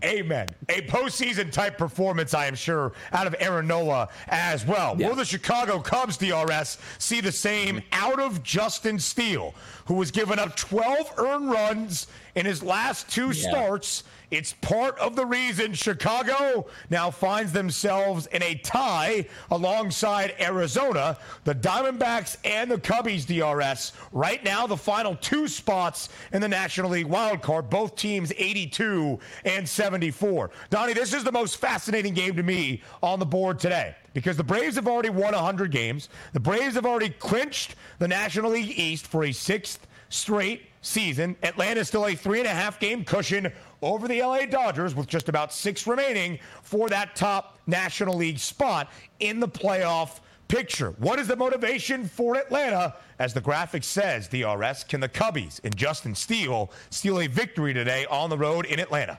Amen. 0.03 0.47
A 0.69 0.81
postseason 0.83 1.51
type 1.51 1.77
performance, 1.77 2.33
I 2.33 2.47
am 2.47 2.55
sure, 2.55 2.93
out 3.11 3.27
of 3.27 3.35
Aaron 3.39 3.67
Nola 3.67 4.09
as 4.27 4.65
well. 4.65 4.95
Yeah. 4.97 5.09
Will 5.09 5.15
the 5.15 5.25
Chicago 5.25 5.79
Cubs, 5.79 6.17
DRS, 6.17 6.77
see 6.97 7.21
the 7.21 7.31
same 7.31 7.77
mm-hmm. 7.77 7.87
out 7.91 8.19
of 8.19 8.41
Justin 8.43 8.97
Steele, 8.99 9.53
who 9.85 9.95
was 9.95 10.11
given 10.11 10.39
up 10.39 10.55
12 10.55 11.13
earned 11.17 11.51
runs 11.51 12.07
in 12.35 12.45
his 12.45 12.63
last 12.63 13.09
two 13.09 13.27
yeah. 13.27 13.49
starts? 13.49 14.03
It's 14.31 14.53
part 14.53 14.97
of 14.97 15.17
the 15.17 15.25
reason 15.25 15.73
Chicago 15.73 16.65
now 16.89 17.11
finds 17.11 17.51
themselves 17.51 18.27
in 18.27 18.41
a 18.41 18.55
tie 18.55 19.25
alongside 19.51 20.35
Arizona, 20.39 21.17
the 21.43 21.53
Diamondbacks 21.53 22.37
and 22.45 22.71
the 22.71 22.77
Cubbies 22.77 23.25
DRS. 23.25 23.91
Right 24.13 24.41
now, 24.45 24.65
the 24.65 24.77
final 24.77 25.17
two 25.17 25.49
spots 25.49 26.07
in 26.31 26.39
the 26.39 26.47
National 26.47 26.91
League 26.91 27.07
wild 27.07 27.41
card, 27.41 27.69
both 27.69 27.97
teams 27.97 28.31
82 28.37 29.19
and 29.43 29.67
74. 29.67 30.49
Donnie, 30.69 30.93
this 30.93 31.13
is 31.13 31.25
the 31.25 31.31
most 31.31 31.57
fascinating 31.57 32.13
game 32.13 32.37
to 32.37 32.43
me 32.43 32.81
on 33.03 33.19
the 33.19 33.25
board 33.25 33.59
today 33.59 33.93
because 34.13 34.37
the 34.37 34.43
Braves 34.45 34.77
have 34.77 34.87
already 34.87 35.09
won 35.09 35.33
100 35.33 35.71
games. 35.71 36.07
The 36.31 36.39
Braves 36.39 36.75
have 36.75 36.85
already 36.85 37.09
clinched 37.09 37.75
the 37.99 38.07
National 38.07 38.51
League 38.51 38.79
East 38.79 39.07
for 39.07 39.25
a 39.25 39.33
sixth 39.33 39.87
straight 40.07 40.67
season. 40.81 41.35
Atlanta 41.43 41.81
is 41.81 41.87
still 41.87 42.05
a 42.05 42.15
three 42.15 42.39
and 42.39 42.47
a 42.47 42.51
half 42.51 42.79
game 42.79 43.03
cushion 43.03 43.51
over 43.81 44.07
the 44.07 44.21
LA 44.21 44.45
Dodgers 44.45 44.95
with 44.95 45.07
just 45.07 45.29
about 45.29 45.53
six 45.53 45.87
remaining 45.87 46.39
for 46.61 46.89
that 46.89 47.15
top 47.15 47.57
National 47.67 48.15
League 48.15 48.39
spot 48.39 48.91
in 49.19 49.39
the 49.39 49.47
playoff 49.47 50.19
picture. 50.47 50.91
What 50.97 51.17
is 51.17 51.27
the 51.27 51.35
motivation 51.35 52.05
for 52.05 52.35
Atlanta? 52.35 52.95
As 53.19 53.33
the 53.33 53.41
graphic 53.41 53.83
says, 53.83 54.27
DRS, 54.27 54.83
can 54.83 54.99
the 54.99 55.09
Cubbies 55.09 55.59
and 55.63 55.75
Justin 55.75 56.13
Steele 56.13 56.71
steal 56.89 57.21
a 57.21 57.27
victory 57.27 57.73
today 57.73 58.05
on 58.07 58.29
the 58.29 58.37
road 58.37 58.65
in 58.65 58.79
Atlanta? 58.79 59.17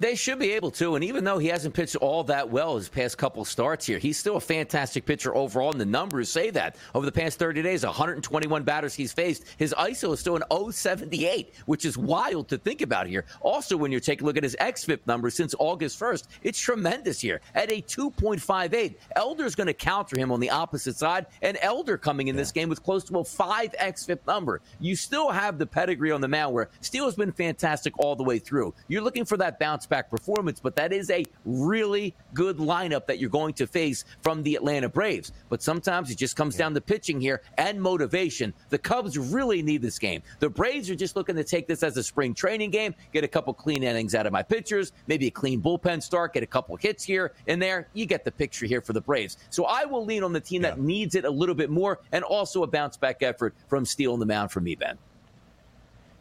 They 0.00 0.14
should 0.14 0.38
be 0.38 0.52
able 0.52 0.70
to. 0.72 0.94
And 0.94 1.04
even 1.04 1.24
though 1.24 1.38
he 1.38 1.48
hasn't 1.48 1.74
pitched 1.74 1.96
all 1.96 2.24
that 2.24 2.48
well 2.48 2.76
his 2.76 2.88
past 2.88 3.18
couple 3.18 3.44
starts 3.44 3.86
here, 3.86 3.98
he's 3.98 4.16
still 4.16 4.36
a 4.36 4.40
fantastic 4.40 5.04
pitcher 5.04 5.34
overall. 5.34 5.72
And 5.72 5.80
the 5.80 5.86
numbers 5.86 6.28
say 6.28 6.50
that. 6.50 6.76
Over 6.94 7.04
the 7.04 7.12
past 7.12 7.38
30 7.38 7.62
days, 7.62 7.84
121 7.84 8.62
batters 8.62 8.94
he's 8.94 9.12
faced. 9.12 9.44
His 9.56 9.74
ISO 9.76 10.12
is 10.12 10.20
still 10.20 10.36
an 10.36 10.72
078, 10.72 11.54
which 11.66 11.84
is 11.84 11.98
wild 11.98 12.48
to 12.48 12.58
think 12.58 12.80
about 12.80 13.06
here. 13.06 13.24
Also, 13.40 13.76
when 13.76 13.90
you 13.90 14.00
take 14.00 14.22
a 14.22 14.24
look 14.24 14.36
at 14.36 14.42
his 14.42 14.56
XFIP 14.60 15.00
numbers 15.06 15.34
since 15.34 15.54
August 15.58 15.98
1st, 15.98 16.28
it's 16.42 16.58
tremendous 16.58 17.20
here 17.20 17.40
at 17.54 17.70
a 17.72 17.82
2.58. 17.82 18.96
Elder's 19.16 19.54
going 19.54 19.66
to 19.66 19.74
counter 19.74 20.18
him 20.18 20.30
on 20.30 20.38
the 20.40 20.50
opposite 20.50 20.96
side. 20.96 21.26
And 21.42 21.58
Elder 21.60 21.98
coming 21.98 22.28
in 22.28 22.36
yeah. 22.36 22.42
this 22.42 22.52
game 22.52 22.68
with 22.68 22.82
close 22.82 23.04
to 23.04 23.18
a 23.18 23.24
5 23.24 23.74
XFIP 23.80 24.18
number. 24.26 24.60
You 24.78 24.94
still 24.94 25.30
have 25.30 25.58
the 25.58 25.66
pedigree 25.66 26.12
on 26.12 26.20
the 26.20 26.28
mound 26.28 26.54
where 26.54 26.70
Steele's 26.80 27.16
been 27.16 27.32
fantastic 27.32 27.98
all 27.98 28.14
the 28.14 28.22
way 28.22 28.38
through. 28.38 28.74
You're 28.86 29.02
looking 29.02 29.24
for 29.24 29.36
that 29.38 29.58
bounce 29.58 29.87
back 29.88 30.10
performance, 30.10 30.60
but 30.60 30.76
that 30.76 30.92
is 30.92 31.10
a 31.10 31.24
really 31.44 32.14
good 32.34 32.58
lineup 32.58 33.06
that 33.06 33.18
you're 33.18 33.30
going 33.30 33.54
to 33.54 33.66
face 33.66 34.04
from 34.22 34.42
the 34.42 34.54
Atlanta 34.54 34.88
Braves. 34.88 35.32
But 35.48 35.62
sometimes 35.62 36.10
it 36.10 36.18
just 36.18 36.36
comes 36.36 36.56
down 36.56 36.74
to 36.74 36.80
pitching 36.80 37.20
here 37.20 37.42
and 37.56 37.80
motivation. 37.80 38.52
The 38.70 38.78
Cubs 38.78 39.18
really 39.18 39.62
need 39.62 39.82
this 39.82 39.98
game. 39.98 40.22
The 40.38 40.48
Braves 40.48 40.90
are 40.90 40.94
just 40.94 41.16
looking 41.16 41.36
to 41.36 41.44
take 41.44 41.66
this 41.66 41.82
as 41.82 41.96
a 41.96 42.02
spring 42.02 42.34
training 42.34 42.70
game, 42.70 42.94
get 43.12 43.24
a 43.24 43.28
couple 43.28 43.54
clean 43.54 43.82
innings 43.82 44.14
out 44.14 44.26
of 44.26 44.32
my 44.32 44.42
pitchers, 44.42 44.92
maybe 45.06 45.26
a 45.26 45.30
clean 45.30 45.60
bullpen 45.60 46.02
start, 46.02 46.34
get 46.34 46.42
a 46.42 46.46
couple 46.46 46.76
hits 46.76 47.04
here 47.04 47.32
and 47.46 47.60
there. 47.60 47.88
You 47.94 48.06
get 48.06 48.24
the 48.24 48.32
picture 48.32 48.66
here 48.66 48.80
for 48.80 48.92
the 48.92 49.00
Braves. 49.00 49.36
So 49.50 49.64
I 49.64 49.84
will 49.84 50.04
lean 50.04 50.22
on 50.22 50.32
the 50.32 50.40
team 50.40 50.62
yeah. 50.62 50.70
that 50.70 50.80
needs 50.80 51.14
it 51.14 51.24
a 51.24 51.30
little 51.30 51.54
bit 51.54 51.70
more 51.70 52.00
and 52.12 52.24
also 52.24 52.62
a 52.62 52.66
bounce 52.66 52.96
back 52.96 53.22
effort 53.22 53.54
from 53.68 53.84
stealing 53.84 54.20
the 54.20 54.26
mound 54.26 54.50
from 54.50 54.64
me, 54.64 54.74
Ben. 54.74 54.98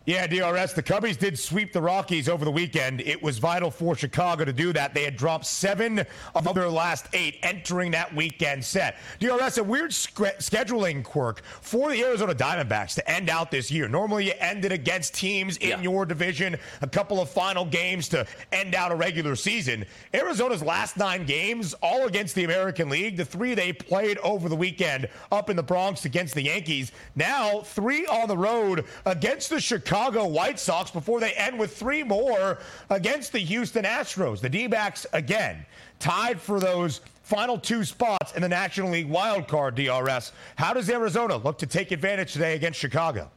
Yeah, 0.08 0.26
DRS. 0.26 0.72
The 0.72 0.82
Cubbies 0.82 1.18
did 1.18 1.38
sweep 1.38 1.74
the 1.74 1.82
Rockies 1.82 2.30
over 2.30 2.45
the 2.45 2.51
weekend. 2.51 3.01
It 3.01 3.22
was 3.22 3.39
vital 3.39 3.70
for 3.70 3.93
Chicago 3.93 4.45
to 4.45 4.53
do 4.53 4.72
that. 4.72 4.93
They 4.93 5.03
had 5.03 5.18
dropped 5.18 5.45
seven 5.45 6.05
of 6.34 6.55
their 6.55 6.70
last 6.70 7.08
eight 7.12 7.39
entering 7.43 7.91
that 7.91 8.16
weekend 8.16 8.64
set. 8.64 8.95
DRS, 9.20 9.58
a 9.58 9.64
weird 9.66 9.91
scheduling 9.91 11.03
quirk 11.03 11.43
for 11.60 11.91
the 11.91 12.01
Arizona 12.05 12.34
Diamondbacks 12.34 12.95
to 12.95 13.12
end 13.12 13.30
out 13.30 13.51
this 13.51 13.70
year. 13.70 13.89
Normally, 13.89 14.28
you 14.28 14.34
end 14.39 14.64
it 14.64 14.72
against 14.72 15.14
teams 15.14 15.58
in 15.58 15.70
yeah. 15.72 15.82
your 15.82 16.05
division, 16.05 16.55
a 16.82 16.88
couple 16.88 17.20
of 17.20 17.30
final 17.30 17.66
games 17.66 18.08
to 18.08 18.26
end 18.53 18.76
out 18.76 18.93
a 18.93 18.95
regular 18.95 19.36
season. 19.36 19.86
Arizona's 20.14 20.64
last 20.64 20.95
nine 20.95 21.26
games, 21.26 21.76
all 21.84 22.08
against 22.08 22.34
the 22.34 22.45
American 22.45 22.88
League. 22.88 23.18
The 23.18 23.26
three 23.26 23.55
they 23.55 23.74
played 23.74 24.20
over 24.20 24.47
the 24.47 24.55
weekend 24.55 25.10
up 25.34 25.49
in 25.49 25.58
the 25.58 25.64
Bronx 25.64 26.05
against 26.05 26.34
the 26.34 26.43
Yankees. 26.43 26.93
Now, 27.18 27.60
three 27.60 28.05
on 28.05 28.30
the 28.30 28.38
road 28.38 28.86
against 29.05 29.49
the 29.49 29.60
Chicago. 29.60 29.97
Chicago 29.98 30.28
White 30.28 30.60
Sox 30.60 30.91
before 30.91 31.20
they 31.20 31.32
end 31.32 31.58
with 31.58 31.76
three 31.76 32.04
more 32.04 32.60
against 32.91 33.32
the 33.32 33.39
Houston 33.39 33.84
Astros. 33.84 34.39
The 34.39 34.48
D 34.48 34.68
backs, 34.68 35.08
again, 35.12 35.66
tied 35.98 36.39
for 36.39 36.60
those 36.60 37.02
final 37.24 37.58
two 37.58 37.84
spots 37.84 38.34
in 38.34 38.43
the 38.43 38.48
National 38.48 38.91
League 38.91 39.10
wild 39.10 39.48
card 39.48 39.74
DRS. 39.74 40.34
How 40.56 40.72
does 40.72 40.88
Arizona 40.91 41.38
look 41.38 41.58
to 41.58 41.66
take 41.66 41.89
advantage 41.89 42.34
today 42.34 42.54
against 42.54 42.80
Chicago? 42.80 43.32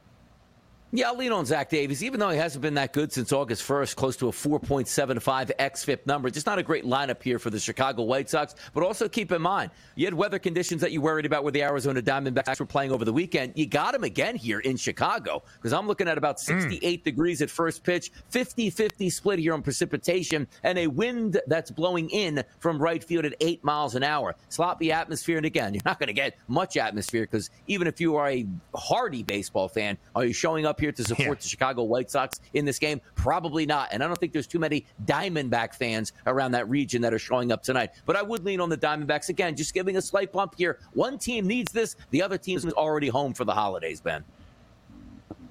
Yeah, 0.93 1.07
I'll 1.07 1.15
lean 1.15 1.31
on 1.31 1.45
Zach 1.45 1.69
Davies, 1.69 2.03
even 2.03 2.19
though 2.19 2.31
he 2.31 2.37
hasn't 2.37 2.61
been 2.61 2.73
that 2.73 2.91
good 2.91 3.13
since 3.13 3.31
August 3.31 3.65
1st, 3.65 3.95
close 3.95 4.17
to 4.17 4.27
a 4.27 4.31
4.75 4.31 5.55
XFIP 5.57 6.05
number. 6.05 6.29
Just 6.29 6.45
not 6.45 6.59
a 6.59 6.63
great 6.63 6.83
lineup 6.83 7.23
here 7.23 7.39
for 7.39 7.49
the 7.49 7.59
Chicago 7.59 8.03
White 8.03 8.29
Sox. 8.29 8.55
But 8.73 8.83
also 8.83 9.07
keep 9.07 9.31
in 9.31 9.41
mind, 9.41 9.71
you 9.95 10.05
had 10.05 10.13
weather 10.13 10.37
conditions 10.37 10.81
that 10.81 10.91
you 10.91 10.99
worried 10.99 11.25
about 11.25 11.43
where 11.43 11.53
the 11.53 11.63
Arizona 11.63 12.01
Diamondbacks 12.01 12.59
were 12.59 12.65
playing 12.65 12.91
over 12.91 13.05
the 13.05 13.13
weekend. 13.13 13.53
You 13.55 13.67
got 13.67 13.93
them 13.93 14.03
again 14.03 14.35
here 14.35 14.59
in 14.59 14.75
Chicago 14.75 15.43
because 15.55 15.71
I'm 15.71 15.87
looking 15.87 16.09
at 16.09 16.17
about 16.17 16.41
hmm. 16.41 16.59
68 16.59 16.99
mm. 16.99 17.03
degrees 17.05 17.41
at 17.41 17.49
first 17.49 17.85
pitch, 17.85 18.11
50 18.27 18.69
50 18.69 19.09
split 19.09 19.39
here 19.39 19.53
on 19.53 19.61
precipitation, 19.61 20.45
and 20.63 20.77
a 20.77 20.87
wind 20.87 21.39
that's 21.47 21.71
blowing 21.71 22.09
in 22.09 22.43
from 22.59 22.77
right 22.77 23.01
field 23.01 23.23
at 23.23 23.33
8 23.39 23.63
miles 23.63 23.95
an 23.95 24.03
hour. 24.03 24.35
Sloppy 24.49 24.91
atmosphere. 24.91 25.37
And 25.37 25.45
again, 25.45 25.73
you're 25.73 25.83
not 25.85 25.99
going 25.99 26.07
to 26.07 26.13
get 26.13 26.37
much 26.49 26.75
atmosphere 26.75 27.23
because 27.23 27.49
even 27.67 27.87
if 27.87 28.01
you 28.01 28.17
are 28.17 28.29
a 28.29 28.45
hardy 28.75 29.23
baseball 29.23 29.69
fan, 29.69 29.97
are 30.15 30.25
you 30.25 30.33
showing 30.33 30.65
up 30.65 30.80
here 30.81 30.91
to 30.91 31.03
support 31.03 31.27
yeah. 31.27 31.33
the 31.35 31.47
Chicago 31.47 31.83
White 31.83 32.11
Sox 32.11 32.41
in 32.53 32.65
this 32.65 32.77
game? 32.77 32.99
Probably 33.15 33.65
not. 33.65 33.89
And 33.93 34.03
I 34.03 34.07
don't 34.07 34.19
think 34.19 34.33
there's 34.33 34.47
too 34.47 34.59
many 34.59 34.85
Diamondback 35.05 35.73
fans 35.73 36.11
around 36.27 36.51
that 36.51 36.69
region 36.69 37.01
that 37.03 37.13
are 37.13 37.19
showing 37.19 37.53
up 37.53 37.63
tonight. 37.63 37.91
But 38.05 38.17
I 38.17 38.21
would 38.21 38.43
lean 38.43 38.59
on 38.59 38.67
the 38.67 38.77
Diamondbacks 38.77 39.29
again, 39.29 39.55
just 39.55 39.73
giving 39.73 39.95
a 39.95 40.01
slight 40.01 40.33
bump 40.33 40.55
here. 40.57 40.79
One 40.93 41.17
team 41.17 41.47
needs 41.47 41.71
this, 41.71 41.95
the 42.09 42.21
other 42.21 42.37
team 42.37 42.57
is 42.57 42.65
already 42.65 43.07
home 43.07 43.33
for 43.33 43.45
the 43.45 43.53
holidays, 43.53 44.01
Ben. 44.01 44.25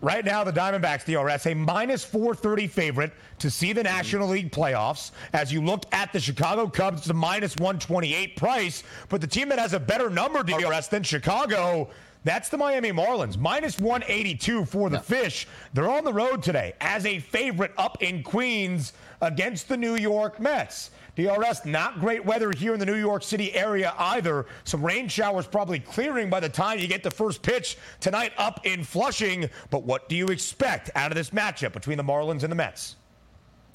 Right 0.03 0.25
now, 0.25 0.43
the 0.45 0.53
Diamondbacks, 0.53 1.05
DRS, 1.05 1.45
a 1.47 1.55
minus 1.55 2.03
430 2.03 2.69
favorite 2.69 3.13
to 3.39 3.51
see 3.51 3.75
the 3.75 3.83
National 3.83 4.25
mm-hmm. 4.25 4.33
League 4.33 4.53
playoffs. 4.53 5.11
As 5.35 5.53
you 5.53 5.63
look 5.63 5.85
at 5.93 6.11
the 6.13 6.21
Chicago 6.21 6.67
Cubs, 6.67 7.01
it's 7.01 7.11
a 7.11 7.15
minus 7.15 7.55
128 7.57 8.35
price. 8.35 8.83
But 9.11 9.21
the 9.21 9.27
team 9.27 9.51
that 9.51 9.59
has 9.59 9.75
a 9.75 9.81
better 9.81 10.09
number, 10.09 10.43
DRS, 10.43 10.89
than 10.89 11.03
Chicago 11.03 11.91
that's 12.25 12.49
the 12.49 12.59
Miami 12.59 12.93
Marlins. 12.93 13.39
Minus 13.39 13.79
182 13.79 14.65
for 14.67 14.91
the 14.91 14.97
yeah. 14.97 15.03
Fish. 15.03 15.49
They're 15.73 15.91
on 15.91 16.05
the 16.05 16.13
road 16.13 16.43
today 16.43 16.75
as 16.81 17.07
a 17.07 17.19
favorite 17.19 17.73
up 17.79 18.03
in 18.03 18.23
Queens 18.23 18.93
against 19.21 19.69
the 19.69 19.77
New 19.77 19.97
York 19.97 20.39
Mets. 20.39 20.91
DRS, 21.17 21.65
not 21.65 22.01
great 22.01 22.25
weather 22.25 22.53
here 22.57 22.73
in 22.73 22.81
the 22.81 22.87
New 22.87 22.95
York 22.95 23.23
City 23.23 23.53
area 23.55 23.95
either. 23.99 24.47
Some 24.65 24.85
rain 24.85 25.09
showers 25.09 25.47
probably 25.47 25.81
clearing 25.81 26.31
by 26.31 26.41
the 26.41 26.49
time 26.49 26.79
you 26.79 26.87
get 26.87 27.03
the 27.03 27.11
first 27.11 27.43
pitch 27.43 27.77
tonight 28.01 28.33
up 28.39 28.65
in 28.65 28.85
Flushing. 28.85 29.51
But 29.71 29.83
what 29.83 30.09
do 30.09 30.17
you 30.17 30.29
expect 30.29 30.91
out 30.95 31.11
of 31.11 31.17
this 31.17 31.31
matchup 31.31 31.73
between 31.73 31.97
the 31.97 32.05
Marlins 32.05 32.43
and 32.43 32.53
the 32.53 32.57
Mets? 32.57 32.97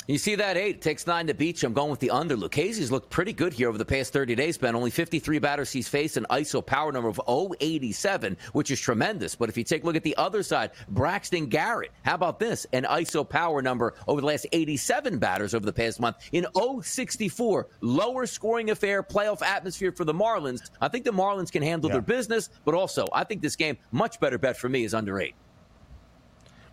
You 0.08 0.20
see 0.20 0.36
that 0.36 0.56
eight 0.56 0.84
takes 0.84 1.08
nine 1.08 1.26
to 1.28 1.34
beat 1.34 1.64
you. 1.64 1.68
I'm 1.68 1.74
going 1.74 1.89
with 1.89 1.99
the 1.99 2.12
under. 2.12 2.38
Lucchesi's 2.38 2.91
looked 2.91 3.10
pretty 3.10 3.34
good 3.34 3.53
here 3.53 3.70
over 3.70 3.80
the 3.80 3.86
past 3.86 4.14
30 4.14 4.36
days, 4.36 4.56
Ben. 4.56 4.76
Only 4.76 4.91
53 4.91 5.39
batters 5.39 5.72
he's 5.72 5.88
faced, 5.88 6.16
an 6.16 6.28
ISO 6.30 6.64
power 6.64 6.91
number 6.91 7.10
of 7.10 7.20
087, 7.60 8.38
which 8.53 8.70
is 8.70 8.80
tremendous. 8.80 9.34
But 9.34 9.49
if 9.49 9.58
you 9.58 9.64
take 9.64 9.82
a 9.82 9.86
look 9.88 9.95
at 9.95 10.03
the 10.03 10.16
other 10.18 10.43
side, 10.43 10.72
Braxton 10.89 11.47
Garrett, 11.47 11.91
how 12.03 12.14
about 12.14 12.38
this? 12.38 12.68
An 12.72 12.84
ISO 12.84 13.28
power 13.28 13.64
number 13.64 13.95
over 14.08 14.22
the 14.22 14.28
last 14.28 14.45
87 14.51 15.18
batters 15.18 15.56
over 15.56 15.66
the 15.66 15.74
past 15.74 15.99
month 15.99 16.18
in 16.34 16.45
064. 16.56 17.68
Lower 17.82 18.28
scoring 18.28 18.70
affair, 18.70 19.01
playoff 19.01 19.41
atmosphere 19.41 19.91
for 19.91 20.06
the 20.06 20.14
Marlins. 20.14 20.70
I 20.82 20.88
think 20.88 21.06
the 21.06 21.14
Marlins 21.14 21.51
can 21.51 21.64
handle 21.64 21.89
yeah. 21.89 21.95
their 21.95 22.03
business, 22.03 22.51
but 22.64 22.76
also 22.76 23.10
I 23.12 23.24
think 23.24 23.41
this 23.41 23.56
game, 23.56 23.76
much 23.91 24.20
better 24.20 24.38
bet 24.38 24.56
for 24.56 24.70
me, 24.70 24.84
is 24.84 24.93
under 24.93 25.20
eight. 25.20 25.34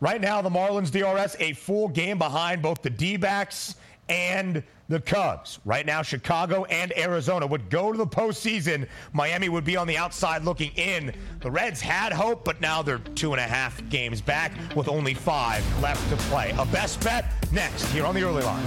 Right 0.02 0.20
now, 0.20 0.42
the 0.42 0.50
Marlins 0.50 0.90
DRS 0.90 1.36
a 1.38 1.52
full 1.52 1.86
game 1.86 2.18
behind 2.18 2.60
both 2.60 2.82
the 2.82 2.90
D 2.90 3.16
backs 3.16 3.76
and 4.08 4.60
the 4.88 4.98
Cubs. 4.98 5.60
Right 5.64 5.86
now, 5.86 6.02
Chicago 6.02 6.64
and 6.64 6.92
Arizona 6.98 7.46
would 7.46 7.70
go 7.70 7.92
to 7.92 7.96
the 7.96 8.06
postseason. 8.06 8.88
Miami 9.12 9.48
would 9.48 9.62
be 9.62 9.76
on 9.76 9.86
the 9.86 9.96
outside 9.96 10.42
looking 10.42 10.72
in. 10.72 11.14
The 11.38 11.52
Reds 11.52 11.80
had 11.80 12.12
hope, 12.12 12.44
but 12.44 12.60
now 12.60 12.82
they're 12.82 12.98
two 12.98 13.32
and 13.32 13.40
a 13.40 13.44
half 13.44 13.88
games 13.90 14.20
back 14.20 14.50
with 14.74 14.88
only 14.88 15.14
five 15.14 15.64
left 15.80 16.10
to 16.10 16.16
play. 16.24 16.52
A 16.58 16.66
best 16.66 17.00
bet 17.04 17.26
next 17.52 17.84
here 17.92 18.04
on 18.04 18.16
the 18.16 18.24
early 18.24 18.42
line. 18.42 18.66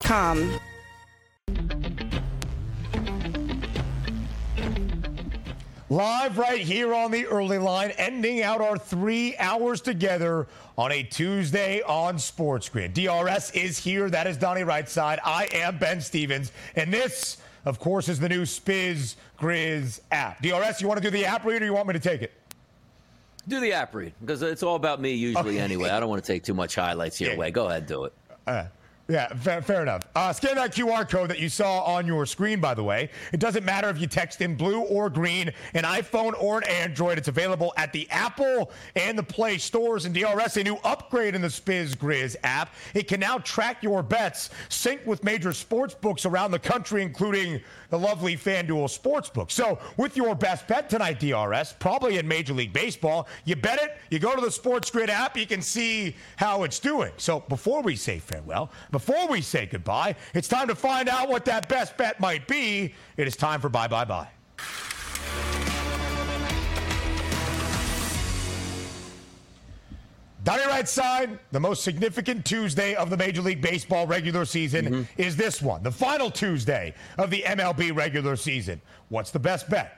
Com. 0.00 0.58
Live 5.90 6.36
right 6.36 6.60
here 6.60 6.92
on 6.92 7.10
the 7.10 7.24
early 7.26 7.56
line, 7.56 7.92
ending 7.92 8.42
out 8.42 8.60
our 8.60 8.76
three 8.76 9.34
hours 9.38 9.80
together 9.80 10.46
on 10.76 10.92
a 10.92 11.02
Tuesday 11.02 11.80
on 11.82 12.18
Sports 12.18 12.68
Grid. 12.68 12.92
DRS 12.92 13.50
is 13.52 13.78
here. 13.78 14.10
That 14.10 14.26
is 14.26 14.36
Donnie 14.36 14.60
Rightside. 14.62 15.18
I 15.24 15.48
am 15.54 15.78
Ben 15.78 16.02
Stevens. 16.02 16.52
And 16.76 16.92
this, 16.92 17.38
of 17.64 17.78
course, 17.78 18.10
is 18.10 18.18
the 18.20 18.28
new 18.28 18.42
Spiz 18.42 19.16
Grizz 19.40 20.00
app. 20.12 20.42
DRS, 20.42 20.82
you 20.82 20.88
want 20.88 21.02
to 21.02 21.10
do 21.10 21.10
the 21.10 21.24
app 21.24 21.46
read 21.46 21.62
or 21.62 21.64
you 21.64 21.72
want 21.72 21.86
me 21.88 21.94
to 21.94 22.00
take 22.00 22.20
it? 22.20 22.32
Do 23.48 23.58
the 23.58 23.72
app 23.72 23.94
read 23.94 24.12
because 24.20 24.42
it's 24.42 24.62
all 24.62 24.76
about 24.76 25.00
me 25.00 25.14
usually 25.14 25.54
Okay. 25.54 25.58
anyway. 25.58 25.88
I 25.88 26.00
don't 26.00 26.10
want 26.10 26.22
to 26.22 26.26
take 26.32 26.44
too 26.44 26.52
much 26.52 26.74
highlights 26.74 27.18
your 27.18 27.32
Yeah. 27.32 27.38
way. 27.38 27.50
Go 27.50 27.66
ahead, 27.68 27.86
do 27.86 28.04
it. 28.04 28.12
Uh, 28.46 28.64
yeah, 29.10 29.28
fair, 29.28 29.62
fair 29.62 29.80
enough. 29.80 30.02
Uh, 30.14 30.34
scan 30.34 30.56
that 30.56 30.74
QR 30.74 31.08
code 31.08 31.30
that 31.30 31.38
you 31.38 31.48
saw 31.48 31.80
on 31.80 32.06
your 32.06 32.26
screen, 32.26 32.60
by 32.60 32.74
the 32.74 32.84
way. 32.84 33.08
It 33.32 33.40
doesn't 33.40 33.64
matter 33.64 33.88
if 33.88 33.98
you 33.98 34.06
text 34.06 34.42
in 34.42 34.54
blue 34.54 34.80
or 34.80 35.08
green, 35.08 35.50
an 35.72 35.84
iPhone 35.84 36.34
or 36.38 36.58
an 36.58 36.64
Android. 36.64 37.16
It's 37.16 37.28
available 37.28 37.72
at 37.78 37.90
the 37.94 38.06
Apple 38.10 38.70
and 38.96 39.18
the 39.18 39.22
Play 39.22 39.56
stores. 39.56 40.04
And 40.04 40.14
DRS, 40.14 40.58
a 40.58 40.62
new 40.62 40.76
upgrade 40.84 41.34
in 41.34 41.40
the 41.40 41.48
Spiz 41.48 41.96
Grizz 41.96 42.36
app. 42.44 42.74
It 42.92 43.08
can 43.08 43.18
now 43.18 43.38
track 43.38 43.82
your 43.82 44.02
bets, 44.02 44.50
sync 44.68 45.06
with 45.06 45.24
major 45.24 45.54
sports 45.54 45.94
books 45.94 46.26
around 46.26 46.50
the 46.50 46.58
country, 46.58 47.02
including 47.02 47.62
the 47.88 47.98
lovely 47.98 48.36
FanDuel 48.36 48.88
Sportsbook. 48.88 49.50
So, 49.50 49.78
with 49.96 50.18
your 50.18 50.34
best 50.34 50.68
bet 50.68 50.90
tonight, 50.90 51.18
DRS, 51.18 51.74
probably 51.78 52.18
in 52.18 52.28
Major 52.28 52.52
League 52.52 52.74
Baseball, 52.74 53.26
you 53.46 53.56
bet 53.56 53.82
it, 53.82 53.96
you 54.10 54.18
go 54.18 54.34
to 54.34 54.40
the 54.42 54.50
Sports 54.50 54.90
Grid 54.90 55.08
app, 55.08 55.34
you 55.34 55.46
can 55.46 55.62
see 55.62 56.14
how 56.36 56.64
it's 56.64 56.78
doing. 56.78 57.12
So, 57.16 57.40
before 57.48 57.80
we 57.80 57.96
say 57.96 58.18
farewell, 58.18 58.70
we 59.28 59.40
say 59.40 59.66
goodbye, 59.66 60.14
it's 60.34 60.48
time 60.48 60.68
to 60.68 60.74
find 60.74 61.08
out 61.08 61.28
what 61.28 61.44
that 61.46 61.68
best 61.68 61.96
bet 61.96 62.18
might 62.20 62.46
be. 62.46 62.94
It 63.16 63.28
is 63.28 63.36
time 63.36 63.60
for 63.60 63.68
bye 63.68 63.88
bye 63.88 64.04
bye. 64.04 64.28
Donnie 70.48 70.62
Rightside, 70.62 71.38
the 71.52 71.60
most 71.60 71.84
significant 71.84 72.42
Tuesday 72.42 72.94
of 72.94 73.10
the 73.10 73.18
Major 73.18 73.42
League 73.42 73.60
Baseball 73.60 74.06
regular 74.06 74.46
season 74.46 74.86
mm-hmm. 74.86 75.20
is 75.20 75.36
this 75.36 75.60
one, 75.60 75.82
the 75.82 75.90
final 75.90 76.30
Tuesday 76.30 76.94
of 77.18 77.28
the 77.28 77.42
MLB 77.42 77.94
regular 77.94 78.34
season. 78.34 78.80
What's 79.10 79.30
the 79.30 79.38
best 79.38 79.68
bet? 79.68 79.97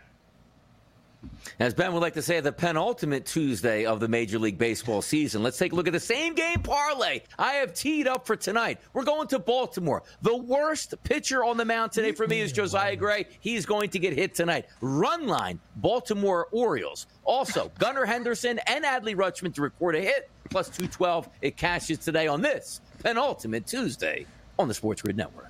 As 1.58 1.74
Ben 1.74 1.92
would 1.92 2.00
like 2.00 2.14
to 2.14 2.22
say, 2.22 2.40
the 2.40 2.52
penultimate 2.52 3.26
Tuesday 3.26 3.84
of 3.84 4.00
the 4.00 4.08
Major 4.08 4.38
League 4.38 4.58
Baseball 4.58 5.02
season. 5.02 5.42
Let's 5.42 5.58
take 5.58 5.72
a 5.72 5.74
look 5.74 5.86
at 5.86 5.92
the 5.92 6.00
same 6.00 6.34
game 6.34 6.60
parlay 6.60 7.20
I 7.38 7.54
have 7.54 7.74
teed 7.74 8.06
up 8.06 8.26
for 8.26 8.36
tonight. 8.36 8.78
We're 8.92 9.04
going 9.04 9.28
to 9.28 9.38
Baltimore. 9.38 10.02
The 10.22 10.36
worst 10.36 10.94
pitcher 11.02 11.44
on 11.44 11.56
the 11.56 11.64
mound 11.64 11.92
today 11.92 12.12
for 12.12 12.26
me 12.26 12.40
is 12.40 12.52
Josiah 12.52 12.96
Gray. 12.96 13.26
He's 13.40 13.66
going 13.66 13.90
to 13.90 13.98
get 13.98 14.14
hit 14.14 14.34
tonight. 14.34 14.66
Run 14.80 15.26
line, 15.26 15.60
Baltimore 15.76 16.48
Orioles. 16.50 17.06
Also, 17.24 17.70
Gunnar 17.78 18.06
Henderson 18.06 18.58
and 18.66 18.84
Adley 18.84 19.14
Rutschman 19.14 19.54
to 19.54 19.62
record 19.62 19.96
a 19.96 20.00
hit, 20.00 20.30
plus 20.48 20.68
212. 20.68 21.28
It 21.42 21.56
cashes 21.56 21.98
today 21.98 22.26
on 22.26 22.40
this 22.40 22.80
penultimate 23.02 23.66
Tuesday 23.66 24.26
on 24.58 24.68
the 24.68 24.74
Sports 24.74 25.02
Grid 25.02 25.16
Network. 25.16 25.49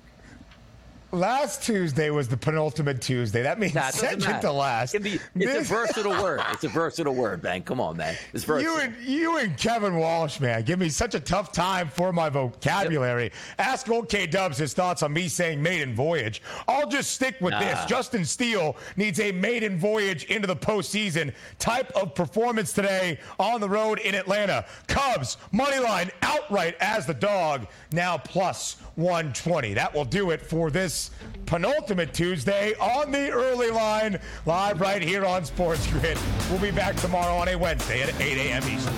Last 1.13 1.63
Tuesday 1.63 2.09
was 2.09 2.29
the 2.29 2.37
penultimate 2.37 3.01
Tuesday. 3.01 3.41
That 3.41 3.59
means 3.59 3.73
Nah, 3.73 3.89
it 3.89 3.93
second 3.95 4.23
matter. 4.23 4.47
to 4.47 4.51
last. 4.53 4.95
It 4.95 5.03
be- 5.03 5.15
it's 5.15 5.23
This- 5.35 5.69
a 5.69 5.73
versatile 5.73 6.23
word. 6.23 6.39
It's 6.53 6.63
a 6.63 6.69
versatile 6.69 7.13
word, 7.13 7.41
Ben. 7.41 7.63
Come 7.63 7.81
on, 7.81 7.97
man. 7.97 8.15
It's 8.33 8.45
versatile. 8.45 8.75
You 8.75 8.79
and 8.81 8.95
you 9.03 9.37
and 9.37 9.57
Kevin 9.57 9.97
Walsh, 9.97 10.39
man, 10.39 10.63
give 10.63 10.79
me 10.79 10.87
such 10.89 11.13
a 11.15 11.19
tough 11.19 11.51
time 11.51 11.89
for 11.89 12.13
my 12.13 12.29
vocabulary. 12.29 13.31
Ask 13.59 13.89
old 13.89 14.07
K 14.07 14.25
Dubs 14.25 14.57
his 14.57 14.73
thoughts 14.73 15.03
on 15.03 15.11
me 15.11 15.27
saying 15.27 15.61
maiden 15.61 15.93
voyage. 15.95 16.41
I'll 16.67 16.87
just 16.87 17.11
stick 17.11 17.35
with 17.41 17.57
this. 17.59 17.83
Justin 17.85 18.23
Steele 18.23 18.77
needs 18.95 19.19
a 19.19 19.31
maiden 19.33 19.77
voyage 19.77 20.23
into 20.25 20.47
the 20.47 20.55
postseason 20.55 21.33
type 21.59 21.91
of 21.91 22.15
performance 22.15 22.71
today 22.71 23.19
on 23.39 23.59
the 23.59 23.67
road 23.69 23.99
in 23.99 24.15
Atlanta. 24.15 24.65
Cubs 24.87 25.35
money 25.51 25.79
line 25.79 26.09
outright 26.21 26.75
as 26.79 27.05
the 27.05 27.13
dog 27.13 27.67
now 27.91 28.17
plus 28.17 28.77
120. 28.95 29.73
That 29.73 29.93
will 29.93 30.05
do 30.05 30.29
it 30.31 30.41
for 30.41 30.69
this 30.69 31.00
penultimate 31.45 32.13
Tuesday 32.13 32.73
on 32.75 33.11
the 33.11 33.31
early 33.31 33.71
line, 33.71 34.19
live 34.45 34.79
right 34.79 35.01
here 35.01 35.25
on 35.25 35.45
Sports 35.45 35.87
Grid. 35.87 36.17
We'll 36.49 36.59
be 36.59 36.71
back 36.71 36.95
tomorrow 36.97 37.35
on 37.35 37.47
a 37.47 37.55
Wednesday 37.55 38.01
at 38.03 38.19
8 38.21 38.37
a.m. 38.37 38.63
Eastern. 38.63 38.93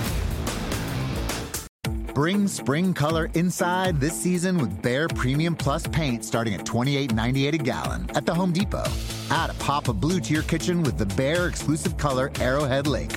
Bring 2.14 2.46
spring 2.46 2.94
color 2.94 3.28
inside 3.34 3.98
this 3.98 4.14
season 4.14 4.56
with 4.58 4.80
Behr 4.80 5.12
Premium 5.16 5.56
Plus 5.56 5.84
paint 5.88 6.24
starting 6.24 6.54
at 6.54 6.64
$28.98 6.64 7.54
a 7.54 7.58
gallon 7.58 8.08
at 8.14 8.24
the 8.24 8.32
Home 8.32 8.52
Depot. 8.52 8.84
Add 9.30 9.50
a 9.50 9.54
pop 9.54 9.88
of 9.88 10.00
blue 10.00 10.20
to 10.20 10.32
your 10.32 10.44
kitchen 10.44 10.84
with 10.84 10.96
the 10.96 11.06
Behr 11.06 11.48
exclusive 11.48 11.96
color 11.96 12.30
Arrowhead 12.38 12.86
Lake. 12.86 13.10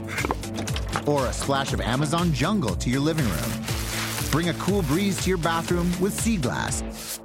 Or 1.06 1.28
a 1.28 1.34
splash 1.34 1.74
of 1.74 1.82
Amazon 1.82 2.34
Jungle 2.34 2.76
to 2.76 2.90
your 2.90 3.02
living 3.02 3.26
room. 3.26 3.52
Bring 4.32 4.50
a 4.50 4.54
cool 4.56 4.82
breeze 4.82 5.22
to 5.22 5.30
your 5.30 5.38
bathroom 5.38 5.92
with 6.02 6.20
Sea 6.20 6.38
Glass. 6.38 7.20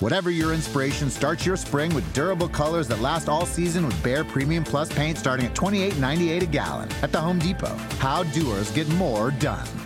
Whatever 0.00 0.30
your 0.30 0.52
inspiration, 0.52 1.08
start 1.08 1.46
your 1.46 1.56
spring 1.56 1.94
with 1.94 2.12
durable 2.12 2.48
colors 2.48 2.86
that 2.88 3.00
last 3.00 3.30
all 3.30 3.46
season 3.46 3.86
with 3.86 3.94
Behr 4.02 4.28
Premium 4.28 4.62
Plus 4.62 4.92
paint 4.92 5.16
starting 5.16 5.46
at 5.46 5.54
$28.98 5.54 6.42
a 6.42 6.46
gallon 6.46 6.88
at 7.00 7.12
the 7.12 7.20
Home 7.20 7.38
Depot. 7.38 7.74
How 7.98 8.22
doers 8.24 8.70
get 8.72 8.86
more 8.90 9.30
done. 9.30 9.85